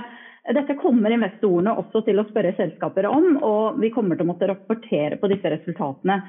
dette 0.45 0.75
kommer 0.77 1.09
investorene 1.09 1.71
også 1.73 2.03
til 2.05 2.21
å 2.21 2.25
spørre 2.27 2.51
selskaper 2.53 3.07
om, 3.09 3.39
og 3.41 3.79
vi 3.81 3.89
kommer 3.93 4.17
til 4.17 4.27
å 4.27 4.29
måtte 4.29 4.49
rapportere 4.51 5.17
på 5.17 5.29
disse 5.31 5.49
resultatene. 5.49 6.19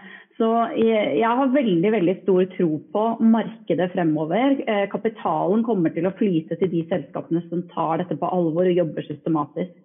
Så 0.41 0.49
jeg 0.81 1.21
har 1.21 1.53
veldig 1.53 1.91
veldig 1.93 2.15
stor 2.23 2.47
tro 2.55 2.71
på 2.95 3.05
markedet 3.35 3.91
fremover. 3.93 4.57
Eh, 4.65 4.87
kapitalen 4.93 5.65
kommer 5.69 5.93
til 5.93 6.09
å 6.09 6.15
flyte 6.17 6.57
til 6.57 6.73
de 6.73 6.83
selskapene 6.89 7.45
som 7.51 7.67
tar 7.75 8.01
dette 8.01 8.17
på 8.17 8.33
alvor 8.39 8.69
og 8.69 8.81
jobber 8.81 9.05
systematisk. 9.05 9.77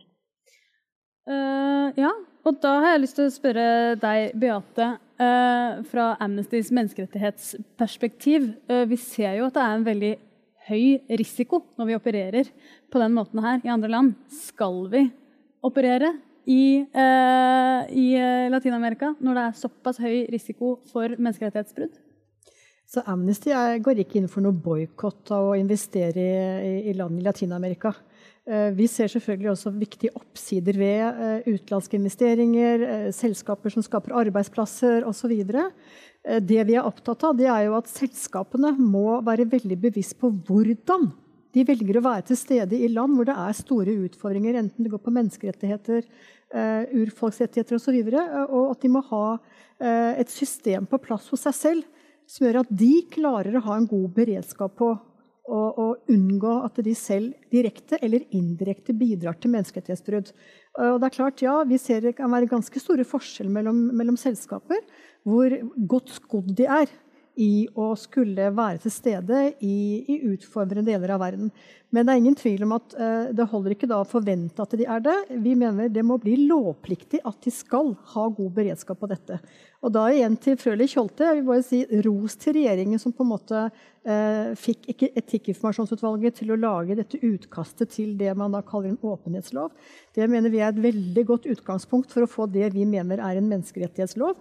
Uh, 1.30 1.93
ja, 1.99 2.09
og 2.41 2.57
da 2.63 2.72
har 2.82 2.95
jeg 2.95 3.03
lyst 3.03 3.17
til 3.19 3.28
å 3.30 3.34
spørre 3.34 3.65
deg, 4.01 4.34
Beate. 4.41 4.95
Uh, 5.22 5.84
fra 5.86 6.15
Amnestys 6.24 6.72
menneskerettighetsperspektiv. 6.74 8.47
Uh, 8.65 8.88
vi 8.89 8.97
ser 8.97 9.38
jo 9.38 9.45
at 9.45 9.57
det 9.57 9.61
er 9.61 9.76
en 9.76 9.86
veldig 9.86 10.11
høy 10.72 11.15
risiko 11.19 11.61
når 11.78 11.89
vi 11.91 11.97
opererer 11.97 12.49
på 12.89 13.01
den 13.01 13.13
måten 13.13 13.41
her 13.45 13.61
i 13.61 13.69
andre 13.74 13.91
land. 13.91 14.15
Skal 14.34 14.82
vi 14.89 15.03
operere 15.61 16.15
i, 16.49 16.82
i 16.82 18.05
Latin-Amerika 18.49 19.11
når 19.22 19.38
det 19.38 19.43
er 19.43 19.59
såpass 19.59 19.99
høy 20.01 20.24
risiko 20.34 20.76
for 20.89 21.13
menneskerettighetsbrudd? 21.17 21.97
Så 22.89 23.03
Amnesty 23.09 23.53
går 23.53 24.01
ikke 24.03 24.19
inn 24.19 24.30
for 24.32 24.45
noe 24.45 24.57
boikott 24.57 25.34
av 25.34 25.51
å 25.51 25.57
investere 25.59 26.24
i, 26.65 26.74
i 26.91 26.95
land 26.97 27.22
i 27.22 27.26
Latin-Amerika. 27.26 27.93
Eh, 28.50 28.72
vi 28.74 28.88
ser 28.89 29.12
selvfølgelig 29.12 29.52
også 29.52 29.72
viktige 29.76 30.14
oppsider 30.18 30.78
ved 30.80 31.02
eh, 31.06 31.50
utenlandske 31.52 31.98
investeringer, 32.00 32.86
selskaper 33.14 33.74
som 33.74 33.86
skaper 33.86 34.16
arbeidsplasser 34.18 35.06
osv. 35.06 35.36
Det 36.42 36.64
vi 36.68 36.78
er 36.78 36.86
opptatt 36.86 37.24
av, 37.26 37.39
er 37.42 37.68
jo 37.68 37.78
at 37.78 37.89
selskapene 37.89 38.74
må 38.78 39.22
være 39.26 39.50
veldig 39.50 39.78
bevisst 39.82 40.18
på 40.22 40.30
hvordan 40.30 41.10
de 41.52 41.66
velger 41.68 41.98
å 42.00 42.06
være 42.06 42.30
til 42.30 42.38
stede 42.39 42.78
i 42.78 42.89
land 42.92 43.18
hvor 43.18 43.28
det 43.28 43.36
er 43.36 43.58
store 43.58 43.96
utfordringer, 44.06 44.56
enten 44.56 44.86
det 44.86 44.92
går 44.94 45.02
på 45.04 45.12
menneskerettigheter, 45.12 46.06
urfolksrettigheter 46.96 47.76
osv., 47.76 47.98
og, 47.98 48.14
så 48.14 48.46
og 48.46 48.70
at 48.72 48.86
de 48.86 48.92
må 48.94 49.02
ha 49.10 49.26
et 50.22 50.32
system 50.32 50.86
på 50.88 51.02
plass 51.04 51.28
hos 51.34 51.44
seg 51.50 51.58
selv 51.58 52.02
som 52.32 52.48
gjør 52.48 52.62
at 52.62 52.72
de 52.72 52.94
klarer 53.12 53.58
å 53.58 53.66
ha 53.66 53.78
en 53.78 53.89
god 53.89 54.14
beredskap 54.16 54.78
på 54.80 54.94
å 55.50 55.88
unngå 56.12 56.52
at 56.68 56.78
de 56.86 56.94
selv 56.96 57.34
direkte 57.54 57.98
eller 58.06 58.28
indirekte 58.36 58.94
bidrar 58.94 59.39
til 59.42 59.54
menneskerettighetsbrudd. 59.56 60.32
Og 60.78 61.00
det 61.02 61.08
er 61.08 61.16
klart, 61.16 61.42
ja, 61.42 61.64
Vi 61.68 61.78
ser 61.82 62.02
det 62.02 62.16
kan 62.18 62.32
være 62.32 62.50
ganske 62.52 62.80
store 62.80 63.04
forskjeller 63.08 63.52
mellom, 63.52 63.80
mellom 63.98 64.18
selskaper 64.18 64.84
hvor 65.26 65.54
godt 65.89 66.14
skodd 66.14 66.54
de 66.58 66.70
er 66.70 66.88
i 67.40 67.68
å 67.80 67.94
skulle 67.96 68.50
være 68.52 68.82
til 68.84 68.92
stede 68.92 69.44
i, 69.64 69.78
i, 70.04 70.18
utfordrende 70.34 70.92
deler 70.92 71.14
av 71.16 71.22
verden. 71.24 71.52
Men 71.92 72.08
det 72.08 72.14
er 72.14 72.22
ingen 72.22 72.38
tvil 72.40 72.66
om 72.66 72.76
at 72.76 72.96
uh, 72.96 73.32
det 73.36 73.48
holder 73.52 73.76
ikke 73.76 73.90
da 73.92 74.02
å 74.02 74.08
forvente 74.08 74.64
at 74.64 74.76
de 74.80 74.88
er 74.88 75.04
det. 75.04 75.18
Vi 75.44 75.56
mener 75.60 75.92
det 75.92 76.04
må 76.08 76.18
bli 76.22 76.38
lovpliktig 76.50 77.22
at 77.28 77.40
de 77.44 77.54
skal 77.56 77.94
ha 78.14 78.28
god 78.32 78.52
beredskap 78.56 79.00
på 79.00 79.10
dette. 79.12 79.40
Og 79.82 79.94
da 79.96 80.06
igjen 80.14 80.36
til 80.40 80.60
Frølich 80.62 80.94
Holte. 81.00 81.26
Jeg 81.26 81.40
vil 81.40 81.48
bare 81.48 81.66
si 81.66 81.82
ros 82.06 82.38
til 82.40 82.56
regjeringen 82.60 83.02
som 83.02 83.16
på 83.16 83.26
en 83.26 83.32
måte 83.32 83.64
uh, 83.68 84.52
fikk 84.60 84.92
Etikkinformasjonsutvalget 85.10 86.42
til 86.42 86.54
å 86.54 86.60
lage 86.60 87.00
dette 87.00 87.20
utkastet 87.20 87.96
til 87.96 88.14
det 88.20 88.36
man 88.40 88.56
da 88.56 88.64
kaller 88.66 88.92
en 88.92 89.02
åpenhetslov. 89.14 89.72
Det 90.16 90.28
mener 90.32 90.54
vi 90.54 90.62
er 90.62 90.72
et 90.72 90.84
veldig 90.84 91.26
godt 91.28 91.48
utgangspunkt 91.52 92.12
for 92.14 92.28
å 92.28 92.30
få 92.30 92.48
det 92.52 92.74
vi 92.76 92.86
mener 92.88 93.24
er 93.24 93.40
en 93.40 93.52
menneskerettighetslov. 93.52 94.36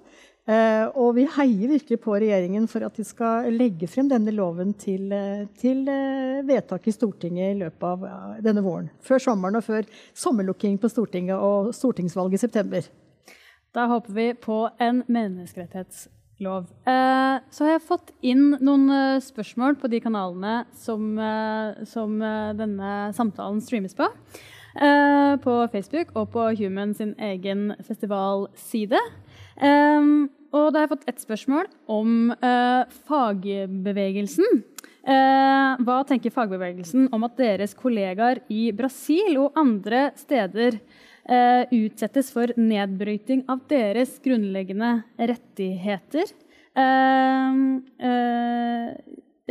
Eh, 0.50 0.86
og 0.98 1.12
vi 1.14 1.26
heier 1.30 1.70
virkelig 1.70 2.00
på 2.02 2.16
regjeringen 2.18 2.64
for 2.70 2.82
at 2.82 2.96
de 2.98 3.04
skal 3.06 3.50
legge 3.54 3.86
frem 3.90 4.08
denne 4.10 4.32
loven 4.34 4.72
til, 4.74 5.04
eh, 5.14 5.44
til 5.60 5.84
eh, 5.86 6.40
vedtak 6.48 6.88
i 6.90 6.94
Stortinget 6.94 7.52
i 7.52 7.58
løpet 7.60 7.84
av 7.86 8.40
denne 8.42 8.64
våren. 8.64 8.88
Før 9.04 9.22
sommeren 9.22 9.60
og 9.60 9.66
før 9.66 9.86
sommerlukking 10.16 10.78
på 10.80 10.90
Stortinget 10.90 11.36
og 11.38 11.70
stortingsvalget 11.76 12.40
i 12.40 12.42
september. 12.42 12.88
Da 13.70 13.84
håper 13.92 14.16
vi 14.16 14.26
på 14.34 14.64
en 14.82 15.04
menneskerettighetslov. 15.06 16.66
Så 16.82 17.66
har 17.66 17.70
jeg 17.76 17.84
fått 17.86 18.10
inn 18.26 18.56
noen 18.58 18.90
spørsmål 19.22 19.76
på 19.78 19.90
de 19.92 20.00
kanalene 20.02 20.64
som, 20.74 21.12
som 21.86 22.16
denne 22.58 22.96
samtalen 23.14 23.60
streames 23.62 23.94
på. 23.94 24.08
på 25.44 25.54
Facebook 25.70 26.10
og 26.16 26.32
på 26.34 26.48
Human 26.58 26.96
sin 26.98 27.14
egen 27.20 27.76
festivalside. 27.86 28.98
Um, 29.62 30.30
og 30.50 30.72
da 30.72 30.80
har 30.80 30.88
jeg 30.88 30.92
fått 30.96 31.10
ett 31.10 31.22
spørsmål 31.22 31.68
om 31.90 32.32
eh, 32.34 32.94
fagbevegelsen. 33.06 34.62
Eh, 35.00 35.82
hva 35.86 35.98
tenker 36.08 36.34
fagbevegelsen 36.34 37.06
om 37.14 37.26
at 37.26 37.36
deres 37.38 37.74
kollegaer 37.78 38.42
i 38.50 38.70
Brasil 38.74 39.38
og 39.40 39.58
andre 39.58 40.08
steder 40.18 40.80
eh, 40.80 41.70
utsettes 41.70 42.32
for 42.34 42.50
nedbryting 42.58 43.44
av 43.50 43.62
deres 43.70 44.18
grunnleggende 44.24 45.00
rettigheter? 45.18 46.34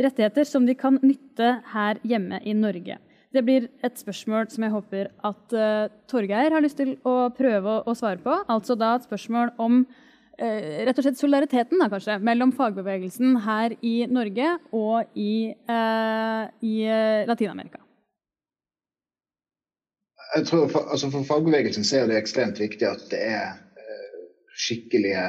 rettigheter 0.00 0.46
som 0.48 0.64
de 0.64 0.72
kan 0.74 0.96
nytte 1.04 1.50
her 1.74 1.98
hjemme 2.08 2.38
i 2.48 2.54
Norge. 2.56 2.96
Det 3.30 3.42
blir 3.44 3.66
et 3.84 4.00
spørsmål 4.00 4.48
som 4.50 4.64
jeg 4.64 4.72
håper 4.72 5.10
at 5.28 5.54
Torgeir 6.10 6.56
har 6.56 6.64
lyst 6.64 6.80
til 6.80 6.94
å 7.06 7.28
prøve 7.36 7.74
å, 7.76 7.82
å 7.84 7.94
svare 7.94 8.18
på. 8.24 8.38
Altså 8.50 8.74
da 8.80 8.94
et 8.96 9.04
spørsmål 9.06 9.52
om 9.60 9.84
Eh, 9.84 10.08
rett 10.40 10.98
og 10.98 11.04
slett 11.04 11.20
solidariteten 11.20 11.80
da, 11.80 11.88
kanskje, 11.92 12.16
mellom 12.24 12.52
fagbevegelsen 12.56 13.36
her 13.44 13.74
i 13.84 13.94
Norge 14.10 14.54
og 14.76 15.18
i, 15.18 15.52
eh, 15.52 16.42
i 16.64 16.74
uh, 16.88 17.28
Latin-Amerika? 17.28 17.82
Jeg 20.36 20.46
tror 20.46 20.68
for, 20.70 20.86
altså 20.94 21.10
for 21.10 21.26
fagbevegelsen 21.26 21.84
er 21.98 22.08
det 22.08 22.20
ekstremt 22.20 22.60
viktig 22.62 22.86
at 22.88 23.04
det 23.12 23.20
er 23.32 23.58
uh, 23.58 24.18
skikkelige 24.56 25.24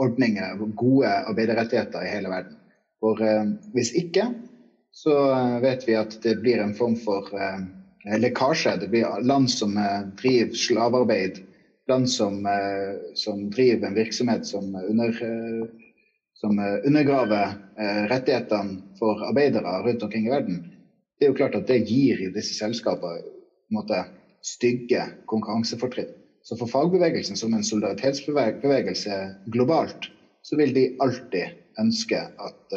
ordninger, 0.00 0.54
og 0.56 0.70
gode 0.80 1.08
arbeiderrettigheter 1.28 2.06
i 2.06 2.12
hele 2.14 2.30
verden. 2.32 2.54
For 3.04 3.20
hvis 3.74 3.90
ikke, 3.92 4.30
så 4.96 5.12
vet 5.60 5.84
vi 5.84 5.92
at 5.98 6.16
det 6.24 6.38
blir 6.40 6.62
en 6.62 6.72
form 6.74 6.94
for 6.96 7.28
lekkasje. 8.08 8.78
Det 8.80 8.88
blir 8.88 9.20
land 9.28 9.50
som 9.52 9.76
driver 10.16 10.56
slavearbeid 10.56 11.42
land 11.88 12.10
som, 12.10 12.46
eh, 12.46 13.14
som 13.14 13.50
driver 13.50 13.86
en 13.86 13.94
virksomhet 13.94 14.46
som, 14.46 14.74
under, 14.74 15.08
eh, 15.08 15.68
som 16.34 16.58
eh, 16.58 16.78
undergraver 16.86 17.54
rettighetene 18.08 18.96
for 18.98 19.22
arbeidere 19.28 19.82
rundt 19.86 20.02
omkring 20.02 20.26
i 20.26 20.30
verden, 20.30 20.58
det 21.18 21.26
er 21.26 21.30
jo 21.32 21.36
klart 21.38 21.56
at 21.56 21.68
det 21.68 21.78
gir 21.88 22.20
jo 22.20 22.32
disse 22.34 22.56
selskapene 22.56 23.22
måte, 23.72 24.02
stygge 24.44 25.02
konkurransefortrinn. 25.28 26.08
Så 26.44 26.56
for 26.56 26.68
fagbevegelsen 26.68 27.36
som 27.36 27.52
en 27.54 27.64
solidaritetsbevegelse 27.64 29.16
globalt, 29.52 30.08
så 30.42 30.56
vil 30.56 30.72
de 30.72 30.86
alltid 31.04 31.56
ønske 31.80 32.20
at 32.20 32.76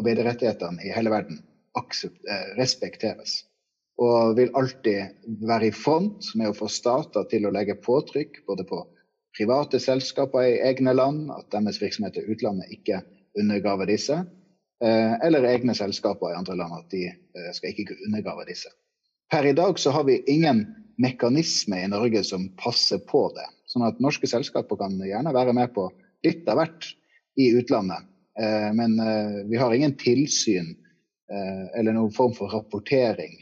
arbeiderrettighetene 0.00 0.80
i 0.80 0.94
hele 0.96 1.12
verden 1.12 1.42
respekteres 2.56 3.42
og 4.02 4.34
vil 4.38 4.50
alltid 4.58 5.14
være 5.46 5.68
i 5.68 5.74
front 5.74 6.32
med 6.34 6.50
å 6.50 6.56
få 6.56 6.68
stater 6.72 7.26
til 7.30 7.46
å 7.46 7.52
legge 7.54 7.76
påtrykk 7.78 8.42
både 8.48 8.66
på 8.66 8.80
private 9.38 9.80
selskaper 9.82 10.46
i 10.48 10.60
egne 10.66 10.94
land, 10.94 11.28
at 11.34 11.50
deres 11.54 11.80
virksomhet 11.82 12.18
i 12.18 12.26
utlandet 12.30 12.70
ikke 12.74 13.02
undergraver 13.38 13.90
disse, 13.90 14.20
eh, 14.82 15.14
eller 15.26 15.46
egne 15.48 15.74
selskaper 15.74 16.32
i 16.32 16.38
andre 16.38 16.58
land, 16.58 16.74
at 16.78 16.90
de 16.94 17.06
eh, 17.10 17.50
skal 17.54 17.70
ikke 17.70 17.98
undergrave 18.06 18.46
disse. 18.50 18.70
Per 19.30 19.46
i 19.46 19.54
dag 19.56 19.78
så 19.78 19.94
har 19.94 20.06
vi 20.06 20.22
ingen 20.30 20.66
mekanisme 21.02 21.80
i 21.82 21.90
Norge 21.90 22.22
som 22.26 22.48
passer 22.60 23.00
på 23.10 23.26
det. 23.34 23.46
Sånn 23.70 23.86
at 23.86 23.98
norske 24.02 24.28
selskaper 24.30 24.78
kan 24.78 25.00
gjerne 25.02 25.34
være 25.34 25.54
med 25.56 25.72
på 25.74 25.88
litt 26.26 26.46
av 26.50 26.60
hvert 26.60 26.92
i 27.40 27.50
utlandet. 27.58 28.06
Eh, 28.38 28.70
men 28.74 28.98
vi 29.50 29.58
har 29.58 29.74
ingen 29.74 29.94
tilsyn 29.98 30.74
eller 31.74 31.94
noen 31.96 32.12
form 32.12 32.34
for 32.36 32.52
rapportering 32.52 33.32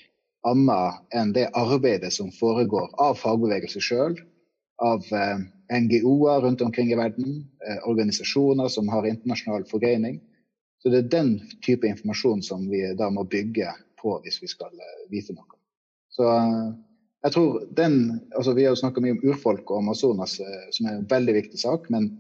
annet 0.49 1.15
enn 1.15 1.33
det 1.37 1.51
arbeidet 1.59 2.13
som 2.13 2.33
foregår 2.35 2.91
av 3.01 3.19
fagbevegelse 3.21 3.83
sjøl, 3.83 4.17
av 4.83 5.07
eh, 5.15 5.43
NGO-er 5.73 6.43
rundt 6.43 6.63
omkring 6.65 6.93
i 6.93 6.99
verden, 6.99 7.43
eh, 7.67 7.81
organisasjoner 7.89 8.69
som 8.69 8.89
har 8.89 9.07
internasjonal 9.07 9.67
forgreining. 9.71 10.21
Så 10.83 10.91
det 10.91 11.05
er 11.05 11.13
den 11.13 11.35
type 11.63 11.87
informasjon 11.87 12.43
som 12.43 12.65
vi 12.71 12.83
da 12.99 13.11
må 13.11 13.25
bygge 13.25 13.71
på 14.03 14.17
hvis 14.25 14.41
vi 14.43 14.51
skal 14.51 14.73
eh, 14.75 15.05
vite 15.13 15.37
noe. 15.37 15.61
Så 16.13 16.27
jeg 17.23 17.33
tror 17.33 17.63
den, 17.73 17.95
altså 18.37 18.53
Vi 18.53 18.65
har 18.67 18.75
jo 18.75 18.81
snakka 18.83 19.01
mye 19.01 19.15
om 19.15 19.23
urfolk 19.31 19.71
og 19.71 19.79
Amazonas, 19.79 20.41
som 20.75 20.89
er 20.89 20.99
en 20.99 21.07
veldig 21.09 21.35
viktig 21.39 21.61
sak. 21.63 21.87
Men 21.95 22.11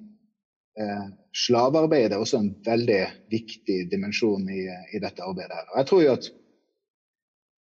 eh, 0.78 1.08
slavearbeid 1.34 2.12
er 2.12 2.22
også 2.22 2.38
en 2.38 2.52
veldig 2.64 3.02
viktig 3.32 3.78
dimensjon 3.90 4.46
i, 4.48 4.68
i 4.94 5.02
dette 5.02 5.24
arbeidet. 5.24 5.58
her. 5.58 5.66
Og 5.72 5.80
jeg 5.80 5.90
tror 5.90 6.02
jo 6.04 6.14
at 6.14 6.30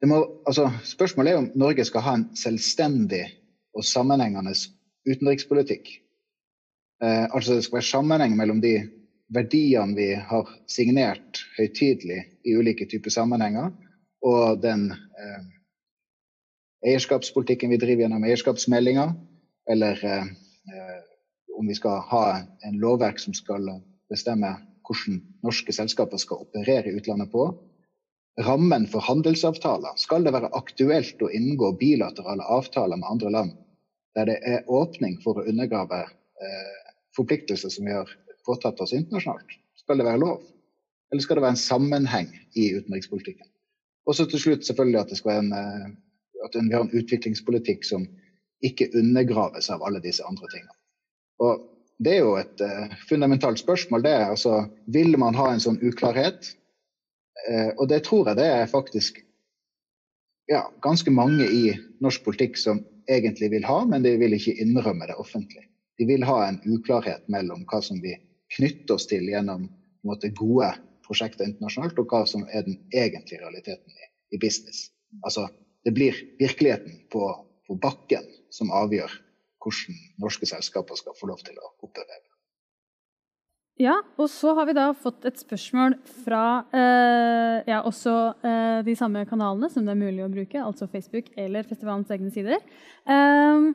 må, 0.06 0.20
altså, 0.48 0.70
spørsmålet 0.84 1.32
er 1.32 1.41
om 1.41 1.52
Norge 1.56 1.86
skal 1.86 2.06
ha 2.06 2.16
en 2.18 2.26
selvstendig 2.38 3.24
og 3.74 3.86
sammenhengende 3.88 4.54
utenrikspolitikk. 5.10 5.88
Eh, 7.04 7.26
altså 7.30 7.56
det 7.56 7.64
skal 7.66 7.80
være 7.80 7.91
sammenheng 7.91 8.36
mellom 8.38 8.62
de 8.64 8.76
verdiene 9.34 9.96
vi 9.98 10.10
har 10.16 10.52
signert 10.70 11.41
høytidelig 11.58 12.22
i 12.46 12.56
ulike 12.60 12.88
typer 12.89 13.14
sammenhenger, 13.14 13.72
og 14.24 14.62
den 14.64 14.91
eh, 14.91 15.41
eierskapspolitikken 16.91 17.72
vi 17.74 17.80
driver 17.82 18.06
gjennom 18.06 18.28
eierskapsmeldinga, 18.28 19.08
eller 19.72 20.06
eh, 20.06 20.28
om 21.58 21.68
vi 21.68 21.76
skal 21.78 22.04
ha 22.10 22.26
en 22.68 22.80
lovverk 22.82 23.20
som 23.20 23.36
skal 23.36 23.70
bestemme 24.12 24.52
hvordan 24.84 25.22
norske 25.46 25.74
selskaper 25.76 26.20
skal 26.20 26.44
operere 26.44 26.91
i 26.91 26.98
utlandet 26.98 27.32
på 27.32 27.48
rammen 28.41 28.88
for 28.89 29.05
handelsavtaler 29.05 29.97
skal 30.01 30.25
det 30.25 30.34
være 30.34 30.49
aktuelt 30.57 31.21
å 31.21 31.29
inngå 31.29 31.73
bilaterale 31.77 32.45
avtaler 32.49 32.97
med 32.97 33.09
andre 33.09 33.29
land 33.29 33.51
der 34.17 34.29
det 34.29 34.38
er 34.45 34.69
åpning 34.69 35.19
for 35.23 35.39
å 35.39 35.45
undergrave 35.49 36.03
eh, 36.03 36.73
forpliktelser 37.17 37.69
som 37.73 37.86
vi 37.86 37.95
har 37.95 38.09
påtatt 38.45 38.81
oss 38.81 38.93
internasjonalt? 38.93 39.55
Skal 39.81 39.97
det 39.97 40.05
være 40.05 40.21
lov? 40.21 40.41
Eller 41.11 41.25
skal 41.25 41.38
det 41.38 41.45
være 41.45 41.55
en 41.55 41.61
sammenheng 41.61 42.29
i 42.57 42.69
utenrikspolitikken? 42.77 43.47
Og 44.05 44.17
så 44.17 44.25
til 44.29 44.41
slutt 44.41 44.67
selvfølgelig 44.67 44.99
at, 45.01 45.09
det 45.09 45.17
skal 45.19 45.31
være 45.31 45.43
en, 45.45 45.53
eh, 45.57 45.88
at 46.45 46.57
vi 46.57 46.75
har 46.75 46.86
en 46.86 46.97
utviklingspolitikk 47.01 47.86
som 47.88 48.05
ikke 48.63 48.91
undergraves 48.97 49.69
av 49.73 49.84
alle 49.86 50.01
disse 50.03 50.25
andre 50.27 50.49
tingene. 50.53 50.75
Og 51.43 51.69
Det 52.03 52.15
er 52.15 52.23
jo 52.25 52.31
et 52.36 52.61
uh, 52.65 52.93
fundamentalt 53.07 53.59
spørsmål. 53.61 54.01
det 54.03 54.11
er 54.11 54.25
altså, 54.25 54.65
Vil 54.88 55.13
man 55.17 55.36
ha 55.38 55.51
en 55.53 55.61
sånn 55.61 55.77
uklarhet? 55.77 56.49
Eh, 57.49 57.71
og 57.77 57.88
det 57.91 58.03
tror 58.07 58.29
jeg 58.29 58.39
det 58.39 58.49
er 58.49 58.71
faktisk 58.71 59.19
ja, 60.51 60.63
ganske 60.84 61.11
mange 61.11 61.47
i 61.47 61.73
norsk 62.03 62.23
politikk 62.25 62.59
som 62.59 62.81
egentlig 63.09 63.51
vil 63.53 63.67
ha, 63.67 63.84
men 63.89 64.03
de 64.05 64.15
vil 64.19 64.36
ikke 64.38 64.55
innrømme 64.63 65.07
det 65.09 65.17
offentlig. 65.19 65.65
De 65.99 66.07
vil 66.09 66.25
ha 66.27 66.39
en 66.47 66.59
uklarhet 66.65 67.25
mellom 67.31 67.65
hva 67.69 67.81
som 67.84 67.99
vi 68.03 68.15
knytter 68.55 68.95
oss 68.95 69.07
til 69.09 69.27
gjennom 69.29 69.67
måte, 70.07 70.31
gode 70.36 70.71
prosjekter 71.03 71.47
internasjonalt, 71.47 71.99
og 71.99 72.11
hva 72.11 72.23
som 72.29 72.45
er 72.49 72.65
den 72.67 72.79
egentlige 72.95 73.41
realiteten 73.43 73.91
i, 73.91 74.09
i 74.36 74.39
business. 74.41 74.88
Altså, 75.23 75.47
det 75.84 75.93
blir 75.95 76.17
virkeligheten 76.39 77.03
på, 77.11 77.27
på 77.67 77.77
bakken 77.84 78.27
som 78.53 78.71
avgjør 78.73 79.11
hvordan 79.63 79.99
norske 80.19 80.47
selskaper 80.47 80.99
skal 80.99 81.15
få 81.19 81.29
lov 81.31 81.43
til 81.47 81.59
å 81.59 81.73
operere. 81.86 82.32
Ja, 83.82 83.95
og 84.21 84.28
så 84.30 84.51
har 84.53 84.67
vi 84.69 84.76
da 84.78 84.91
fått 84.93 85.26
et 85.26 85.39
spørsmål 85.41 85.95
fra 86.26 86.43
eh, 86.69 87.63
ja, 87.71 87.80
også 87.82 88.13
eh, 88.45 88.82
de 88.86 88.93
samme 88.95 89.24
kanalene 89.26 89.69
som 89.74 89.88
det 89.88 89.95
er 89.95 90.03
mulig 90.03 90.21
å 90.21 90.30
bruke, 90.30 90.61
altså 90.61 90.86
Facebook 90.91 91.32
eller 91.34 91.65
festivalens 91.65 92.13
egne 92.13 92.30
sider. 92.36 92.61
Eh, 93.09 93.74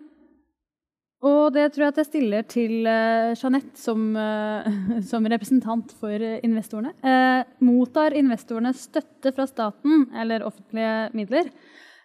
og 1.26 1.50
det 1.50 1.64
tror 1.74 1.88
jeg 1.88 1.90
at 1.90 1.98
jeg 1.98 2.08
stiller 2.12 2.44
til 2.46 2.86
eh, 2.86 3.34
Jeanette 3.34 3.80
som, 3.80 4.04
eh, 4.14 4.68
som, 5.10 5.26
representant 5.26 5.90
for 5.98 6.14
investorene. 6.46 6.94
Eh, 7.02 7.42
mottar 7.66 8.14
investorene 8.14 8.70
støtte 8.76 9.34
fra 9.34 9.48
staten 9.50 10.06
eller 10.14 10.46
offentlige 10.46 11.10
midler? 11.18 11.52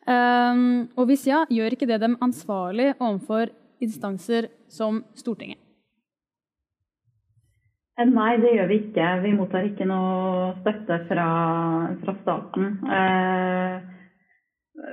og 0.03 1.05
hvis 1.07 1.21
ja, 1.29 1.45
gjør 1.47 1.77
ikke 1.77 1.87
det 1.87 2.01
dem 2.03 2.17
ansvarlig 2.25 2.89
overfor 2.97 3.53
instanser 3.79 4.49
som 4.67 4.97
Stortinget? 5.15 5.62
Eh, 7.93 8.09
nei, 8.09 8.37
det 8.41 8.55
gjør 8.55 8.69
vi 8.71 8.77
ikke. 8.87 9.09
Vi 9.23 9.33
mottar 9.37 9.67
ikke 9.67 9.85
noe 9.89 10.53
støtte 10.61 10.99
fra, 11.09 11.27
fra 12.01 12.15
staten. 12.21 12.71
Eh, 12.89 13.75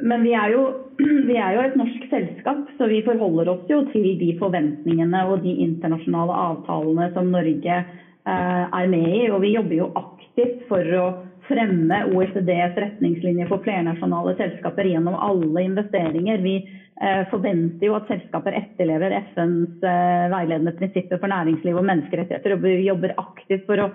men 0.05 0.26
vi 0.26 0.34
er, 0.36 0.53
jo, 0.53 0.66
vi 1.30 1.38
er, 1.38 1.57
jo, 1.57 1.64
et 1.64 1.78
norsk 1.80 2.05
selskap, 2.12 2.68
så 2.76 2.90
vi 2.90 3.01
forholder 3.07 3.48
oss 3.55 3.64
jo 3.72 3.80
til 3.94 4.12
de 4.20 4.34
forventningene 4.40 5.24
og 5.30 5.40
de 5.46 5.57
internasjonale 5.64 6.36
avtalene 6.44 7.09
som 7.16 7.32
Norge 7.32 7.80
eh, 7.80 8.64
er 8.68 8.92
med 8.92 9.09
i. 9.09 9.24
Og 9.32 9.40
vi 9.46 9.55
jobber 9.57 9.78
jo 9.80 9.90
aktivt 10.05 10.66
for 10.68 10.96
å 11.01 11.07
fremme 11.51 12.05
OECDs 12.14 12.78
retningslinjer 12.86 13.51
for 13.51 13.62
flernasjonale 13.66 14.36
selskaper 14.38 14.88
gjennom 14.88 15.18
alle 15.18 15.66
investeringer. 15.66 16.40
Vi 16.46 16.57
Eh, 17.01 17.22
forventer 17.30 17.86
jo 17.88 17.94
at 17.96 18.09
selskaper 18.11 18.53
etterlever 18.59 19.14
FNs 19.32 19.84
eh, 19.88 20.26
veiledende 20.28 20.74
prinsipper 20.76 21.16
for 21.16 21.32
næringsliv 21.32 21.78
og 21.80 21.86
menneskerettigheter, 21.88 22.53
og 22.53 22.66
vi 22.66 22.74
jobber 22.84 23.14
aktivt 23.22 23.64
for 23.64 23.80
å, 23.80 23.86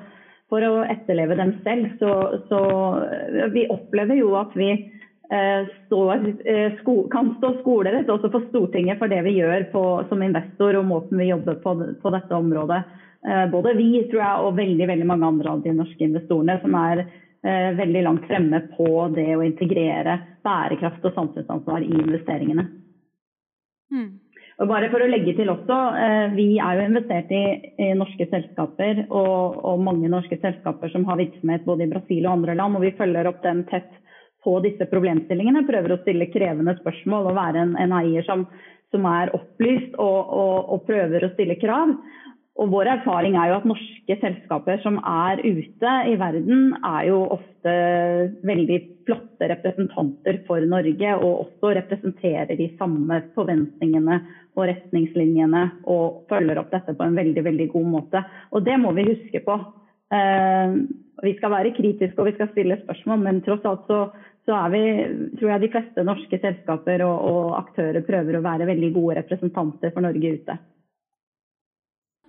for 0.49 0.65
å 0.65 0.71
etterleve 0.89 1.37
dem 1.37 1.51
selv. 1.67 1.91
Så, 1.99 2.15
så, 2.49 2.61
eh, 3.05 3.45
vi 3.53 3.67
opplever 3.69 4.17
jo 4.17 4.33
at 4.41 4.57
vi 4.57 4.73
står, 5.25 6.19
kan 7.09 7.31
stå 7.39 7.49
skolerett 7.63 8.09
også 8.13 8.29
for 8.29 8.43
Stortinget 8.51 8.99
for 8.99 9.09
det 9.09 9.23
vi 9.25 9.39
gjør 9.39 9.63
på, 9.71 9.81
som 10.05 10.21
investor 10.21 10.77
og 10.77 10.85
måten 10.85 11.17
vi 11.17 11.31
jobber 11.31 11.57
på, 11.63 11.73
på 11.97 12.11
dette 12.13 12.37
området. 12.37 12.77
Både 13.49 13.73
vi 13.73 14.03
tror 14.11 14.21
jeg, 14.21 14.43
og 14.45 14.59
veldig, 14.59 14.85
veldig 14.91 15.07
mange 15.09 15.25
andre 15.25 15.55
av 15.55 15.63
de 15.63 15.73
norske 15.73 16.05
investorene 16.05 16.59
som 16.61 16.77
er 16.77 17.01
veldig 17.45 18.01
langt 18.01 18.23
fremme 18.25 18.59
på 18.73 18.87
det 19.13 19.27
å 19.37 19.43
integrere 19.45 20.15
bærekraft 20.45 21.03
og 21.05 21.13
samfunnsansvar 21.13 21.85
i 21.85 21.91
investeringene. 21.93 22.65
Mm. 23.93 24.07
Og 24.55 24.69
bare 24.71 24.87
for 24.91 25.03
å 25.03 25.09
legge 25.09 25.33
til 25.35 25.51
også, 25.51 25.77
eh, 25.99 26.35
Vi 26.35 26.47
er 26.59 26.79
jo 26.79 26.87
investert 26.87 27.31
i, 27.31 27.43
i 27.77 27.91
norske 27.93 28.27
selskaper 28.31 29.05
og, 29.09 29.59
og, 29.65 29.79
mange 29.83 30.07
norske 30.07 30.37
selskaper 30.39 30.91
som 30.93 31.03
har 31.05 31.19
virksomhet 31.19 31.65
både 31.65 31.83
i 31.83 31.91
Brasil 31.91 32.25
og 32.25 32.37
andre 32.37 32.55
land. 32.55 32.75
og 32.75 32.81
Vi 32.81 32.95
følger 32.95 33.27
opp 33.27 33.43
dem 33.43 33.63
tett 33.71 33.91
på 34.45 34.59
disse 34.63 34.87
problemstillingene. 34.87 35.65
Prøver 35.67 35.95
å 35.95 36.01
stille 36.03 36.31
krevende 36.31 36.77
spørsmål 36.79 37.31
og 37.31 37.35
være 37.35 37.65
en, 37.65 37.75
en 37.75 37.95
eier 37.99 38.23
som, 38.23 38.45
som, 38.93 39.05
er 39.05 39.33
opplyst 39.35 39.97
og, 39.99 40.19
og, 40.23 40.69
og 40.71 40.85
prøver 40.87 41.25
å 41.25 41.33
stille 41.33 41.59
krav. 41.59 41.91
Og 42.55 42.69
vår 42.71 42.87
erfaring 42.87 43.35
er 43.35 43.49
jo 43.49 43.57
at 43.57 43.65
norske 43.67 44.15
selskaper 44.21 44.79
som 44.79 44.95
er 45.03 45.41
ute 45.43 45.93
i 46.07 46.13
verden, 46.19 46.69
er 46.87 47.09
jo 47.09 47.17
ofte 47.35 47.71
veldig 48.47 48.77
flotte 49.07 49.49
representanter 49.51 50.39
for 50.47 50.63
Norge, 50.63 51.15
og 51.19 51.41
også 51.43 51.73
representerer 51.75 52.55
de 52.55 52.69
samme 52.79 53.17
forventningene 53.35 54.21
og 54.55 54.69
retningslinjene 54.69 55.65
og 55.91 56.21
følger 56.31 56.61
opp 56.61 56.71
dette 56.71 56.95
på 56.95 57.03
en 57.03 57.17
veldig, 57.19 57.43
veldig 57.43 57.67
god 57.73 57.89
måte. 57.97 58.21
Og 58.55 58.63
det 58.63 58.77
må 58.79 58.93
vi 58.95 59.09
huske 59.09 59.41
på. 59.43 59.57
Eh, 60.15 60.77
vi 61.25 61.33
skal 61.35 61.51
være 61.51 61.73
kritiske 61.75 62.21
og 62.21 62.29
vi 62.29 62.35
skal 62.37 62.53
stille 62.53 62.79
spørsmål, 62.85 63.19
men 63.25 63.41
tross 63.43 63.67
alt 63.67 63.83
så, 63.89 63.99
så 64.47 64.55
er 64.61 64.71
vi, 64.71 64.85
tror 65.41 65.51
jeg 65.51 65.65
de 65.65 65.71
fleste 65.75 66.07
norske 66.07 66.39
selskaper 66.39 67.03
og, 67.03 67.27
og 67.33 67.59
aktører 67.59 68.07
prøver 68.07 68.39
å 68.39 68.45
være 68.47 68.69
veldig 68.71 68.93
gode 68.95 69.19
representanter 69.19 69.91
for 69.91 70.07
Norge 70.07 70.33
ute. 70.39 70.57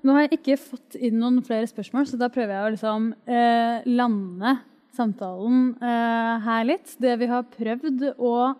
Nå 0.05 0.13
har 0.15 0.23
jeg 0.27 0.37
ikke 0.39 0.57
fått 0.61 0.97
inn 0.99 1.19
noen 1.21 1.45
flere 1.45 1.67
spørsmål, 1.71 2.07
så 2.09 2.17
da 2.21 2.29
prøver 2.33 2.53
jeg 2.55 2.65
å 2.65 2.73
liksom, 2.75 3.03
eh, 3.27 3.77
lande 3.89 4.59
samtalen 4.97 5.77
eh, 5.81 6.35
her 6.47 6.63
litt. 6.69 6.89
Det 7.01 7.15
vi 7.21 7.27
har 7.31 7.43
prøvd 7.53 7.99
å, 8.17 8.55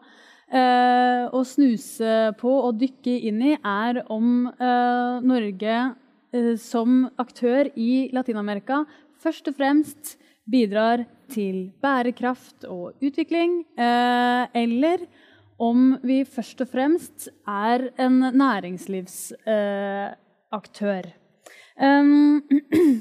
eh, 0.51 1.25
å, 1.29 1.45
snuse 1.47 2.35
på 2.41 2.53
og 2.69 2.79
dykke 2.81 3.15
inn 3.31 3.41
i, 3.53 3.55
er 3.57 3.95
om 4.13 4.29
eh, 4.49 5.15
Norge 5.27 5.77
eh, 5.77 6.55
som 6.61 7.11
aktør 7.21 7.63
i 7.75 8.11
Latin-Amerika 8.17 8.77
først 9.23 9.45
og 9.51 9.55
fremst 9.59 10.03
bidrar 10.47 10.99
til 11.33 11.57
bærekraft 11.83 12.65
og 12.71 12.93
utvikling, 13.03 13.65
eh, 13.79 14.45
eller 14.55 14.99
om 15.59 15.99
vi 16.05 16.25
først 16.29 16.61
og 16.63 16.69
fremst 16.71 17.29
er 17.49 17.91
en 17.99 18.21
næringslivsaktør. 18.37 21.26
Um, 21.77 22.41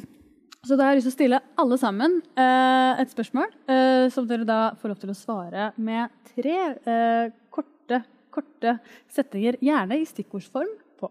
så 0.68 0.76
da 0.76 0.88
har 0.88 0.96
jeg 0.96 1.00
lyst 1.00 1.08
til 1.08 1.14
å 1.14 1.16
stille 1.16 1.40
alle 1.62 1.78
sammen 1.80 2.18
uh, 2.36 3.00
et 3.00 3.12
spørsmål 3.14 3.48
uh, 3.70 4.08
som 4.12 4.28
dere 4.28 4.48
da 4.48 4.74
får 4.82 4.92
lov 4.92 5.00
til 5.00 5.14
å 5.14 5.16
svare 5.16 5.70
med 5.80 6.12
tre 6.34 6.58
uh, 6.84 7.30
korte, 7.54 8.02
korte 8.36 8.76
setninger, 9.16 9.60
gjerne 9.64 10.02
i 10.02 10.10
stikkordsform, 10.10 10.74
på. 11.00 11.08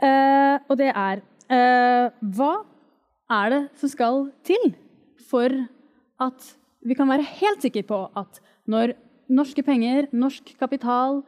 og 0.00 0.72
det 0.76 0.88
er 0.92 1.20
Hva 2.20 2.50
er 3.32 3.52
det 3.52 3.60
som 3.80 3.90
skal 3.92 4.20
til 4.46 4.70
for 5.28 5.52
at 6.22 6.50
vi 6.86 6.96
kan 6.96 7.10
være 7.10 7.26
helt 7.40 7.64
sikre 7.64 7.82
på 7.88 7.98
at 8.16 8.40
når 8.70 8.94
norske 9.30 9.62
penger, 9.66 10.08
norsk 10.12 10.52
kapital, 10.60 11.20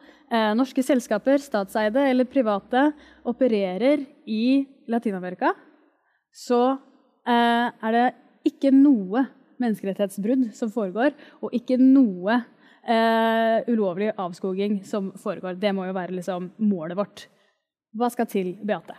norske 0.56 0.84
selskaper, 0.84 1.42
statseide 1.42 2.06
eller 2.08 2.28
private, 2.30 2.88
opererer 3.28 4.06
i 4.24 4.64
Latin-Amerika, 4.92 5.52
så 6.32 6.62
eh, 7.28 7.68
er 7.68 7.96
det 7.96 8.06
ikke 8.48 8.72
noe 8.74 9.26
menneskerettighetsbrudd 9.62 10.50
som 10.56 10.72
foregår, 10.74 11.14
og 11.44 11.54
ikke 11.56 11.78
noe 11.80 12.40
eh, 12.88 13.62
ulovlig 13.70 14.12
avskoging 14.20 14.80
som 14.88 15.12
foregår. 15.20 15.58
Det 15.60 15.72
må 15.76 15.86
jo 15.88 15.96
være 15.96 16.16
liksom, 16.18 16.50
målet 16.66 16.98
vårt. 16.98 17.26
Hva 17.98 18.08
skal 18.12 18.28
til, 18.30 18.54
Beate? 18.64 18.96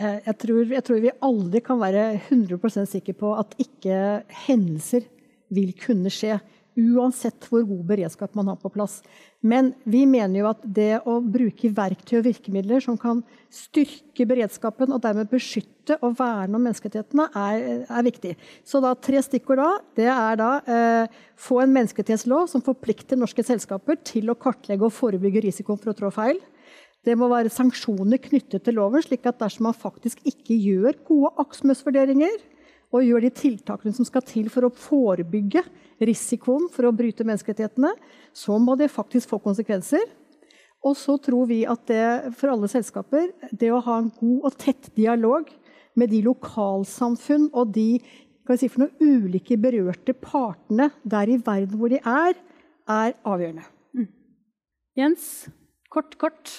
Eh, 0.00 0.18
jeg 0.26 0.36
tror, 0.42 0.62
jeg 0.72 0.86
tror, 0.86 1.02
vi 1.04 1.16
aldri 1.28 1.62
kan 1.64 1.80
være 1.80 2.06
100% 2.30 2.88
sikre 2.88 3.16
på 3.20 3.34
at 3.36 3.56
ikke 3.60 4.22
hendelser 4.46 5.06
vil 5.54 5.74
kunne 5.78 6.12
skje 6.14 6.38
uansett 6.78 7.46
hvor 7.48 7.64
god 7.66 7.82
beredskap 7.88 8.36
man 8.38 8.50
har 8.52 8.58
på 8.60 8.70
plass. 8.72 9.00
Men 9.40 9.72
vi 9.88 10.04
mener 10.08 10.42
jo 10.42 10.48
at 10.50 10.62
det 10.62 11.00
å 11.08 11.16
bruke 11.24 11.72
verktøy 11.74 12.18
og 12.20 12.26
virkemidler 12.28 12.84
som 12.84 12.98
kan 13.00 13.22
styrke 13.52 14.26
beredskapen 14.28 14.92
og 14.92 15.00
dermed 15.04 15.30
beskytte 15.32 15.96
og 16.04 16.18
verne 16.18 16.58
om 16.58 16.62
menneskerettighetene, 16.66 17.26
er, 17.34 17.82
er 17.88 18.06
viktig. 18.06 18.36
Så 18.66 18.82
da 18.84 18.92
tre 18.94 19.22
stikkord 19.24 19.62
da. 19.62 19.70
Det 19.96 20.08
er 20.12 20.38
da 20.38 20.50
eh, 20.62 21.18
få 21.40 21.62
en 21.64 21.74
menneskerettighetslov 21.74 22.50
som 22.52 22.64
forplikter 22.64 23.18
norske 23.18 23.44
selskaper 23.46 23.98
til 24.06 24.30
å 24.30 24.38
kartlegge 24.38 24.86
og 24.86 24.94
forebygge 24.94 25.46
risikoen 25.48 25.80
for 25.80 25.94
å 25.94 25.98
trå 25.98 26.12
feil. 26.14 26.40
Det 27.06 27.16
må 27.16 27.30
være 27.32 27.52
sanksjoner 27.52 28.20
knyttet 28.20 28.66
til 28.66 28.76
loven, 28.76 29.00
slik 29.00 29.24
at 29.28 29.40
dersom 29.40 29.70
man 29.70 29.76
faktisk 29.76 30.20
ikke 30.28 30.56
gjør 30.60 30.98
gode 31.08 31.30
aktsomhetsvurderinger, 31.40 32.42
og 32.90 33.06
gjør 33.06 33.22
de 33.22 33.30
tiltakene 33.34 33.94
som 33.94 34.06
skal 34.06 34.24
til 34.26 34.48
for 34.52 34.66
å 34.66 34.74
forebygge 34.74 35.62
risikoen 36.06 36.68
for 36.72 36.88
å 36.88 36.94
bryte 36.96 37.26
menneskerettighetene, 37.26 37.92
så 38.34 38.56
må 38.58 38.76
det 38.78 38.90
faktisk 38.92 39.30
få 39.30 39.40
konsekvenser. 39.44 40.02
Og 40.86 40.96
så 40.96 41.18
tror 41.20 41.46
vi 41.50 41.60
at 41.68 41.82
det 41.90 42.32
for 42.40 42.54
alle 42.54 42.70
selskaper, 42.72 43.28
det 43.52 43.68
å 43.70 43.82
ha 43.84 43.98
en 44.00 44.08
god 44.16 44.48
og 44.48 44.56
tett 44.62 44.88
dialog 44.96 45.50
med 45.98 46.12
de 46.12 46.22
lokalsamfunn 46.24 47.50
og 47.52 47.74
de 47.76 48.00
si, 48.58 48.70
ulike 48.98 49.58
berørte 49.60 50.14
partene 50.16 50.88
der 51.04 51.30
i 51.30 51.38
verden 51.44 51.78
hvor 51.78 51.92
de 51.92 52.00
er, 52.00 52.34
er 52.88 53.14
avgjørende. 53.22 53.66
Mm. 53.94 54.08
Jens, 54.98 55.26
kort, 55.92 56.16
kort. 56.18 56.56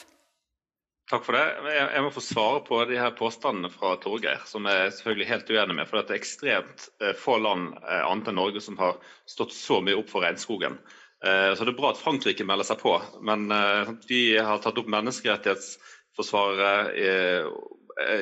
Takk 1.11 1.25
for 1.27 1.35
det. 1.35 1.71
Jeg 1.75 2.03
må 2.05 2.09
få 2.15 2.21
svare 2.23 2.61
på 2.63 2.77
de 2.87 2.95
her 2.95 3.11
påstandene 3.11 3.67
fra 3.73 3.97
Torgeir, 3.99 4.39
som 4.47 4.63
jeg 4.69 4.77
er 4.79 4.93
selvfølgelig 4.95 5.25
helt 5.27 5.49
uenig 5.51 5.75
med. 5.75 5.87
For 5.89 5.99
det 5.99 6.13
er 6.13 6.21
ekstremt 6.21 6.85
eh, 7.03 7.11
få 7.19 7.35
land 7.43 7.73
eh, 7.81 8.03
annet 8.07 8.29
enn 8.31 8.37
Norge 8.39 8.61
som 8.63 8.77
har 8.79 8.95
stått 9.27 9.51
så 9.51 9.81
mye 9.83 9.97
opp 9.99 10.07
for 10.07 10.23
regnskogen. 10.23 10.77
Eh, 11.27 11.51
så 11.51 11.67
det 11.67 11.73
er 11.73 11.79
bra 11.81 11.91
at 11.91 11.99
Frankrike 11.99 12.47
melder 12.47 12.69
seg 12.69 12.79
på. 12.79 12.93
Men 13.27 13.51
vi 14.07 14.21
har 14.39 14.63
tatt 14.63 14.79
opp 14.79 14.87
menneskerettighetsforsvarere, 14.95 16.71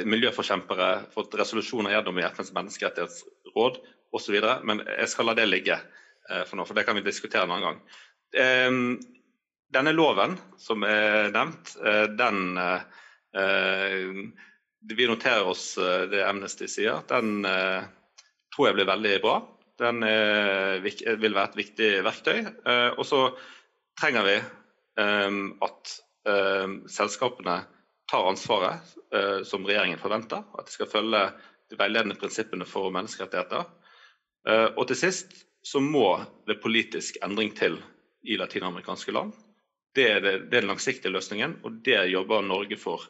miljøforkjempere, 0.10 0.90
fått 1.14 1.38
resolusjoner 1.38 1.94
gjennom 1.94 2.18
i 2.18 2.26
FNs 2.26 2.50
menneskerettighetsråd 2.58 3.78
osv. 4.18 4.36
Men 4.66 4.82
jeg 4.96 5.14
skal 5.14 5.30
la 5.30 5.38
det 5.38 5.46
ligge 5.46 5.78
for 6.26 6.58
nå, 6.58 6.66
for 6.66 6.74
det 6.78 6.90
kan 6.90 6.98
vi 6.98 7.06
diskutere 7.06 7.46
en 7.46 7.54
annen 7.54 7.70
gang. 7.70 7.80
Denne 9.70 9.92
loven 9.94 10.34
som 10.58 10.82
er 10.86 11.30
nevnt, 11.34 11.76
eh, 11.86 12.06
den 12.18 12.58
eh, 12.58 14.14
Vi 14.90 15.08
noterer 15.08 15.46
oss 15.46 15.78
eh, 15.78 16.08
det 16.10 16.24
Amnesty 16.26 16.66
sier. 16.68 17.04
Den 17.10 17.46
tror 18.50 18.68
jeg 18.70 18.78
blir 18.80 18.90
veldig 18.90 19.16
bra. 19.22 19.36
Den 19.80 20.02
vil 20.04 21.36
være 21.36 21.46
et 21.46 21.56
viktig 21.56 21.90
verktøy. 22.04 22.40
Og 23.00 23.06
så 23.08 23.20
trenger 23.96 24.26
vi 24.26 24.34
at 25.64 25.94
selskapene 26.92 27.54
tar 28.12 28.28
ansvaret 28.28 29.46
som 29.48 29.64
regjeringen 29.64 30.02
forventer. 30.02 30.44
At 30.60 30.68
de 30.68 30.76
skal 30.76 30.92
følge 30.92 31.22
de 31.72 31.80
veiledende 31.80 32.20
prinsippene 32.20 32.68
for 32.68 32.92
menneskerettigheter. 32.92 33.72
Og 34.76 34.84
til 34.90 35.00
sist 35.00 35.46
så 35.64 35.80
må 35.80 36.18
det 36.50 36.60
politisk 36.60 37.22
endring 37.24 37.56
til 37.56 37.80
i 38.28 38.36
latinamerikanske 38.42 39.16
land. 39.16 39.32
Det 39.96 40.06
er, 40.06 40.20
det, 40.22 40.34
det 40.52 40.60
er 40.60 40.66
den 40.66 40.72
langsiktige 40.72 41.12
løsningen, 41.12 41.58
og 41.66 41.80
det 41.86 41.98
jobber 42.12 42.46
Norge 42.46 42.78
for 42.78 43.08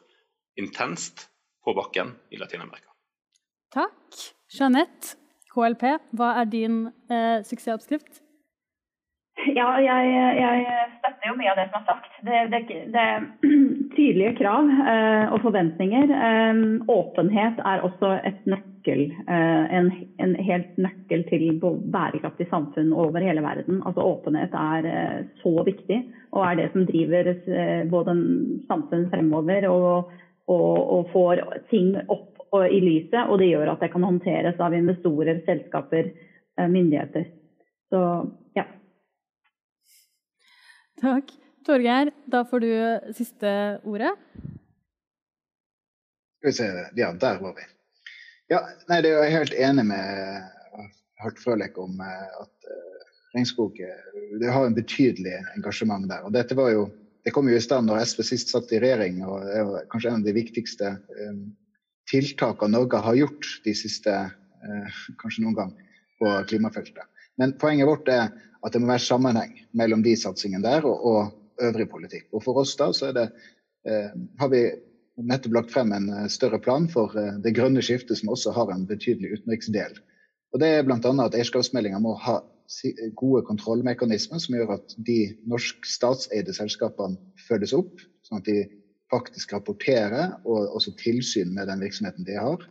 intenst 0.58 1.26
på 1.64 1.74
bakken 1.76 2.14
i 2.32 2.40
Latin-Amerika. 2.40 2.88
Takk. 3.74 4.16
Jeanette, 4.50 5.16
KLP, 5.52 5.84
hva 6.18 6.32
er 6.40 6.48
din 6.50 6.82
eh, 7.10 7.42
suksessoppskrift? 7.46 8.22
Ja, 9.60 9.68
jeg, 9.82 10.10
jeg, 10.40 10.60
støtter 11.00 11.28
jo 11.28 11.36
mye 11.36 11.50
av 11.52 11.58
det 11.58 11.66
som 11.68 11.80
er 11.80 11.88
sagt. 11.88 12.14
Det, 12.24 12.38
det, 12.52 12.60
det 12.94 13.02
er 13.02 13.26
tydelige 13.96 14.36
krav 14.38 14.70
eh, 14.70 15.26
og 15.34 15.42
forventninger. 15.44 16.12
Eh, 16.28 16.62
åpenhet 16.94 17.60
er 17.68 17.84
også 17.84 18.14
et 18.30 18.46
nøkkel, 18.48 19.02
eh, 19.26 19.76
en, 19.76 19.90
en, 20.22 20.32
helt 20.48 20.80
nøkkel 20.80 21.26
til 21.28 21.44
bærekraftig 21.60 22.48
samfunn 22.48 22.94
over 22.96 23.20
hele 23.20 23.44
verden. 23.44 23.82
Altså 23.84 24.06
Åpenhet 24.06 24.56
er 24.56 24.90
eh, 24.94 25.20
så 25.42 25.54
viktig 25.68 26.00
og 26.30 26.42
er 26.46 26.60
det 26.62 26.70
som 26.72 26.88
driver 26.88 27.32
eh, 27.34 27.84
både 27.90 28.16
samfunn 28.70 29.08
fremover 29.12 29.68
og, 29.68 30.12
og, 30.48 30.76
og 30.96 31.12
får 31.12 31.44
ting 31.72 31.96
opp 32.06 32.28
i 32.70 32.80
lyset. 32.82 33.26
Og 33.28 33.42
det 33.42 33.52
gjør 33.52 33.74
at 33.74 33.84
det 33.84 33.92
kan 33.92 34.08
håndteres 34.08 34.62
av 34.62 34.74
investorer, 34.74 35.44
selskaper, 35.44 36.14
eh, 36.56 36.68
myndigheter. 36.70 37.28
Så. 37.92 38.04
Takk. 41.00 41.32
Torgeir, 41.66 42.10
da 42.28 42.40
får 42.48 42.60
du 42.64 42.70
siste 43.16 43.50
ordet. 43.84 44.14
Skal 46.40 46.48
vi 46.48 46.52
se 46.56 46.68
Ja, 46.96 47.12
der 47.12 47.40
var 47.40 47.54
vi. 47.56 47.66
Ja, 48.50 48.64
nei, 48.88 49.02
det 49.04 49.12
er 49.12 49.26
jeg 49.28 49.36
helt 49.36 49.58
enig 49.68 49.84
med 49.90 50.48
Hart 51.20 51.38
Frølek 51.38 51.76
om 51.78 52.00
eh, 52.00 52.40
at 52.40 52.70
regnskog 53.34 53.76
det 54.40 54.50
har 54.50 54.66
en 54.66 54.74
betydelig 54.74 55.36
engasjement 55.56 56.08
der. 56.10 56.24
Og 56.26 56.34
dette 56.34 56.56
var 56.58 56.72
jo, 56.74 56.86
det 57.24 57.32
kom 57.34 57.48
jo 57.50 57.56
i 57.56 57.62
stand 57.62 57.88
når 57.90 58.02
SV 58.08 58.24
sist 58.26 58.52
satt 58.52 58.72
i 58.74 58.80
regjering, 58.82 59.22
og 59.26 59.44
det 59.46 59.56
er 59.60 59.88
kanskje 59.92 60.12
en 60.12 60.20
av 60.22 60.26
de 60.26 60.36
viktigste 60.36 60.92
um, 61.28 61.40
tiltakene 62.10 62.74
Norge 62.76 63.02
har 63.04 63.18
gjort 63.18 63.50
de 63.66 63.74
siste 63.76 64.12
uh, 64.12 65.00
kanskje 65.22 65.44
noen 65.44 65.58
gang 65.58 65.74
på 66.20 66.32
klimafeltet. 66.50 67.06
Men 67.40 67.54
poenget 67.60 67.88
vårt 67.88 68.10
er 68.12 68.32
at 68.64 68.74
det 68.74 68.82
må 68.82 68.90
være 68.90 69.04
sammenheng 69.04 69.56
mellom 69.76 70.02
de 70.04 70.14
satsingene 70.18 70.64
der 70.64 70.86
og, 70.88 71.04
og 71.06 71.66
øvrig 71.68 71.88
politikk. 71.90 72.28
Og 72.32 72.44
for 72.44 72.60
oss 72.62 72.76
da 72.78 72.90
så 72.96 73.12
det, 73.16 73.28
eh, 73.88 74.12
har 74.40 74.52
vi 74.52 74.64
nettopp 75.20 75.56
lagt 75.56 75.74
frem 75.74 75.92
en 75.96 76.08
eh, 76.12 76.28
større 76.32 76.60
plan 76.62 76.88
for 76.88 77.16
eh, 77.18 77.36
det 77.44 77.54
grønne 77.56 77.82
skiftet, 77.84 78.20
som 78.20 78.32
også 78.32 78.54
har 78.56 78.72
en 78.72 78.86
betydelig 78.88 79.40
utenriksdel. 79.40 79.98
Og 80.52 80.60
Det 80.60 80.68
er 80.74 80.86
bl.a. 80.86 80.98
at 80.98 81.36
eierskapsmeldinga 81.36 82.00
må 82.02 82.16
ha 82.24 82.40
gode 83.18 83.42
kontrollmekanismer 83.48 84.38
som 84.38 84.54
gjør 84.54 84.76
at 84.76 84.92
de 85.06 85.32
norsk 85.50 85.86
statseide 85.86 86.54
selskapene 86.54 87.18
følges 87.48 87.74
opp, 87.74 87.98
sånn 88.26 88.38
at 88.38 88.46
de 88.46 88.60
faktisk 89.10 89.56
rapporterer 89.56 90.36
og 90.44 90.76
også 90.78 90.94
tilsyn 91.00 91.50
med 91.54 91.66
den 91.70 91.82
virksomheten 91.82 92.26
de 92.28 92.36
har. 92.38 92.62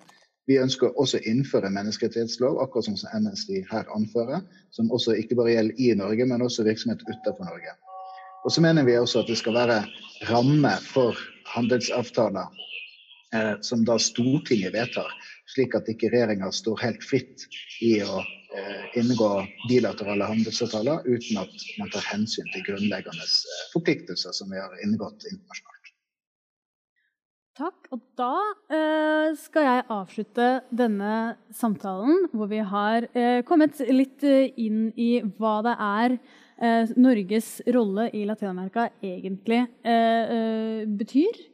Vi 0.49 0.57
ønsker 0.57 0.95
også 0.97 1.19
å 1.19 1.27
innføre 1.29 1.69
menneskerettighetslov, 1.73 2.57
akkurat 2.63 2.87
som 2.87 2.97
Amnesty 3.13 3.59
her 3.69 3.85
anfører, 3.93 4.41
som 4.73 4.89
også 4.95 5.13
ikke 5.21 5.37
bare 5.37 5.53
gjelder 5.53 5.83
i 5.85 5.91
Norge, 5.99 6.25
men 6.25 6.41
også 6.41 6.65
virksomhet 6.65 7.03
utenfor 7.05 7.45
Norge. 7.45 7.75
Og 8.47 8.55
så 8.55 8.63
mener 8.63 8.87
vi 8.87 8.97
også 8.97 9.21
at 9.21 9.29
det 9.29 9.37
skal 9.37 9.57
være 9.59 9.83
ramme 10.31 10.71
for 10.81 11.19
handelsavtaler 11.53 12.49
eh, 13.35 13.55
som 13.61 13.85
da 13.85 13.99
Stortinget 14.01 14.73
vedtar, 14.73 15.13
slik 15.53 15.75
at 15.77 15.89
ikke 15.91 16.09
regjeringa 16.15 16.49
står 16.55 16.81
helt 16.81 17.05
fritt 17.05 17.45
i 17.85 17.99
å 18.01 18.21
eh, 18.23 18.85
inngå 19.01 19.31
bilaterale 19.69 20.31
handelsavtaler 20.31 21.05
uten 21.05 21.43
at 21.43 21.67
man 21.81 21.93
tar 21.93 22.07
hensyn 22.09 22.49
til 22.55 22.65
grunnleggende 22.71 23.27
eh, 23.27 23.65
forpliktelser 23.75 24.33
som 24.33 24.49
vi 24.49 24.61
har 24.61 24.73
inngått 24.85 25.29
internasjonalt. 25.29 25.68
Takk. 27.59 27.89
Og 27.91 27.99
da 28.15 28.33
eh, 28.71 29.35
skal 29.39 29.65
jeg 29.65 29.87
avslutte 29.91 30.47
denne 30.71 31.15
samtalen, 31.55 32.29
hvor 32.31 32.47
vi 32.51 32.61
har 32.63 33.09
eh, 33.11 33.41
kommet 33.47 33.81
litt 33.91 34.23
eh, 34.23 34.53
inn 34.63 34.93
i 34.95 35.09
hva 35.39 35.57
det 35.65 35.73
er 35.75 36.15
eh, 36.15 36.93
Norges 36.95 37.57
rolle 37.75 38.07
i 38.15 38.23
Latin-Amerika 38.29 38.87
egentlig 39.03 39.65
eh, 39.83 40.35
eh, 40.37 40.83
betyr 40.87 41.47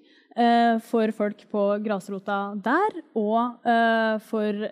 for 0.84 1.14
folk 1.16 1.46
på 1.48 1.62
grasrota 1.80 2.58
der, 2.60 2.98
og 3.16 3.70
for, 4.28 4.66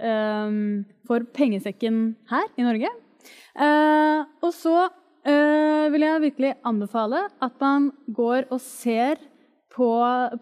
for, 1.08 1.24
pengesekken 1.32 2.02
her 2.28 2.50
i 2.60 2.66
Norge. 2.68 2.90
og 4.44 4.50
så 4.52 4.90
vil 5.24 6.04
jeg 6.04 6.24
virkelig 6.26 6.52
anbefale 6.68 7.22
at 7.48 7.56
man 7.64 7.94
går 8.12 8.52
og 8.52 8.60
ser 8.60 9.24
på, 9.74 9.90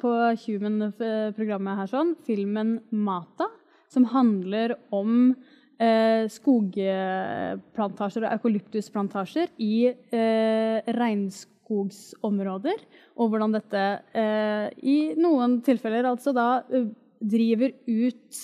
på 0.02 0.12
Human-programmet 0.44 1.80
her 1.80 1.90
sånn, 1.90 2.16
filmen 2.28 2.80
'Mata', 2.92 3.48
som 3.92 4.06
handler 4.12 4.76
om 4.92 5.34
eh, 5.82 6.28
skogplantasjer 6.32 8.26
og 8.26 8.32
eukalyptusplantasjer 8.38 9.52
i 9.64 9.76
eh, 9.92 10.80
regnskogsområder. 11.00 12.80
Og 13.20 13.32
hvordan 13.32 13.56
dette 13.58 13.84
eh, 14.16 14.68
i 14.84 14.98
noen 15.20 15.60
tilfeller 15.66 16.10
altså 16.12 16.36
da 16.36 16.50
eh, 16.72 16.90
driver 17.22 17.76
ut 17.88 18.42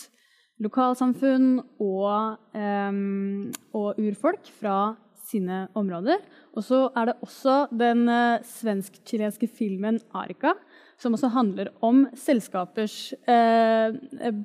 lokalsamfunn 0.64 1.50
og, 1.84 2.40
eh, 2.58 2.92
og 3.78 4.00
urfolk 4.02 4.50
fra 4.60 4.96
sine 5.28 5.66
områder. 5.78 6.22
Og 6.56 6.64
så 6.66 6.88
er 6.96 7.10
det 7.10 7.18
også 7.26 7.56
den 7.76 8.08
eh, 8.10 8.44
svensk-chilenske 8.48 9.50
filmen 9.52 10.00
'Arika', 10.12 10.56
som 10.98 11.14
også 11.14 11.30
handler 11.34 11.70
om 11.86 12.06
selskapers 12.18 13.14
eh, 13.30 13.94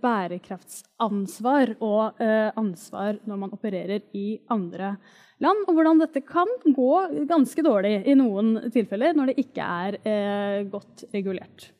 bærekraftsansvar 0.03 1.75
og 1.81 2.21
eh, 2.21 2.51
ansvar 2.61 3.21
når 3.29 3.41
man 3.41 3.55
opererer 3.57 4.05
i 4.17 4.37
andre 4.53 4.97
land, 5.43 5.65
og 5.67 5.77
hvordan 5.77 6.03
dette 6.03 6.23
kan 6.27 6.49
gå 6.67 6.93
ganske 7.31 7.65
dårlig 7.65 7.95
i 8.07 8.17
noen 8.19 8.59
tilfeller 8.75 9.17
når 9.17 9.33
det 9.33 9.39
ikke 9.47 9.69
er 9.87 9.99
eh, 10.05 10.59
godt 10.71 11.07
regulert. 11.15 11.71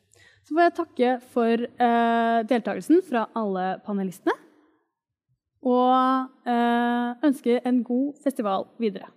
Så 0.43 0.55
får 0.55 0.65
jeg 0.65 0.75
takke 0.79 1.11
for 1.31 1.63
eh, 1.63 2.39
deltakelsen 2.49 3.03
fra 3.07 3.27
alle 3.39 3.77
panelistene. 3.85 4.35
Og 5.63 6.49
eh, 6.49 7.13
ønske 7.23 7.61
en 7.63 7.79
god 7.87 8.17
festival 8.25 8.67
videre. 8.81 9.07